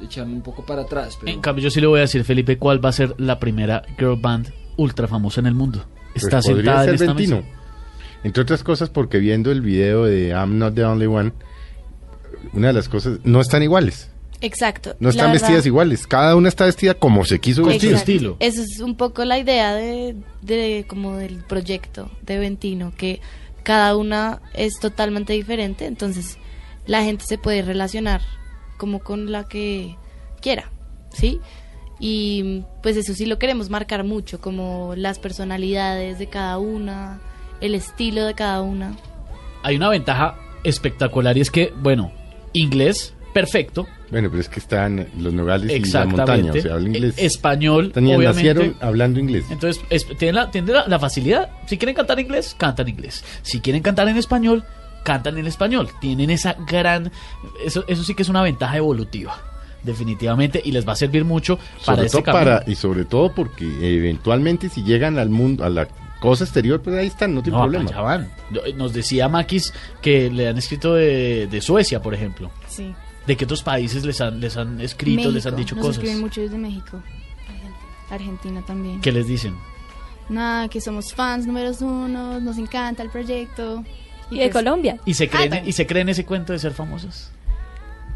echaron 0.00 0.32
un 0.34 0.42
poco 0.42 0.64
para 0.64 0.82
atrás, 0.82 1.16
pero 1.20 1.32
En 1.32 1.40
cambio, 1.40 1.64
yo 1.64 1.70
sí 1.70 1.80
le 1.80 1.86
voy 1.86 1.98
a 1.98 2.02
decir, 2.02 2.22
Felipe, 2.24 2.58
cuál 2.58 2.84
va 2.84 2.88
a 2.90 2.92
ser 2.92 3.14
la 3.18 3.38
primera 3.38 3.82
girl 3.98 4.16
band 4.20 4.52
ultra 4.76 5.08
famosa 5.08 5.40
en 5.40 5.46
el 5.46 5.54
mundo. 5.54 5.84
Pues 6.12 6.24
Está 6.24 6.40
podría 6.40 6.56
sentada 6.56 6.80
en 6.82 6.86
ser 6.86 6.94
esta 6.94 7.06
Ventino. 7.14 7.36
mesa. 7.36 7.48
Entre 8.24 8.42
otras 8.42 8.62
cosas 8.62 8.88
porque 8.90 9.18
viendo 9.18 9.50
el 9.50 9.60
video 9.62 10.04
de 10.04 10.28
I'm 10.28 10.58
Not 10.58 10.74
the 10.74 10.84
Only 10.84 11.06
One, 11.06 11.32
una 12.52 12.68
de 12.68 12.72
las 12.72 12.88
cosas, 12.88 13.18
no 13.24 13.40
están 13.40 13.62
iguales, 13.62 14.10
Exacto. 14.40 14.90
no 15.00 15.08
la 15.08 15.10
están 15.10 15.26
verdad- 15.32 15.40
vestidas 15.42 15.66
iguales, 15.66 16.06
cada 16.06 16.36
una 16.36 16.48
está 16.48 16.64
vestida 16.66 16.94
como 16.94 17.24
se 17.24 17.40
quiso 17.40 17.62
Con 17.62 17.70
su 17.70 17.74
vestir. 17.74 17.90
Exacto. 17.92 18.12
estilo. 18.12 18.36
Eso 18.40 18.62
es 18.62 18.80
un 18.80 18.96
poco 18.96 19.24
la 19.24 19.38
idea 19.38 19.74
de, 19.74 20.16
de 20.42 20.84
como 20.88 21.16
del 21.16 21.38
proyecto 21.44 22.10
de 22.22 22.38
Ventino, 22.38 22.92
que 22.96 23.20
cada 23.64 23.96
una 23.96 24.40
es 24.54 24.78
totalmente 24.80 25.32
diferente, 25.32 25.86
entonces 25.86 26.38
la 26.86 27.02
gente 27.04 27.24
se 27.26 27.38
puede 27.38 27.62
relacionar 27.62 28.20
como 28.76 28.98
con 29.00 29.30
la 29.32 29.44
que 29.44 29.96
quiera, 30.40 30.70
¿sí? 31.12 31.40
Y 32.04 32.64
pues 32.82 32.96
eso 32.96 33.14
sí 33.14 33.26
lo 33.26 33.38
queremos 33.38 33.70
marcar 33.70 34.02
mucho, 34.02 34.40
como 34.40 34.94
las 34.96 35.20
personalidades 35.20 36.18
de 36.18 36.26
cada 36.26 36.58
una, 36.58 37.20
el 37.60 37.76
estilo 37.76 38.24
de 38.26 38.34
cada 38.34 38.60
una. 38.60 38.96
Hay 39.62 39.76
una 39.76 39.88
ventaja 39.88 40.36
espectacular 40.64 41.38
y 41.38 41.42
es 41.42 41.50
que, 41.52 41.72
bueno, 41.80 42.10
inglés, 42.54 43.14
perfecto. 43.32 43.86
Bueno, 44.10 44.30
pero 44.30 44.40
es 44.40 44.48
que 44.48 44.58
están 44.58 45.06
los 45.16 45.32
nogales 45.32 45.70
y 45.70 45.90
la 45.92 46.04
montaña, 46.06 46.50
o 46.50 46.60
sea, 46.60 46.74
habla 46.74 46.88
inglés. 46.88 47.14
E- 47.16 47.24
Español, 47.24 47.92
niñas 47.94 48.18
obviamente. 48.18 48.52
nacieron 48.54 48.76
hablando 48.80 49.20
inglés. 49.20 49.44
Entonces, 49.48 49.80
es- 49.88 50.04
tienen, 50.18 50.34
la, 50.34 50.50
tienen 50.50 50.74
la, 50.74 50.88
la 50.88 50.98
facilidad. 50.98 51.50
Si 51.68 51.78
quieren 51.78 51.94
cantar 51.94 52.18
inglés, 52.18 52.56
cantan 52.58 52.88
inglés. 52.88 53.24
Si 53.42 53.60
quieren 53.60 53.80
cantar 53.80 54.08
en 54.08 54.16
español, 54.16 54.64
cantan 55.04 55.38
en 55.38 55.46
español. 55.46 55.88
Tienen 56.00 56.30
esa 56.30 56.56
gran... 56.66 57.12
Eso, 57.64 57.84
eso 57.86 58.02
sí 58.02 58.14
que 58.16 58.22
es 58.22 58.28
una 58.28 58.42
ventaja 58.42 58.76
evolutiva, 58.76 59.40
definitivamente, 59.82 60.60
y 60.64 60.72
les 60.72 60.86
va 60.86 60.92
a 60.92 60.96
servir 60.96 61.24
mucho 61.24 61.56
para 61.56 61.96
sobre 61.96 62.06
este 62.06 62.16
todo 62.18 62.24
camino. 62.24 62.44
para 62.44 62.70
y 62.70 62.74
sobre 62.74 63.04
todo 63.04 63.34
porque 63.34 63.64
eventualmente 63.96 64.68
si 64.68 64.82
llegan 64.82 65.18
al 65.18 65.28
mundo 65.30 65.64
a 65.64 65.68
la 65.70 65.88
cosa 66.20 66.44
exterior 66.44 66.80
pues 66.80 66.94
ahí 66.96 67.08
están 67.08 67.34
no 67.34 67.42
tiene 67.42 67.58
No, 67.58 67.64
problema 67.64 67.90
allá 67.90 68.00
van. 68.00 68.30
Yo- 68.52 68.62
Nos 68.76 68.92
decía 68.92 69.28
Maquis 69.28 69.72
que 70.00 70.30
le 70.30 70.48
han 70.48 70.56
escrito 70.58 70.94
de, 70.94 71.48
de 71.48 71.60
Suecia, 71.60 72.00
por 72.00 72.14
ejemplo. 72.14 72.50
Sí. 72.68 72.94
¿De 73.26 73.36
qué 73.36 73.44
otros 73.44 73.62
países 73.62 74.04
les 74.04 74.20
han, 74.20 74.40
les 74.40 74.56
han 74.56 74.80
escrito, 74.80 75.30
les 75.30 75.46
han 75.46 75.56
dicho 75.56 75.74
nos 75.76 75.86
cosas? 75.86 75.96
escriben 75.98 76.20
mucho 76.20 76.40
desde 76.40 76.58
México. 76.58 77.00
Argentina 78.10 78.62
también. 78.66 79.00
¿Qué 79.00 79.10
les 79.12 79.26
dicen? 79.26 79.54
Nada, 80.28 80.68
que 80.68 80.80
somos 80.80 81.14
fans 81.14 81.46
números 81.46 81.80
uno, 81.80 82.40
nos 82.40 82.58
encanta 82.58 83.02
el 83.02 83.10
proyecto. 83.10 83.82
Y 84.30 84.36
de 84.38 84.42
pues, 84.44 84.52
Colombia. 84.52 84.98
¿Y 85.04 85.14
se 85.14 85.28
creen, 85.28 85.50
también. 85.50 85.68
y 85.68 85.72
se 85.72 85.86
creen 85.86 86.08
ese 86.08 86.24
cuento 86.24 86.52
de 86.52 86.58
ser 86.58 86.72
famosas? 86.72 87.30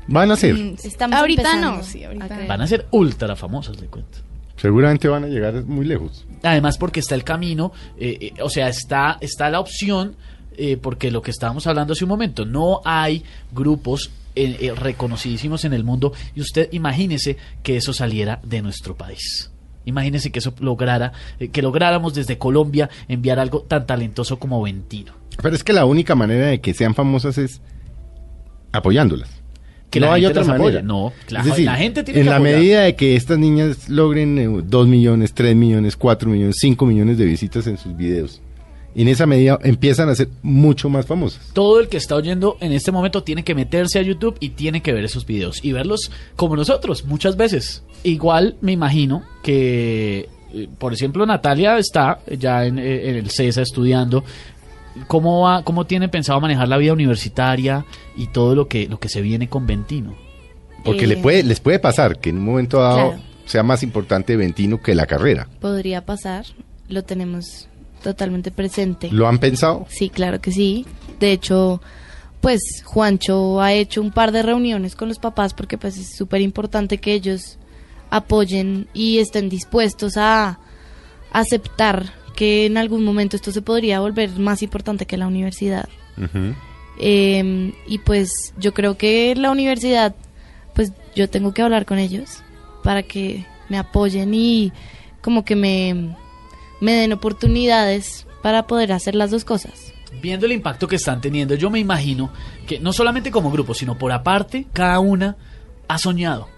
Van 0.09 0.31
a 0.31 0.37
ser 0.37 0.55
mm, 0.55 0.77
Estamos 0.85 1.19
ahorita 1.19 1.43
empezando 1.43 1.77
no, 1.79 1.83
sí, 1.83 2.05
ahorita. 2.05 2.47
Van 2.47 2.61
a 2.61 2.67
ser 2.67 2.87
ultra 2.91 3.37
famosas, 3.37 3.81
le 3.81 3.87
cuento. 3.87 4.19
seguramente 4.57 5.09
van 5.09 5.25
a 5.25 5.27
llegar 5.29 5.65
muy 5.65 5.85
lejos 5.85 6.25
Además 6.43 6.79
porque 6.79 7.01
está 7.01 7.15
el 7.15 7.25
camino, 7.25 7.73
eh, 7.99 8.33
eh, 8.37 8.43
o 8.43 8.49
sea, 8.49 8.69
está, 8.69 9.19
está 9.21 9.51
la 9.51 9.59
opción, 9.61 10.15
eh, 10.57 10.77
porque 10.77 11.11
lo 11.11 11.23
que 11.23 11.31
estábamos 11.31 11.67
hablando 11.67 11.93
hace 11.93 12.05
un 12.05 12.11
momento, 12.11 12.45
no 12.45 12.81
hay 12.85 13.25
grupos 13.53 14.11
eh, 14.39 14.55
eh, 14.61 14.75
reconocidísimos 14.75 15.65
en 15.65 15.73
el 15.73 15.83
mundo 15.83 16.13
y 16.35 16.43
usted 16.43 16.69
imagínese 16.71 17.39
que 17.63 17.79
eso 17.79 17.95
saliera 17.95 18.39
de 18.45 18.61
nuestro 18.61 18.95
país. 18.95 19.51
Imagínese 19.87 20.31
que 20.31 20.41
eso 20.41 20.53
lograra, 20.61 21.13
eh, 21.41 21.49
que 21.49 21.63
lográramos 21.63 22.13
desde 22.13 22.37
Colombia 22.37 22.91
enviar 23.09 23.39
algo 23.39 23.63
tan 23.63 23.87
talentoso 23.87 24.39
como 24.39 24.61
Ventino. 24.61 25.15
pero 25.43 25.55
es 25.57 25.65
que 25.65 25.73
la 25.73 25.87
única 25.87 26.15
manera 26.15 26.49
de 26.49 26.61
que 26.61 26.75
sean 26.75 26.95
famosas 26.95 27.39
es 27.39 27.63
apoyándolas 28.73 29.31
Que 29.91 30.01
no 30.01 30.07
la 30.07 30.15
hay 30.15 30.23
gente 30.23 30.41
otra 30.41 30.53
las 30.53 30.61
manera 30.61 30.83
No, 30.83 31.13
claro, 31.27 31.45
es 31.45 31.51
decir, 31.53 31.67
la 31.67 31.77
gente 31.77 32.03
tiene 32.03 32.21
en 32.21 32.27
que 32.27 32.31
la 32.31 32.37
apoyar. 32.37 32.59
medida 32.59 32.81
de 32.83 32.97
que 32.97 33.17
estas 33.17 33.39
niñas 33.39 33.89
logren 33.89 34.39
eh, 34.39 34.63
2 34.65 34.89
millones 34.89 35.33
3 35.33 35.55
millones 35.55 35.97
4 35.97 36.29
millones 36.29 36.57
5 36.61 36.87
millones 36.87 37.19
de 37.19 37.25
visitas 37.25 37.67
en 37.67 37.79
sus 37.79 37.97
videos 37.97 38.41
en 38.97 39.09
esa 39.09 39.27
medida 39.27 39.59
empiezan 39.63 40.09
a 40.09 40.15
ser 40.15 40.29
mucho 40.43 40.89
más 40.89 41.05
famosas. 41.07 41.51
Todo 41.53 41.81
el 41.81 41.89
que 41.89 41.99
está 41.99 42.17
oyendo 42.17 42.57
en 42.61 42.73
este 42.73 42.93
momento 42.93 43.23
tiene 43.23 43.45
que 43.45 43.55
meterse 43.55 43.99
a 43.99 44.03
YouTube 44.03 44.37
y 44.41 44.51
tiene 44.51 44.81
que 44.83 44.93
ver 44.93 45.05
esos 45.05 45.27
videos 45.27 45.63
y 45.63 45.73
verlos 45.73 46.11
como 46.35 46.57
nosotros 46.57 47.05
muchas 47.05 47.37
veces. 47.37 47.83
Igual 48.05 48.57
me 48.63 48.73
imagino 48.73 49.23
que, 49.43 50.29
eh, 50.55 50.69
por 50.79 50.95
ejemplo, 50.95 51.27
Natalia 51.27 51.77
está 51.77 52.21
ya 52.39 52.65
en, 52.65 52.79
eh, 52.79 53.11
en 53.11 53.17
el 53.17 53.31
CESA 53.31 53.63
estudiando. 53.63 54.25
¿Cómo, 55.09 55.43
va, 55.43 55.63
¿Cómo 55.63 55.87
tiene 55.87 56.09
pensado 56.09 56.41
manejar 56.41 56.69
la 56.69 56.77
vida 56.79 56.93
universitaria 56.93 57.85
y 58.17 58.29
todo 58.29 58.55
lo 58.55 58.69
que, 58.69 58.89
lo 58.89 58.99
que 58.99 59.09
se 59.09 59.21
viene 59.21 59.49
con 59.49 59.67
Ventino? 59.67 60.15
Porque 60.85 61.05
Eh, 61.05 61.09
le 61.09 61.17
puede, 61.19 61.43
les 61.43 61.61
puede 61.61 61.79
pasar 61.79 62.19
que 62.19 62.31
en 62.31 62.39
un 62.39 62.45
momento 62.45 62.81
dado 62.81 63.11
Claro. 63.11 63.23
sea 63.45 63.63
más 63.63 63.83
importante 63.83 64.37
Ventino 64.37 64.81
que 64.81 64.95
la 64.95 65.07
carrera. 65.07 65.49
Podría 65.61 66.05
pasar, 66.05 66.47
lo 66.89 67.03
tenemos 67.05 67.69
totalmente 68.03 68.51
presente. 68.51 69.09
¿Lo 69.11 69.27
han 69.29 69.39
pensado? 69.39 69.87
Sí, 69.89 70.09
claro 70.11 70.41
que 70.41 70.53
sí. 70.53 70.87
De 71.21 71.33
hecho, 71.33 71.81
pues 72.41 72.61
Juancho 72.85 73.61
ha 73.61 73.73
hecho 73.73 74.01
un 74.01 74.13
par 74.13 74.31
de 74.33 74.43
reuniones 74.43 74.95
con 74.95 75.09
los 75.09 75.19
papás 75.19 75.55
porque 75.55 75.77
pues 75.79 75.99
es 75.99 76.17
súper 76.17 76.41
importante 76.41 76.99
que 76.99 77.13
ellos 77.13 77.59
apoyen 78.11 78.87
y 78.95 79.19
estén 79.19 79.49
dispuestos 79.49 80.17
a 80.17 80.61
aceptar 81.33 82.13
que 82.37 82.67
en 82.67 82.77
algún 82.77 83.03
momento 83.03 83.35
esto 83.35 83.51
se 83.51 83.63
podría 83.63 83.99
volver 83.99 84.31
más 84.39 84.63
importante 84.63 85.07
que 85.07 85.17
la 85.17 85.27
universidad. 85.27 85.89
Eh, 86.99 87.73
y 87.87 87.99
pues 87.99 88.55
yo 88.59 88.73
creo 88.73 88.97
que 88.97 89.35
la 89.35 89.51
universidad, 89.51 90.15
pues 90.75 90.93
yo 91.17 91.29
tengo 91.29 91.53
que 91.53 91.63
hablar 91.63 91.87
con 91.87 91.99
ellos 91.99 92.43
para 92.85 93.03
que 93.03 93.45
me 93.69 93.79
apoyen 93.79 94.33
y 94.33 94.73
como 95.21 95.45
que 95.45 95.57
me, 95.57 96.15
me 96.81 96.93
den 96.93 97.13
oportunidades 97.13 98.27
para 98.43 98.67
poder 98.67 98.93
hacer 98.93 99.15
las 99.15 99.31
dos 99.31 99.45
cosas. 99.45 99.93
Viendo 100.23 100.47
el 100.47 100.53
impacto 100.53 100.87
que 100.87 100.97
están 100.97 101.21
teniendo, 101.21 101.57
yo 101.57 101.69
me 101.71 101.81
imagino 101.81 102.31
que 102.67 102.79
no 102.79 102.93
solamente 102.93 103.31
como 103.31 103.51
grupo, 103.51 103.75
sino 103.75 103.99
por 103.99 104.13
aparte, 104.13 104.67
cada 104.73 105.01
una 105.01 105.37
ha 105.89 105.99
soñado 105.99 106.56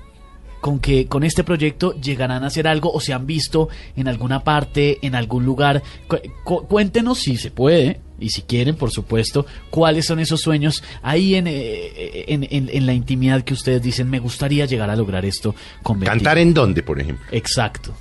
con 0.61 0.79
que 0.81 1.07
con 1.07 1.23
este 1.25 1.45
proyecto 1.45 1.95
llegarán 2.01 2.43
a 2.45 2.49
hacer 2.49 2.67
algo 2.67 2.93
o 2.93 3.01
se 3.01 3.13
han 3.13 3.27
visto 3.27 3.69
en 3.97 4.09
alguna 4.09 4.43
parte, 4.45 4.99
en 5.03 5.15
algún 5.15 5.45
lugar. 5.45 5.83
Cu- 6.09 6.19
cu- 6.45 6.67
cuéntenos 6.67 7.19
si 7.19 7.37
se 7.37 7.51
puede 7.51 8.01
y 8.19 8.31
si 8.31 8.43
quieren, 8.43 8.75
por 8.75 8.91
supuesto, 8.91 9.47
cuáles 9.71 10.07
son 10.07 10.19
esos 10.19 10.41
sueños 10.41 10.83
ahí 11.03 11.37
en, 11.37 11.47
eh, 11.47 12.25
en, 12.29 12.47
en- 12.51 12.69
en 12.73 12.87
la 12.87 12.93
intimidad 12.93 13.43
que 13.43 13.55
ustedes 13.55 13.81
dicen, 13.83 14.11
me 14.11 14.19
gustaría 14.19 14.67
llegar 14.67 14.91
a 14.91 14.97
lograr 14.97 15.25
esto 15.25 15.55
con 15.83 16.01
Betty". 16.01 16.11
¿Cantar 16.11 16.39
en 16.39 16.53
dónde, 16.53 16.83
por 16.83 17.01
ejemplo? 17.01 17.25
Exacto. 17.31 17.95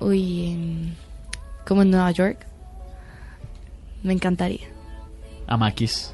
Uy, 0.00 0.46
en- 0.46 0.96
como 1.66 1.82
en 1.82 1.90
Nueva 1.90 2.10
York. 2.10 2.46
Me 4.02 4.12
encantaría. 4.14 4.66
A 5.46 5.56
Maquis, 5.56 6.12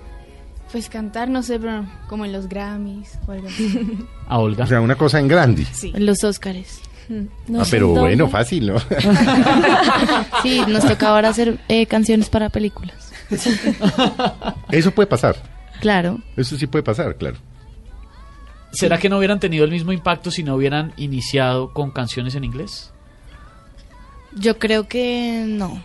Pues 0.77 0.91
cantar, 0.91 1.31
no 1.31 1.43
sé, 1.43 1.59
pero 1.59 1.87
como 2.07 2.27
en 2.27 2.33
los 2.33 2.51
Grammys 2.51 3.19
o 3.27 3.33
algo 3.33 3.49
así. 3.49 4.07
a 4.29 4.39
Olga. 4.39 4.65
O 4.65 4.67
sea, 4.67 4.83
una 4.83 4.95
cosa 4.95 5.19
en 5.19 5.27
grande. 5.27 5.65
Sí. 5.73 5.91
En 5.95 6.05
los 6.05 6.23
Óscares. 6.23 6.83
No 7.09 7.63
ah, 7.63 7.65
sé 7.65 7.71
pero 7.71 7.87
dónde. 7.87 8.01
bueno, 8.03 8.29
fácil, 8.29 8.67
¿no? 8.67 8.77
Sí, 10.43 10.61
nos 10.69 10.85
toca 10.87 11.09
ahora 11.09 11.31
hacer 11.31 11.59
eh, 11.69 11.87
canciones 11.87 12.29
para 12.29 12.51
películas. 12.51 13.11
Eso 14.71 14.91
puede 14.91 15.07
pasar. 15.07 15.37
Claro. 15.81 16.21
Eso 16.37 16.59
sí 16.59 16.67
puede 16.67 16.83
pasar, 16.83 17.17
claro. 17.17 17.39
¿Será 18.71 18.99
que 18.99 19.09
no 19.09 19.17
hubieran 19.17 19.41
tenido 19.41 19.65
el 19.65 19.71
mismo 19.71 19.93
impacto 19.93 20.31
si 20.31 20.43
no 20.43 20.57
hubieran 20.57 20.93
iniciado 20.99 21.73
con 21.73 21.91
canciones 21.91 22.35
en 22.35 22.45
inglés? 22.45 22.93
Yo 24.35 24.59
creo 24.59 24.89
que 24.89 25.43
no. 25.49 25.83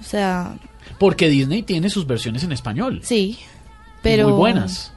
O 0.00 0.02
sea, 0.02 0.56
Porque 0.98 1.28
Disney 1.28 1.62
tiene 1.62 1.90
sus 1.90 2.08
versiones 2.08 2.42
en 2.42 2.50
español. 2.50 3.02
sí. 3.04 3.38
Pero. 4.02 4.28
Muy 4.28 4.36
buenas. 4.38 4.92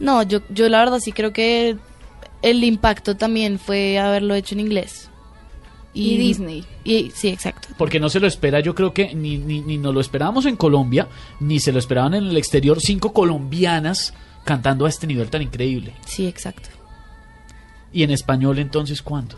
No, 0.00 0.22
yo, 0.22 0.40
yo 0.50 0.68
la 0.68 0.78
verdad 0.78 0.98
sí 1.00 1.12
creo 1.12 1.32
que 1.32 1.76
el 2.42 2.64
impacto 2.64 3.16
también 3.16 3.58
fue 3.58 3.98
haberlo 3.98 4.34
hecho 4.34 4.54
en 4.54 4.60
inglés. 4.60 5.08
Y 5.96 6.16
Disney. 6.16 6.64
Y, 6.82 7.12
sí, 7.14 7.28
exacto. 7.28 7.68
Porque 7.78 8.00
no 8.00 8.08
se 8.08 8.18
lo 8.18 8.26
espera, 8.26 8.58
yo 8.58 8.74
creo 8.74 8.92
que 8.92 9.14
ni, 9.14 9.38
ni, 9.38 9.60
ni 9.60 9.78
nos 9.78 9.94
lo 9.94 10.00
esperábamos 10.00 10.44
en 10.44 10.56
Colombia, 10.56 11.06
ni 11.38 11.60
se 11.60 11.70
lo 11.70 11.78
esperaban 11.78 12.14
en 12.14 12.24
el 12.24 12.36
exterior. 12.36 12.80
Cinco 12.80 13.12
colombianas 13.12 14.12
cantando 14.44 14.86
a 14.86 14.88
este 14.88 15.06
nivel 15.06 15.30
tan 15.30 15.42
increíble. 15.42 15.94
Sí, 16.04 16.26
exacto. 16.26 16.68
Y 17.92 18.02
en 18.02 18.10
español, 18.10 18.58
entonces, 18.58 19.02
¿cuándo? 19.02 19.36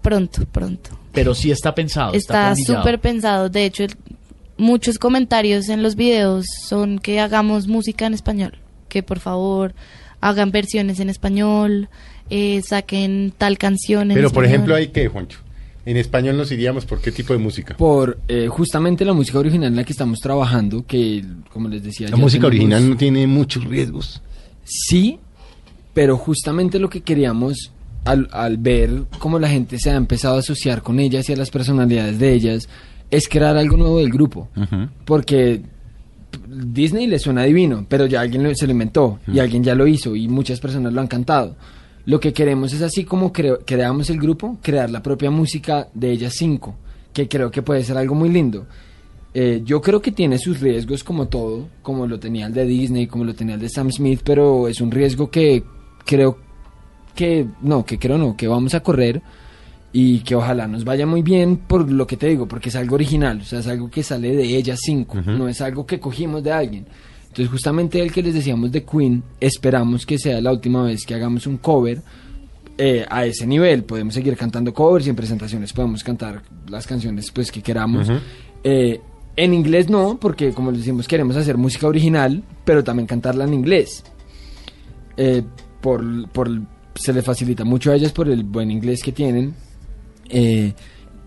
Pronto, 0.00 0.46
pronto. 0.46 0.98
Pero 1.12 1.34
sí 1.34 1.50
está 1.50 1.74
pensado. 1.74 2.14
Está, 2.14 2.56
súper 2.56 2.98
pensado. 2.98 3.50
De 3.50 3.66
hecho, 3.66 3.84
el- 3.84 3.96
muchos 4.60 4.98
comentarios 4.98 5.68
en 5.68 5.82
los 5.82 5.96
videos 5.96 6.46
son 6.68 6.98
que 6.98 7.18
hagamos 7.20 7.66
música 7.66 8.06
en 8.06 8.14
español. 8.14 8.58
Que 8.88 9.02
por 9.02 9.18
favor 9.20 9.74
hagan 10.20 10.50
versiones 10.50 11.00
en 11.00 11.08
español, 11.10 11.88
eh, 12.28 12.60
saquen 12.68 13.32
tal 13.36 13.56
canción 13.58 14.10
en 14.10 14.14
Pero, 14.16 14.30
por 14.30 14.44
ejemplo, 14.44 14.74
¿hay 14.74 14.88
qué, 14.88 15.08
Juancho? 15.08 15.38
En 15.86 15.96
español 15.96 16.36
nos 16.36 16.52
iríamos 16.52 16.84
por 16.84 17.00
qué 17.00 17.10
tipo 17.10 17.32
de 17.32 17.38
música. 17.38 17.76
Por 17.76 18.18
eh, 18.28 18.48
justamente 18.48 19.04
la 19.04 19.14
música 19.14 19.38
original 19.38 19.68
en 19.68 19.76
la 19.76 19.84
que 19.84 19.92
estamos 19.92 20.18
trabajando, 20.20 20.84
que 20.86 21.24
como 21.52 21.68
les 21.68 21.82
decía... 21.82 22.08
La 22.08 22.16
ya 22.16 22.22
música 22.22 22.48
tenemos- 22.48 22.54
original 22.74 22.90
no 22.90 22.96
tiene 22.96 23.26
muchos 23.26 23.64
riesgos. 23.64 24.20
Sí, 24.64 25.18
pero 25.94 26.16
justamente 26.18 26.78
lo 26.78 26.90
que 26.90 27.00
queríamos 27.00 27.72
al, 28.04 28.28
al 28.32 28.58
ver 28.58 29.04
cómo 29.18 29.38
la 29.38 29.48
gente 29.48 29.78
se 29.78 29.90
ha 29.90 29.94
empezado 29.96 30.36
a 30.36 30.40
asociar 30.40 30.82
con 30.82 31.00
ellas 31.00 31.28
y 31.28 31.32
a 31.32 31.36
las 31.36 31.50
personalidades 31.50 32.18
de 32.18 32.32
ellas, 32.34 32.68
es 33.10 33.28
crear 33.28 33.56
algo 33.56 33.76
nuevo 33.76 33.98
del 33.98 34.10
grupo. 34.10 34.48
Porque 35.04 35.62
Disney 36.48 37.06
le 37.06 37.18
suena 37.18 37.42
divino, 37.44 37.84
pero 37.88 38.06
ya 38.06 38.20
alguien 38.20 38.54
se 38.54 38.66
lo 38.66 38.72
inventó 38.72 39.18
y 39.32 39.38
alguien 39.38 39.64
ya 39.64 39.74
lo 39.74 39.86
hizo 39.86 40.14
y 40.16 40.28
muchas 40.28 40.60
personas 40.60 40.92
lo 40.92 41.00
han 41.00 41.06
cantado. 41.08 41.56
Lo 42.06 42.18
que 42.20 42.32
queremos 42.32 42.72
es 42.72 42.82
así 42.82 43.04
como 43.04 43.32
creo- 43.32 43.60
creamos 43.66 44.10
el 44.10 44.18
grupo, 44.18 44.58
crear 44.62 44.90
la 44.90 45.02
propia 45.02 45.30
música 45.30 45.88
de 45.94 46.10
ellas 46.12 46.34
cinco, 46.36 46.74
que 47.12 47.28
creo 47.28 47.50
que 47.50 47.62
puede 47.62 47.84
ser 47.84 47.96
algo 47.98 48.14
muy 48.14 48.28
lindo. 48.30 48.66
Eh, 49.32 49.62
yo 49.64 49.80
creo 49.80 50.00
que 50.00 50.10
tiene 50.10 50.38
sus 50.38 50.60
riesgos 50.60 51.04
como 51.04 51.28
todo, 51.28 51.68
como 51.82 52.06
lo 52.06 52.18
tenía 52.18 52.46
el 52.46 52.52
de 52.54 52.64
Disney, 52.64 53.06
como 53.06 53.24
lo 53.24 53.34
tenía 53.34 53.54
el 53.54 53.60
de 53.60 53.68
Sam 53.68 53.90
Smith, 53.92 54.22
pero 54.24 54.66
es 54.66 54.80
un 54.80 54.90
riesgo 54.90 55.30
que 55.30 55.62
creo 56.04 56.38
que 57.14 57.46
no, 57.62 57.84
que 57.84 57.98
creo 57.98 58.18
no, 58.18 58.36
que 58.36 58.48
vamos 58.48 58.74
a 58.74 58.80
correr 58.80 59.20
y 59.92 60.20
que 60.20 60.34
ojalá 60.34 60.68
nos 60.68 60.84
vaya 60.84 61.06
muy 61.06 61.22
bien 61.22 61.56
por 61.56 61.90
lo 61.90 62.06
que 62.06 62.16
te 62.16 62.28
digo, 62.28 62.46
porque 62.46 62.68
es 62.68 62.76
algo 62.76 62.94
original, 62.94 63.40
o 63.40 63.44
sea, 63.44 63.58
es 63.58 63.66
algo 63.66 63.90
que 63.90 64.02
sale 64.02 64.34
de 64.34 64.44
ellas 64.56 64.80
cinco, 64.82 65.20
no 65.20 65.48
es 65.48 65.60
algo 65.60 65.86
que 65.86 65.98
cogimos 65.98 66.42
de 66.42 66.52
alguien. 66.52 66.86
Entonces, 67.22 67.48
justamente 67.48 68.00
el 68.02 68.12
que 68.12 68.22
les 68.22 68.34
decíamos 68.34 68.72
de 68.72 68.84
Queen, 68.84 69.22
esperamos 69.40 70.04
que 70.04 70.18
sea 70.18 70.40
la 70.40 70.50
última 70.50 70.82
vez 70.82 71.06
que 71.06 71.14
hagamos 71.14 71.46
un 71.46 71.58
cover 71.58 72.02
eh, 72.76 73.06
a 73.08 73.24
ese 73.24 73.46
nivel. 73.46 73.84
Podemos 73.84 74.14
seguir 74.14 74.36
cantando 74.36 74.74
covers 74.74 75.06
y 75.06 75.10
en 75.10 75.16
presentaciones 75.16 75.72
podemos 75.72 76.02
cantar 76.02 76.42
las 76.68 76.86
canciones 76.88 77.30
pues 77.30 77.52
que 77.52 77.62
queramos. 77.62 78.08
Eh, 78.64 79.00
en 79.36 79.54
inglés 79.54 79.88
no, 79.88 80.18
porque 80.18 80.52
como 80.52 80.70
les 80.70 80.80
decimos 80.80 81.06
queremos 81.06 81.36
hacer 81.36 81.56
música 81.56 81.86
original, 81.86 82.42
pero 82.64 82.82
también 82.82 83.06
cantarla 83.06 83.44
en 83.44 83.54
inglés. 83.54 84.02
Eh, 85.16 85.42
por, 85.80 86.28
por, 86.30 86.50
se 86.94 87.12
le 87.12 87.22
facilita 87.22 87.64
mucho 87.64 87.92
a 87.92 87.94
ellas 87.94 88.12
por 88.12 88.28
el 88.28 88.42
buen 88.42 88.70
inglés 88.70 89.02
que 89.04 89.12
tienen. 89.12 89.54
Eh, 90.30 90.72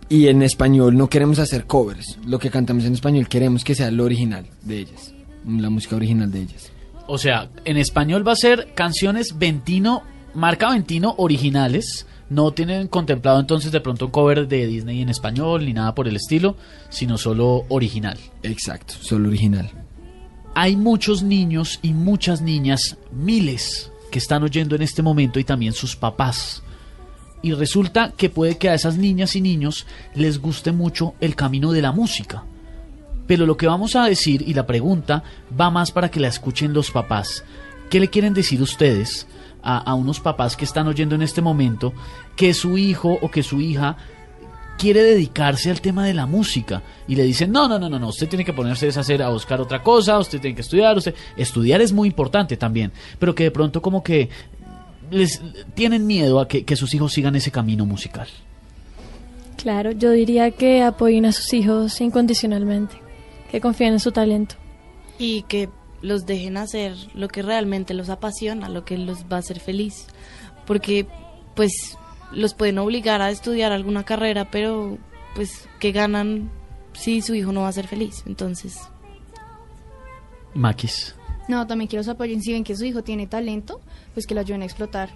y 0.09 0.27
en 0.27 0.41
español 0.43 0.95
no 0.95 1.09
queremos 1.09 1.39
hacer 1.39 1.65
covers. 1.65 2.17
Lo 2.25 2.39
que 2.39 2.49
cantamos 2.49 2.85
en 2.85 2.93
español 2.93 3.27
queremos 3.27 3.63
que 3.63 3.75
sea 3.75 3.91
lo 3.91 4.03
original 4.03 4.45
de 4.61 4.79
ellas. 4.79 5.13
La 5.45 5.69
música 5.69 5.95
original 5.95 6.31
de 6.31 6.41
ellas. 6.41 6.71
O 7.07 7.17
sea, 7.17 7.49
en 7.65 7.77
español 7.77 8.25
va 8.25 8.33
a 8.33 8.37
ser 8.37 8.73
canciones 8.75 9.37
Ventino, 9.37 10.03
marca 10.33 10.69
Ventino 10.69 11.15
originales. 11.17 12.07
No 12.29 12.51
tienen 12.51 12.87
contemplado 12.87 13.39
entonces 13.39 13.71
de 13.71 13.81
pronto 13.81 14.05
un 14.05 14.11
cover 14.11 14.47
de 14.47 14.65
Disney 14.65 15.01
en 15.01 15.09
español 15.09 15.65
ni 15.65 15.73
nada 15.73 15.93
por 15.93 16.07
el 16.07 16.15
estilo, 16.15 16.55
sino 16.89 17.17
solo 17.17 17.65
original. 17.69 18.17
Exacto, 18.41 18.95
solo 19.01 19.27
original. 19.27 19.69
Hay 20.55 20.75
muchos 20.77 21.23
niños 21.23 21.79
y 21.81 21.93
muchas 21.93 22.41
niñas, 22.41 22.97
miles, 23.11 23.91
que 24.11 24.19
están 24.19 24.43
oyendo 24.43 24.75
en 24.75 24.83
este 24.83 25.01
momento 25.01 25.39
y 25.39 25.43
también 25.43 25.73
sus 25.73 25.95
papás. 25.95 26.62
Y 27.43 27.53
resulta 27.53 28.13
que 28.17 28.29
puede 28.29 28.57
que 28.57 28.69
a 28.69 28.73
esas 28.73 28.97
niñas 28.97 29.35
y 29.35 29.41
niños 29.41 29.85
les 30.15 30.39
guste 30.39 30.71
mucho 30.71 31.13
el 31.19 31.35
camino 31.35 31.71
de 31.71 31.83
la 31.83 31.91
música. 31.91 32.43
Pero 33.27 33.45
lo 33.45 33.55
que 33.55 33.67
vamos 33.67 33.95
a 33.95 34.05
decir 34.05 34.43
y 34.47 34.55
la 34.55 34.65
pregunta 34.65 35.23
va 35.59 35.69
más 35.69 35.91
para 35.91 36.09
que 36.09 36.19
la 36.19 36.29
escuchen 36.29 36.73
los 36.73 36.89
papás. 36.89 37.43
¿Qué 37.89 37.99
le 37.99 38.09
quieren 38.09 38.33
decir 38.33 38.61
ustedes 38.61 39.27
a, 39.61 39.77
a 39.77 39.93
unos 39.93 40.19
papás 40.19 40.57
que 40.57 40.65
están 40.65 40.87
oyendo 40.87 41.13
en 41.13 41.21
este 41.21 41.41
momento 41.41 41.93
que 42.35 42.55
su 42.55 42.77
hijo 42.77 43.19
o 43.21 43.29
que 43.29 43.43
su 43.43 43.61
hija 43.61 43.97
quiere 44.77 45.03
dedicarse 45.03 45.69
al 45.69 45.81
tema 45.81 46.05
de 46.05 46.13
la 46.13 46.25
música 46.25 46.81
y 47.07 47.15
le 47.15 47.23
dicen, 47.23 47.51
no, 47.51 47.67
no, 47.67 47.79
no, 47.79 47.89
no, 47.89 47.99
no, 47.99 48.09
usted 48.09 48.27
tiene 48.27 48.45
que 48.45 48.53
ponerse 48.53 48.87
a 48.87 48.99
hacer, 48.99 49.21
a 49.21 49.29
buscar 49.29 49.61
otra 49.61 49.81
cosa, 49.81 50.17
usted 50.19 50.39
tiene 50.39 50.55
que 50.55 50.61
estudiar, 50.61 50.97
usted, 50.97 51.15
estudiar 51.37 51.81
es 51.81 51.93
muy 51.93 52.07
importante 52.07 52.57
también, 52.57 52.91
pero 53.19 53.35
que 53.35 53.45
de 53.45 53.51
pronto 53.51 53.81
como 53.81 54.03
que 54.03 54.29
les 55.13 55.41
tienen 55.75 56.05
miedo 56.07 56.39
a 56.39 56.47
que, 56.47 56.65
que 56.65 56.75
sus 56.75 56.93
hijos 56.93 57.13
sigan 57.13 57.35
ese 57.35 57.51
camino 57.51 57.85
musical. 57.85 58.27
Claro, 59.57 59.91
yo 59.91 60.11
diría 60.11 60.51
que 60.51 60.81
apoyen 60.83 61.25
a 61.25 61.31
sus 61.31 61.53
hijos 61.53 62.01
incondicionalmente. 62.01 62.95
que 63.51 63.61
confíen 63.61 63.93
en 63.93 63.99
su 63.99 64.11
talento. 64.11 64.55
y 65.19 65.43
que 65.43 65.69
los 66.01 66.25
dejen 66.25 66.57
hacer 66.57 66.95
lo 67.13 67.27
que 67.29 67.43
realmente 67.43 67.93
los 67.93 68.09
apasiona, 68.09 68.67
lo 68.67 68.83
que 68.83 68.97
los 68.97 69.23
va 69.31 69.37
a 69.37 69.39
hacer 69.39 69.59
feliz. 69.59 70.07
Porque 70.65 71.07
pues 71.55 71.97
los 72.31 72.53
pueden 72.55 72.79
obligar 72.79 73.21
a 73.21 73.29
estudiar 73.29 73.71
alguna 73.71 74.03
carrera, 74.03 74.49
pero 74.51 74.97
pues 75.35 75.69
que 75.79 75.91
ganan 75.91 76.49
si 76.93 77.21
su 77.21 77.35
hijo 77.35 77.51
no 77.53 77.61
va 77.61 77.67
a 77.69 77.73
ser 77.73 77.87
feliz. 77.87 78.23
Entonces, 78.25 78.79
Maquis. 80.53 81.15
No, 81.47 81.65
también 81.67 81.87
que 81.87 81.97
los 81.97 82.07
apoyen. 82.07 82.41
Si 82.41 82.53
ven 82.53 82.63
que 82.63 82.75
su 82.75 82.85
hijo 82.85 83.03
tiene 83.03 83.27
talento, 83.27 83.81
pues 84.13 84.25
que 84.27 84.33
lo 84.35 84.41
ayuden 84.41 84.61
a 84.61 84.65
explotar 84.65 85.09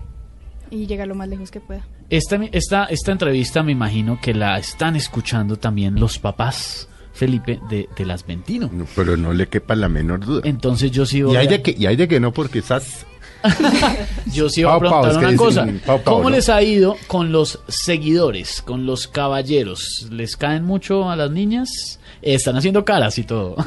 y 0.69 0.85
llegar 0.87 1.07
lo 1.07 1.15
más 1.15 1.27
lejos 1.29 1.51
que 1.51 1.59
pueda. 1.61 1.85
Esta, 2.09 2.37
esta, 2.51 2.85
esta 2.85 3.11
entrevista 3.11 3.63
me 3.63 3.71
imagino 3.71 4.19
que 4.21 4.33
la 4.33 4.57
están 4.57 4.95
escuchando 4.95 5.57
también 5.57 5.99
los 5.99 6.19
papás, 6.19 6.87
Felipe, 7.13 7.59
de, 7.69 7.87
de 7.95 8.05
las 8.05 8.25
Ventino. 8.25 8.69
No, 8.71 8.85
pero 8.95 9.17
no 9.17 9.33
le 9.33 9.47
quepa 9.47 9.75
la 9.75 9.89
menor 9.89 10.25
duda. 10.25 10.41
Entonces 10.45 10.91
yo 10.91 11.05
sí 11.05 11.21
voy 11.21 11.33
Y 11.33 11.37
hay 11.37 11.47
a- 11.47 11.49
de 11.51 11.61
que, 11.61 11.75
y 11.77 11.85
hay 11.85 11.95
de 11.95 12.07
que 12.07 12.19
no, 12.19 12.31
porque 12.31 12.59
estás... 12.59 13.05
Yo 14.33 14.49
sí 14.49 14.63
voy 14.63 14.73
a 14.73 14.79
preguntar 14.79 15.11
una 15.11 15.19
dicen 15.29 15.37
cosa. 15.37 15.67
Pau, 15.85 16.01
Pau, 16.01 16.15
¿Cómo 16.15 16.29
¿no? 16.31 16.35
les 16.35 16.49
ha 16.49 16.61
ido 16.63 16.97
con 17.05 17.31
los 17.31 17.59
seguidores, 17.67 18.63
con 18.63 18.87
los 18.87 19.07
caballeros? 19.07 20.07
¿Les 20.11 20.35
caen 20.35 20.63
mucho 20.65 21.07
a 21.09 21.15
las 21.15 21.29
niñas? 21.29 21.99
Están 22.23 22.57
haciendo 22.57 22.83
caras 22.83 23.19
y 23.19 23.23
todo. 23.25 23.55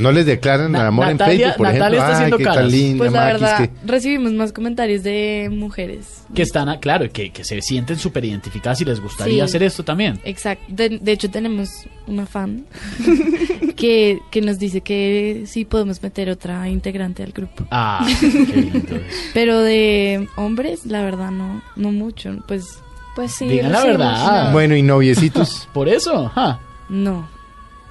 No 0.00 0.12
les 0.12 0.26
declaran 0.26 0.72
Na- 0.72 0.86
amor 0.86 1.06
Natalia- 1.06 1.32
en 1.32 1.38
Facebook, 1.40 1.56
por 1.56 1.66
Natalia 1.66 1.86
ejemplo. 1.86 1.98
está 1.98 2.06
Ay, 2.08 2.14
haciendo 2.14 2.36
qué 2.38 2.44
caras. 2.44 2.58
tan 2.62 2.70
linda, 2.70 2.98
pues 2.98 3.12
la 3.12 3.20
Maquis, 3.20 3.40
verdad, 3.40 3.58
que- 3.58 3.86
recibimos 3.86 4.32
más 4.32 4.52
comentarios 4.52 5.02
de 5.02 5.48
mujeres. 5.52 6.22
que 6.34 6.42
están, 6.42 6.68
a- 6.68 6.78
claro, 6.80 7.10
que, 7.12 7.30
que 7.30 7.44
se 7.44 7.60
sienten 7.62 7.98
súper 7.98 8.24
identificadas 8.24 8.80
y 8.80 8.84
les 8.84 9.00
gustaría 9.00 9.34
Sí. 9.34 9.40
hacer 9.40 9.62
esto 9.62 9.82
también. 9.84 10.20
Exacto. 10.24 10.64
De, 10.68 10.88
de 11.00 11.12
hecho, 11.12 11.30
tenemos 11.30 11.68
una 12.06 12.26
fan 12.26 12.64
que, 13.76 14.20
que 14.30 14.40
nos 14.40 14.58
dice 14.58 14.80
que 14.80 15.44
sí 15.46 15.64
podemos 15.64 16.02
meter 16.02 16.30
otra 16.30 16.68
integrante 16.68 17.22
al 17.22 17.32
grupo. 17.32 17.64
Ah, 17.70 18.06
qué 18.20 18.26
lindo 18.26 18.96
es. 18.96 19.30
Pero 19.34 19.60
de 19.60 20.28
hombres, 20.36 20.86
la 20.86 21.02
verdad, 21.02 21.30
no, 21.30 21.62
no 21.76 21.92
mucho. 21.92 22.36
Pues 22.46 22.78
Pues 23.16 23.32
sí, 23.32 23.48
Digan 23.48 23.72
la 23.72 23.84
verdad. 23.84 24.52
Bueno, 24.52 24.76
y 24.76 24.82
noviecitos. 24.82 25.68
Por 25.74 25.88
eso, 25.88 26.28
ja. 26.28 26.60
no, 26.88 27.28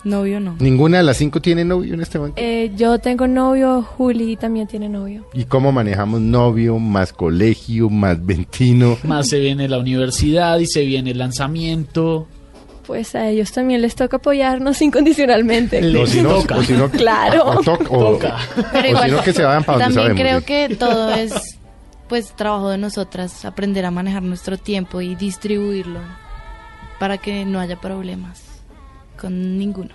novio 0.03 0.39
no. 0.39 0.55
Ninguna 0.59 0.97
de 0.97 1.03
las 1.03 1.17
cinco 1.17 1.41
tiene 1.41 1.65
novio 1.65 1.93
en 1.93 2.01
este 2.01 2.17
momento. 2.19 2.41
Eh, 2.41 2.71
yo 2.75 2.99
tengo 2.99 3.27
novio, 3.27 3.81
Juli 3.83 4.35
también 4.37 4.67
tiene 4.67 4.87
novio. 4.89 5.25
¿Y 5.33 5.45
cómo 5.45 5.71
manejamos 5.71 6.21
novio, 6.21 6.79
más 6.79 7.11
colegio, 7.13 7.89
más 7.89 8.25
ventino? 8.25 8.97
Más 9.03 9.27
se 9.29 9.39
viene 9.39 9.67
la 9.67 9.77
universidad 9.79 10.57
y 10.59 10.65
se 10.67 10.85
viene 10.85 11.11
el 11.11 11.17
lanzamiento. 11.17 12.27
Pues 12.87 13.13
a 13.13 13.29
ellos 13.29 13.51
también 13.51 13.81
les 13.83 13.93
toca 13.95 14.17
apoyarnos 14.17 14.81
incondicionalmente. 14.81 15.79
Si 16.07 16.21
no, 16.21 16.29
toca. 16.39 16.55
o 16.57 16.63
si 16.63 16.73
no- 16.73 16.89
Claro. 16.91 17.45
o 17.45 17.53
toc- 17.61 17.87
o- 17.89 18.13
Toca. 18.13 18.37
Pero 18.71 18.97
o 18.99 19.03
si 19.03 19.11
no, 19.11 19.21
que 19.21 19.33
se 19.33 19.43
vayan 19.43 19.63
para 19.63 19.79
donde 19.85 19.95
también 19.95 20.17
sabemos. 20.17 20.43
creo 20.45 20.67
sí. 20.67 20.69
que 20.69 20.75
todo 20.75 21.13
es 21.13 21.33
pues 22.07 22.31
trabajo 22.35 22.69
de 22.69 22.79
nosotras, 22.79 23.45
aprender 23.45 23.85
a 23.85 23.91
manejar 23.91 24.23
nuestro 24.23 24.57
tiempo 24.57 24.99
y 25.01 25.13
distribuirlo 25.13 25.99
para 26.99 27.19
que 27.19 27.45
no 27.45 27.59
haya 27.59 27.79
problemas 27.79 28.41
con 29.19 29.57
ninguno. 29.57 29.89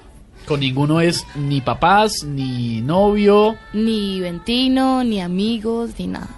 Con 0.47 0.61
ninguno 0.61 1.01
es 1.01 1.27
ni 1.35 1.61
papás, 1.61 2.23
ni 2.25 2.83
novio. 2.83 3.57
Ni 3.73 4.21
ventino, 4.21 5.03
ni 5.03 5.21
amigos, 5.21 5.93
ni 5.99 6.07
nada. 6.07 6.29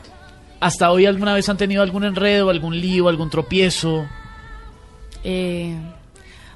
¿Hasta 0.60 0.90
hoy 0.90 1.06
alguna 1.06 1.34
vez 1.34 1.48
han 1.48 1.56
tenido 1.56 1.82
algún 1.82 2.04
enredo, 2.04 2.50
algún 2.50 2.80
lío, 2.80 3.08
algún 3.08 3.30
tropiezo? 3.30 4.06
Eh, 5.24 5.76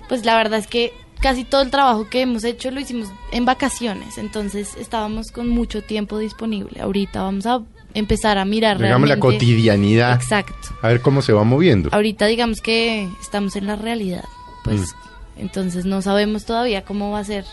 pues 0.09 0.25
la 0.25 0.37
verdad 0.37 0.61
es 0.61 0.69
que 0.69 0.93
casi 1.21 1.45
todo 1.45 1.63
el 1.63 1.71
trabajo 1.71 2.09
que 2.09 2.23
hemos 2.23 2.45
hecho 2.45 2.71
lo 2.71 2.81
hicimos 2.81 3.09
en 3.33 3.45
vacaciones, 3.45 4.17
entonces 4.17 4.77
estábamos 4.79 5.33
con 5.33 5.49
mucho 5.49 5.83
tiempo 5.83 6.19
disponible. 6.19 6.81
Ahorita 6.81 7.23
vamos 7.23 7.47
a 7.47 7.61
empezar 7.95 8.39
a 8.39 8.45
mirar 8.45 8.79
Digamos 8.79 9.09
la 9.09 9.19
cotidianidad. 9.19 10.15
Exacto. 10.15 10.55
A 10.83 10.89
ver 10.89 11.03
cómo 11.03 11.21
se 11.21 11.33
va 11.33 11.43
moviendo. 11.43 11.91
Ahorita 11.93 12.27
digamos 12.27 12.61
que 12.61 13.09
estamos 13.21 13.57
en 13.57 13.67
la 13.67 13.77
realidad, 13.77 14.25
pues 14.65 14.95
entonces 15.41 15.85
no 15.85 16.03
sabemos 16.03 16.45
todavía 16.45 16.85
cómo 16.85 17.11
va 17.11 17.21
a 17.21 17.25
ser. 17.25 17.45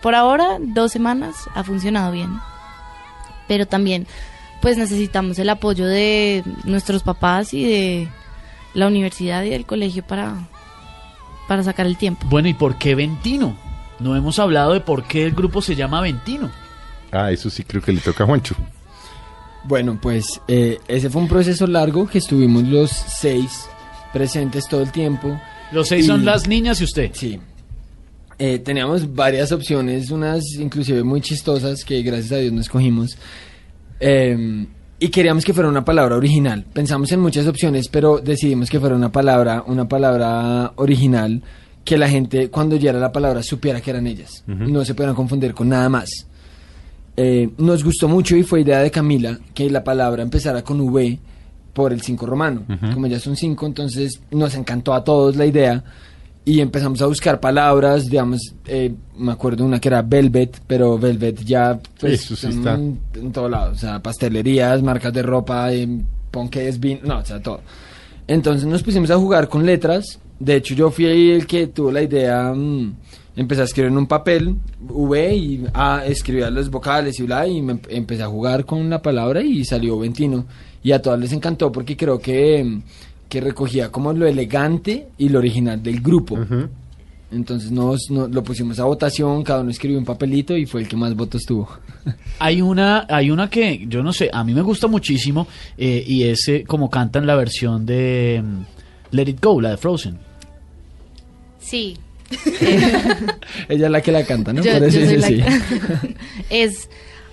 Por 0.00 0.14
ahora, 0.14 0.58
dos 0.60 0.92
semanas 0.92 1.34
ha 1.54 1.62
funcionado 1.64 2.12
bien, 2.12 2.30
pero 3.46 3.66
también 3.66 4.06
pues 4.60 4.76
necesitamos 4.76 5.38
el 5.38 5.50
apoyo 5.50 5.86
de 5.86 6.44
nuestros 6.64 7.02
papás 7.02 7.52
y 7.52 7.64
de 7.64 8.08
la 8.74 8.86
universidad 8.86 9.42
y 9.42 9.50
del 9.50 9.66
colegio 9.66 10.04
para, 10.04 10.48
para 11.48 11.64
sacar 11.64 11.86
el 11.86 11.96
tiempo. 11.96 12.26
Bueno, 12.30 12.48
¿y 12.48 12.54
por 12.54 12.78
qué 12.78 12.94
Ventino? 12.94 13.56
No 13.98 14.16
hemos 14.16 14.38
hablado 14.38 14.72
de 14.72 14.80
por 14.80 15.04
qué 15.04 15.24
el 15.24 15.32
grupo 15.32 15.60
se 15.60 15.74
llama 15.74 16.00
Ventino. 16.00 16.50
Ah, 17.10 17.30
eso 17.30 17.50
sí 17.50 17.64
creo 17.64 17.82
que 17.82 17.92
le 17.92 18.00
toca 18.00 18.24
a 18.24 18.26
Juancho. 18.26 18.54
Bueno, 19.64 19.98
pues 20.00 20.40
eh, 20.48 20.78
ese 20.88 21.10
fue 21.10 21.22
un 21.22 21.28
proceso 21.28 21.66
largo 21.66 22.08
que 22.08 22.18
estuvimos 22.18 22.64
los 22.64 22.90
seis 22.90 23.68
presentes 24.12 24.66
todo 24.68 24.82
el 24.82 24.90
tiempo. 24.90 25.40
Los 25.72 25.88
seis 25.88 26.04
Y- 26.04 26.08
son 26.08 26.24
las 26.24 26.46
niñas 26.48 26.80
y 26.80 26.84
usted. 26.84 27.10
Sí. 27.12 27.38
Eh, 28.38 28.58
teníamos 28.58 29.14
varias 29.14 29.52
opciones, 29.52 30.10
unas 30.10 30.42
inclusive 30.58 31.02
muy 31.04 31.20
chistosas 31.20 31.84
que 31.84 32.02
gracias 32.02 32.32
a 32.32 32.36
Dios 32.36 32.52
no 32.52 32.60
escogimos. 32.60 33.16
Eh, 34.00 34.66
y 34.98 35.08
queríamos 35.08 35.44
que 35.44 35.52
fuera 35.52 35.68
una 35.68 35.84
palabra 35.84 36.16
original. 36.16 36.64
Pensamos 36.72 37.10
en 37.12 37.20
muchas 37.20 37.46
opciones, 37.46 37.88
pero 37.88 38.18
decidimos 38.18 38.68
que 38.70 38.80
fuera 38.80 38.94
una 38.96 39.10
palabra, 39.12 39.62
una 39.66 39.88
palabra 39.88 40.72
original 40.76 41.42
que 41.84 41.98
la 41.98 42.08
gente 42.08 42.48
cuando 42.50 42.76
oyera 42.76 42.98
la 43.00 43.10
palabra 43.12 43.42
supiera 43.42 43.80
que 43.80 43.90
eran 43.90 44.06
ellas. 44.06 44.44
No 44.46 44.84
se 44.84 44.94
pudieran 44.94 45.16
confundir 45.16 45.54
con 45.54 45.68
nada 45.68 45.88
más. 45.88 46.08
Eh, 47.16 47.50
nos 47.58 47.84
gustó 47.84 48.08
mucho 48.08 48.36
y 48.36 48.42
fue 48.42 48.62
idea 48.62 48.78
de 48.78 48.90
Camila 48.90 49.38
que 49.54 49.68
la 49.70 49.84
palabra 49.84 50.22
empezara 50.22 50.62
con 50.62 50.80
V 50.80 51.18
por 51.72 51.92
el 51.92 52.00
5 52.02 52.26
romano. 52.26 52.62
Como 52.94 53.06
ya 53.06 53.18
son 53.18 53.36
5, 53.36 53.66
entonces 53.66 54.20
nos 54.30 54.54
encantó 54.54 54.94
a 54.94 55.02
todos 55.04 55.36
la 55.36 55.46
idea 55.46 55.82
y 56.44 56.60
empezamos 56.60 57.00
a 57.02 57.06
buscar 57.06 57.38
palabras, 57.40 58.08
digamos, 58.10 58.40
eh, 58.66 58.92
me 59.16 59.30
acuerdo 59.32 59.64
una 59.64 59.78
que 59.80 59.88
era 59.88 60.02
Velvet, 60.02 60.60
pero 60.66 60.98
Velvet 60.98 61.44
ya 61.44 61.78
pues, 62.00 62.22
sí 62.22 62.34
está. 62.48 62.74
En, 62.74 62.98
en 63.14 63.32
todo 63.32 63.48
lado, 63.48 63.72
o 63.72 63.76
sea, 63.76 64.02
pastelerías, 64.02 64.82
marcas 64.82 65.12
de 65.12 65.22
ropa, 65.22 65.72
eh, 65.72 65.88
ponques, 66.30 66.80
vino, 66.80 67.00
no, 67.04 67.18
o 67.18 67.24
sea, 67.24 67.40
todo. 67.40 67.60
Entonces 68.26 68.66
nos 68.66 68.82
pusimos 68.82 69.10
a 69.10 69.16
jugar 69.16 69.48
con 69.48 69.64
letras. 69.66 70.18
De 70.38 70.56
hecho, 70.56 70.74
yo 70.74 70.90
fui 70.90 71.06
ahí 71.06 71.30
el 71.30 71.46
que 71.46 71.68
tuvo 71.68 71.92
la 71.92 72.02
idea. 72.02 72.52
mm, 72.52 72.92
empecé 73.36 73.60
a 73.62 73.64
escribir 73.64 73.90
en 73.92 73.98
un 73.98 74.06
papel 74.06 74.56
V 74.88 75.34
y 75.36 75.64
A, 75.74 76.04
escribía 76.06 76.50
las 76.50 76.68
vocales 76.70 77.18
y 77.20 77.22
bla. 77.24 77.46
Y 77.46 77.62
me 77.62 77.74
empe- 77.74 77.86
empecé 77.90 78.22
a 78.24 78.26
jugar 78.28 78.64
con 78.64 78.90
la 78.90 79.00
palabra 79.00 79.42
y 79.42 79.64
salió 79.64 79.98
Ventino. 79.98 80.44
Y 80.82 80.92
a 80.92 81.00
todas 81.02 81.18
les 81.20 81.32
encantó 81.32 81.70
porque 81.70 81.96
creo 81.96 82.18
que, 82.18 82.80
que 83.28 83.40
recogía 83.40 83.90
como 83.90 84.12
lo 84.12 84.26
elegante 84.26 85.08
y 85.18 85.28
lo 85.28 85.38
original 85.38 85.82
del 85.82 86.00
grupo. 86.00 86.38
Entonces 87.30 87.70
nos, 87.70 88.10
no- 88.10 88.28
lo 88.28 88.42
pusimos 88.44 88.78
a 88.78 88.84
votación, 88.84 89.42
cada 89.42 89.60
uno 89.62 89.70
escribió 89.70 89.98
un 89.98 90.04
papelito 90.04 90.54
y 90.56 90.66
fue 90.66 90.82
el 90.82 90.88
que 90.88 90.96
más 90.96 91.14
votos 91.16 91.42
tuvo. 91.46 91.68
Hay 92.38 92.60
una, 92.60 93.06
hay 93.08 93.30
una 93.30 93.48
que 93.48 93.86
yo 93.88 94.02
no 94.02 94.12
sé, 94.12 94.28
a 94.32 94.42
mí 94.44 94.52
me 94.52 94.60
gusta 94.62 94.86
muchísimo 94.88 95.46
eh, 95.78 96.02
y 96.06 96.24
es 96.24 96.46
eh, 96.48 96.64
como 96.66 96.90
cantan 96.90 97.24
la 97.26 97.36
versión 97.36 97.86
de 97.86 98.42
mm, 98.44 99.14
Let 99.14 99.28
It 99.30 99.40
Go, 99.42 99.60
la 99.60 99.70
de 99.70 99.76
Frozen. 99.76 100.18
Sí. 101.60 101.96
Ella 103.68 103.86
es 103.86 103.90
la 103.92 104.00
que 104.00 104.12
la 104.12 104.24
canta, 104.24 104.52
¿no? 104.52 104.62
Yo- 104.62 104.72
Por 104.72 104.84
eso 104.84 104.98
yo 105.00 105.06
soy 105.06 105.16
dice 105.16 105.18
la 105.18 105.26
sí. 105.28 105.36
que- 105.36 106.16
es, 106.64 106.88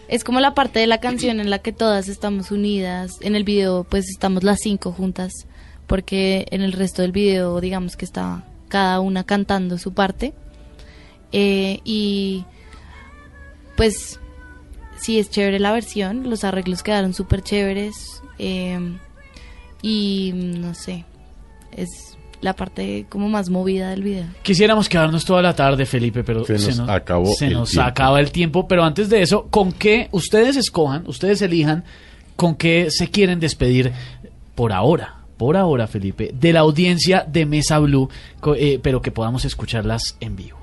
es 0.09 0.23
como 0.23 0.39
la 0.39 0.55
parte 0.55 0.79
de 0.79 0.87
la 0.87 0.99
canción 0.99 1.39
en 1.39 1.49
la 1.49 1.59
que 1.59 1.71
todas 1.71 2.07
estamos 2.07 2.51
unidas. 2.51 3.17
En 3.21 3.35
el 3.35 3.43
video, 3.43 3.83
pues 3.83 4.09
estamos 4.09 4.43
las 4.43 4.59
cinco 4.59 4.91
juntas, 4.91 5.31
porque 5.85 6.47
en 6.49 6.61
el 6.61 6.73
resto 6.73 7.03
del 7.03 7.11
video, 7.11 7.61
digamos 7.61 7.95
que 7.95 8.05
está 8.05 8.43
cada 8.67 8.99
una 8.99 9.23
cantando 9.23 9.77
su 9.77 9.93
parte. 9.93 10.33
Eh, 11.31 11.79
y 11.83 12.43
pues 13.77 14.19
sí 14.97 15.19
es 15.19 15.29
chévere 15.29 15.59
la 15.59 15.71
versión, 15.71 16.27
los 16.27 16.43
arreglos 16.43 16.81
quedaron 16.81 17.13
súper 17.13 17.43
chéveres. 17.43 18.21
eh, 18.39 18.97
y 19.81 20.31
no 20.33 20.73
sé, 20.73 21.05
es 21.71 22.08
la 22.41 22.53
parte 22.55 23.05
como 23.09 23.27
más 23.29 23.49
movida 23.49 23.89
del 23.89 24.03
video. 24.03 24.25
Quisiéramos 24.43 24.87
quedarnos 24.87 25.25
toda 25.25 25.41
la 25.41 25.53
tarde, 25.55 25.85
Felipe, 25.85 26.23
pero 26.23 26.45
Se 26.45 26.53
nos 26.53 26.79
acabó 26.89 27.33
se 27.33 27.47
el 27.47 27.53
nos 27.53 27.71
tiempo. 27.71 27.87
acaba 27.89 28.19
el 28.19 28.31
tiempo. 28.31 28.67
Pero 28.67 28.83
antes 28.83 29.09
de 29.09 29.21
eso, 29.21 29.47
¿con 29.49 29.71
qué 29.71 30.07
ustedes 30.11 30.55
escojan, 30.55 31.03
ustedes 31.07 31.41
elijan 31.41 31.83
con 32.35 32.55
qué 32.55 32.87
se 32.89 33.09
quieren 33.09 33.39
despedir 33.39 33.91
por 34.55 34.71
ahora? 34.71 35.15
Por 35.37 35.55
ahora, 35.57 35.87
Felipe, 35.87 36.31
de 36.33 36.51
la 36.53 36.59
audiencia 36.61 37.25
de 37.27 37.45
Mesa 37.45 37.79
Blue, 37.79 38.09
co- 38.41 38.55
eh, 38.55 38.79
pero 38.83 39.01
que 39.01 39.11
podamos 39.11 39.45
escucharlas 39.45 40.17
en 40.19 40.35
vivo. 40.35 40.57